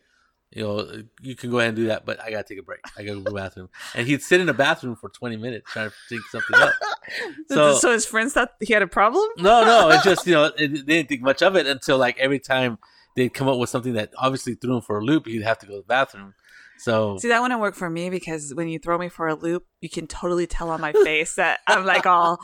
you 0.50 0.64
know, 0.64 1.02
you 1.22 1.36
can 1.36 1.50
go 1.50 1.58
ahead 1.58 1.68
and 1.68 1.76
do 1.76 1.86
that, 1.86 2.04
but 2.04 2.20
I 2.20 2.30
gotta 2.30 2.42
take 2.42 2.58
a 2.58 2.62
break. 2.62 2.80
I 2.98 3.02
gotta 3.04 3.18
go 3.18 3.24
to 3.24 3.30
the 3.30 3.36
bathroom, 3.36 3.68
and 3.94 4.06
he'd 4.06 4.22
sit 4.22 4.40
in 4.40 4.46
the 4.48 4.54
bathroom 4.54 4.96
for 4.96 5.08
20 5.08 5.36
minutes 5.36 5.70
trying 5.70 5.90
to 5.90 5.94
think 6.08 6.22
something 6.32 6.56
up. 6.58 6.72
so, 7.48 7.74
So 7.74 7.92
his 7.92 8.04
friends 8.04 8.32
thought 8.32 8.54
he 8.60 8.72
had 8.72 8.82
a 8.82 8.88
problem? 8.88 9.28
no, 9.36 9.64
no, 9.64 9.90
it's 9.90 10.02
just 10.10 10.26
you 10.26 10.32
know 10.32 10.46
it, 10.46 10.56
they 10.56 10.96
didn't 10.96 11.08
think 11.08 11.22
much 11.22 11.42
of 11.42 11.54
it 11.54 11.66
until 11.66 11.98
like 11.98 12.18
every 12.18 12.40
time 12.40 12.78
they'd 13.14 13.32
come 13.32 13.46
up 13.48 13.58
with 13.58 13.70
something 13.70 13.92
that 13.94 14.12
obviously 14.16 14.54
threw 14.54 14.76
him 14.76 14.82
for 14.82 14.98
a 14.98 15.04
loop, 15.04 15.26
he'd 15.26 15.42
have 15.42 15.58
to 15.60 15.66
go 15.66 15.74
to 15.74 15.78
the 15.78 15.86
bathroom. 15.86 16.34
So 16.78 17.18
See, 17.18 17.28
that 17.28 17.42
wouldn't 17.42 17.60
work 17.60 17.74
for 17.74 17.90
me 17.90 18.08
because 18.08 18.54
when 18.54 18.66
you 18.68 18.78
throw 18.78 18.96
me 18.96 19.08
for 19.10 19.28
a 19.28 19.34
loop, 19.34 19.66
you 19.80 19.90
can 19.90 20.06
totally 20.06 20.46
tell 20.46 20.70
on 20.70 20.80
my 20.80 20.92
face 21.04 21.34
that 21.34 21.60
I'm 21.66 21.84
like 21.84 22.06
all, 22.06 22.38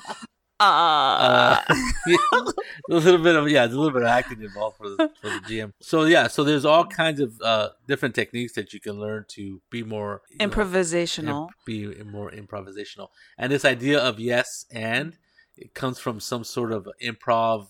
uh, 0.58 1.62
uh, 1.68 1.74
yeah, 2.06 2.16
a 2.90 2.94
little 2.94 3.18
bit 3.22 3.36
of 3.36 3.48
yeah, 3.48 3.66
there's 3.66 3.74
a 3.76 3.78
little 3.80 3.92
bit 3.92 4.02
of 4.02 4.08
acting 4.08 4.42
involved 4.42 4.76
for 4.78 4.88
the, 4.88 5.10
for 5.20 5.28
the 5.28 5.40
GM. 5.48 5.72
So 5.80 6.04
yeah, 6.04 6.28
so 6.28 6.44
there's 6.44 6.64
all 6.64 6.86
kinds 6.86 7.20
of 7.20 7.40
uh, 7.42 7.70
different 7.86 8.14
techniques 8.14 8.54
that 8.54 8.72
you 8.72 8.80
can 8.80 8.94
learn 8.98 9.24
to 9.28 9.60
be 9.70 9.82
more 9.82 10.22
you 10.30 10.38
know, 10.38 10.48
improvisational. 10.48 11.48
be 11.66 11.86
more 12.04 12.30
improvisational. 12.30 13.08
And 13.36 13.52
this 13.52 13.64
idea 13.64 13.98
of 13.98 14.18
yes 14.18 14.64
and 14.70 15.16
it 15.56 15.74
comes 15.74 15.98
from 15.98 16.20
some 16.20 16.44
sort 16.44 16.72
of 16.72 16.88
improv. 17.02 17.68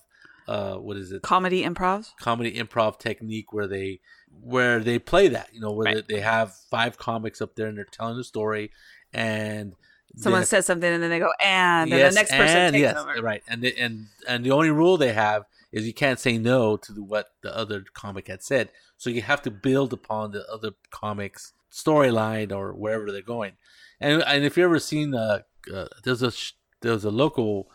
Uh, 0.48 0.76
what 0.76 0.96
is 0.96 1.10
it? 1.10 1.22
Comedy 1.22 1.64
improv. 1.64 2.10
comedy 2.20 2.52
improv 2.56 2.98
technique 3.00 3.52
where 3.52 3.66
they 3.66 4.00
where 4.40 4.78
they 4.80 4.98
play 4.98 5.26
that 5.28 5.48
you 5.52 5.60
know 5.60 5.72
where 5.72 5.86
Right. 5.86 6.06
they, 6.06 6.16
they 6.16 6.20
have 6.20 6.54
five 6.70 6.98
comics 6.98 7.40
up 7.40 7.56
there 7.56 7.66
and 7.66 7.76
they're 7.78 7.84
telling 7.90 8.16
a 8.18 8.22
story 8.22 8.70
and 9.12 9.74
Someone 10.16 10.44
says 10.44 10.64
something 10.64 10.90
and 10.90 11.02
then 11.02 11.10
they 11.10 11.18
go, 11.18 11.30
and, 11.40 11.90
and 11.90 11.98
yes, 11.98 12.14
the 12.14 12.20
next 12.20 12.30
person 12.30 12.56
and 12.56 12.72
takes 12.72 12.82
yes, 12.82 12.96
over. 12.96 13.20
right 13.20 13.42
and 13.48 13.62
the, 13.62 13.76
and 13.78 14.06
and 14.26 14.44
the 14.44 14.50
only 14.50 14.70
rule 14.70 14.96
they 14.96 15.12
have 15.12 15.44
is 15.72 15.86
you 15.86 15.92
can't 15.92 16.18
say 16.18 16.38
no 16.38 16.76
to 16.78 16.92
what 17.02 17.32
the 17.42 17.54
other 17.54 17.84
comic 17.92 18.28
had 18.28 18.42
said 18.42 18.70
so 18.96 19.10
you 19.10 19.20
have 19.20 19.42
to 19.42 19.50
build 19.50 19.92
upon 19.92 20.30
the 20.30 20.48
other 20.50 20.70
comics 20.90 21.52
storyline 21.70 22.50
or 22.50 22.72
wherever 22.72 23.12
they're 23.12 23.20
going 23.20 23.52
and 24.00 24.22
and 24.22 24.44
if 24.44 24.56
you've 24.56 24.64
ever 24.64 24.78
seen 24.78 25.14
uh, 25.14 25.40
uh 25.74 25.86
there's 26.04 26.22
a 26.22 26.32
there's 26.80 27.04
a 27.04 27.10
local 27.10 27.68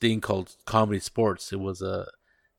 thing 0.00 0.20
called 0.20 0.56
ComedySportz 0.66 1.52
it 1.52 1.60
was 1.60 1.80
a 1.80 2.08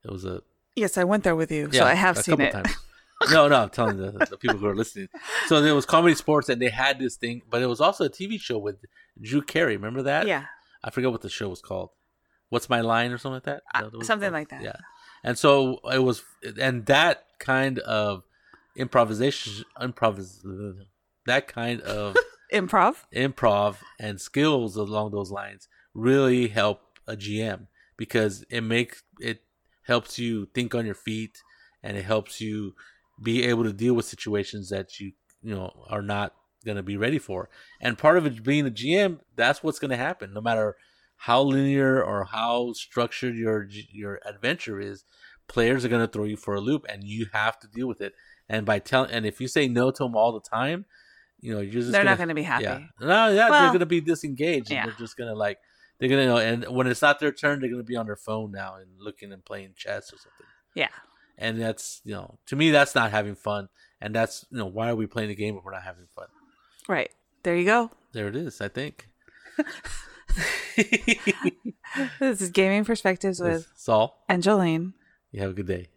it 0.02 0.10
was 0.10 0.24
a 0.24 0.42
Yes, 0.76 0.96
I 0.96 1.04
went 1.04 1.24
there 1.24 1.36
with 1.36 1.50
you, 1.50 1.70
so 1.72 1.84
I 1.84 1.94
have 1.94 2.18
a 2.18 2.22
seen 2.22 2.36
couple 2.36 2.46
it. 2.46 2.52
times. 2.52 2.76
no, 3.30 3.48
no, 3.48 3.56
I'm 3.62 3.70
telling 3.70 3.96
the, 3.98 4.26
the 4.30 4.36
people 4.38 4.56
who 4.58 4.66
are 4.66 4.74
listening. 4.76 5.08
So 5.46 5.60
there 5.60 5.74
was 5.74 5.86
ComedySportz, 5.86 6.48
and 6.48 6.60
they 6.62 6.70
had 6.70 6.98
this 6.98 7.16
thing, 7.16 7.42
but 7.50 7.60
it 7.62 7.66
was 7.66 7.80
also 7.80 8.04
a 8.04 8.10
TV 8.10 8.40
show 8.40 8.58
with 8.58 8.76
Drew 9.20 9.42
Carey. 9.42 9.76
Remember 9.76 10.02
that? 10.02 10.26
yeah, 10.26 10.44
I 10.82 10.90
forget 10.90 11.10
what 11.12 11.20
the 11.22 11.28
show 11.28 11.48
was 11.48 11.60
called. 11.60 11.90
What's 12.48 12.68
my 12.70 12.80
line 12.80 13.12
or 13.12 13.18
something 13.18 13.34
like 13.34 13.44
that 13.44 13.62
Uh, 13.74 13.90
something 14.02 14.20
called? 14.28 14.32
like 14.32 14.48
that. 14.48 14.62
Yeah. 14.62 14.76
And 15.22 15.38
so 15.38 15.80
it 15.92 15.98
was, 16.02 16.22
and 16.58 16.86
that 16.86 17.24
kind 17.38 17.78
of 17.80 18.24
improvisation, 18.76 19.64
improvis, 19.80 20.40
that 21.26 21.46
kind 21.48 21.80
of 21.82 22.16
improv. 22.52 22.96
improv 23.14 23.76
and 23.98 24.20
skills 24.20 24.76
along 24.76 25.10
those 25.12 25.30
lines 25.30 25.68
really 25.94 26.48
help 26.48 26.80
a 27.06 27.16
GM 27.16 27.66
because 27.96 28.44
it 28.50 28.62
makes 28.62 29.02
it 29.20 29.42
helps 29.86 30.18
you 30.18 30.46
think 30.54 30.74
on 30.74 30.86
your 30.86 30.94
feet 30.94 31.42
and 31.82 31.96
it 31.96 32.04
helps 32.04 32.40
you 32.40 32.74
be 33.22 33.44
able 33.44 33.64
to 33.64 33.72
deal 33.72 33.94
with 33.94 34.06
situations 34.06 34.70
that 34.70 34.98
you 35.00 35.12
you 35.42 35.54
know 35.54 35.72
are 35.88 36.02
not 36.02 36.34
going 36.64 36.76
to 36.76 36.82
be 36.82 36.96
ready 36.96 37.18
for. 37.18 37.48
And 37.80 37.96
part 37.98 38.18
of 38.18 38.26
it 38.26 38.42
being 38.42 38.66
a 38.66 38.70
GM, 38.70 39.20
that's 39.34 39.62
what's 39.62 39.78
going 39.78 39.90
to 39.90 39.96
happen 39.96 40.32
no 40.34 40.40
matter 40.40 40.76
how 41.16 41.42
linear 41.42 42.02
or 42.02 42.24
how 42.24 42.72
structured 42.74 43.34
your 43.36 43.66
your 43.92 44.20
adventure 44.26 44.80
is. 44.80 45.04
Players 45.48 45.84
are 45.84 45.88
going 45.88 46.06
to 46.06 46.12
throw 46.12 46.24
you 46.24 46.36
for 46.36 46.54
a 46.54 46.60
loop 46.60 46.86
and 46.88 47.02
you 47.02 47.26
have 47.32 47.58
to 47.60 47.68
deal 47.68 47.88
with 47.88 48.00
it. 48.00 48.14
And 48.48 48.64
by 48.64 48.78
telling 48.78 49.10
and 49.10 49.26
if 49.26 49.40
you 49.40 49.48
say 49.48 49.68
no 49.68 49.90
to 49.90 50.04
them 50.04 50.14
all 50.14 50.32
the 50.32 50.40
time, 50.40 50.84
you 51.40 51.52
know, 51.54 51.60
you're 51.60 51.72
just 51.72 51.90
They're 51.90 52.00
gonna, 52.00 52.10
not 52.10 52.18
going 52.18 52.28
to 52.28 52.34
be 52.34 52.42
happy. 52.42 52.64
yeah. 52.64 52.80
No, 53.00 53.28
yeah, 53.28 53.48
they're 53.50 53.72
gonna 53.72 53.86
be 53.86 54.00
disengaged. 54.00 54.70
yeah. 54.70 54.82
And 54.82 54.90
they're 54.90 54.98
just 54.98 55.16
gonna 55.16 55.34
like 55.34 55.58
they're 55.98 56.08
gonna 56.08 56.26
know. 56.26 56.36
And 56.36 56.64
when 56.68 56.86
it's 56.86 57.02
not 57.02 57.18
their 57.18 57.32
turn, 57.32 57.60
they're 57.60 57.70
gonna 57.70 57.82
be 57.82 57.96
on 57.96 58.06
their 58.06 58.16
phone 58.16 58.52
now 58.52 58.76
and 58.76 58.90
looking 58.98 59.32
and 59.32 59.44
playing 59.44 59.72
chess 59.76 60.12
or 60.12 60.16
something. 60.18 60.46
Yeah. 60.74 60.88
And 61.40 61.60
that's 61.60 62.00
you 62.04 62.12
know, 62.14 62.38
to 62.46 62.56
me, 62.56 62.70
that's 62.70 62.94
not 62.94 63.10
having 63.10 63.34
fun. 63.34 63.68
And 64.00 64.14
that's 64.14 64.46
you 64.50 64.58
know, 64.58 64.66
why 64.66 64.90
are 64.90 64.94
we 64.96 65.06
playing 65.06 65.30
the 65.30 65.34
game 65.34 65.56
if 65.56 65.64
we're 65.64 65.72
not 65.72 65.82
having 65.82 66.06
fun? 66.14 66.28
Right. 66.86 67.10
There 67.42 67.56
you 67.56 67.64
go. 67.64 67.90
There 68.12 68.28
it 68.28 68.36
is. 68.36 68.60
I 68.60 68.68
think. 68.68 69.08
This 72.20 72.40
is 72.40 72.50
Gaming 72.50 72.84
Perspectives 72.84 73.40
with 73.40 73.66
Saul, 73.74 74.24
and 74.28 74.42
Jolene. 74.42 74.92
you 75.32 75.40
have 75.40 75.50
a 75.50 75.54
good 75.54 75.66
day. 75.66 75.88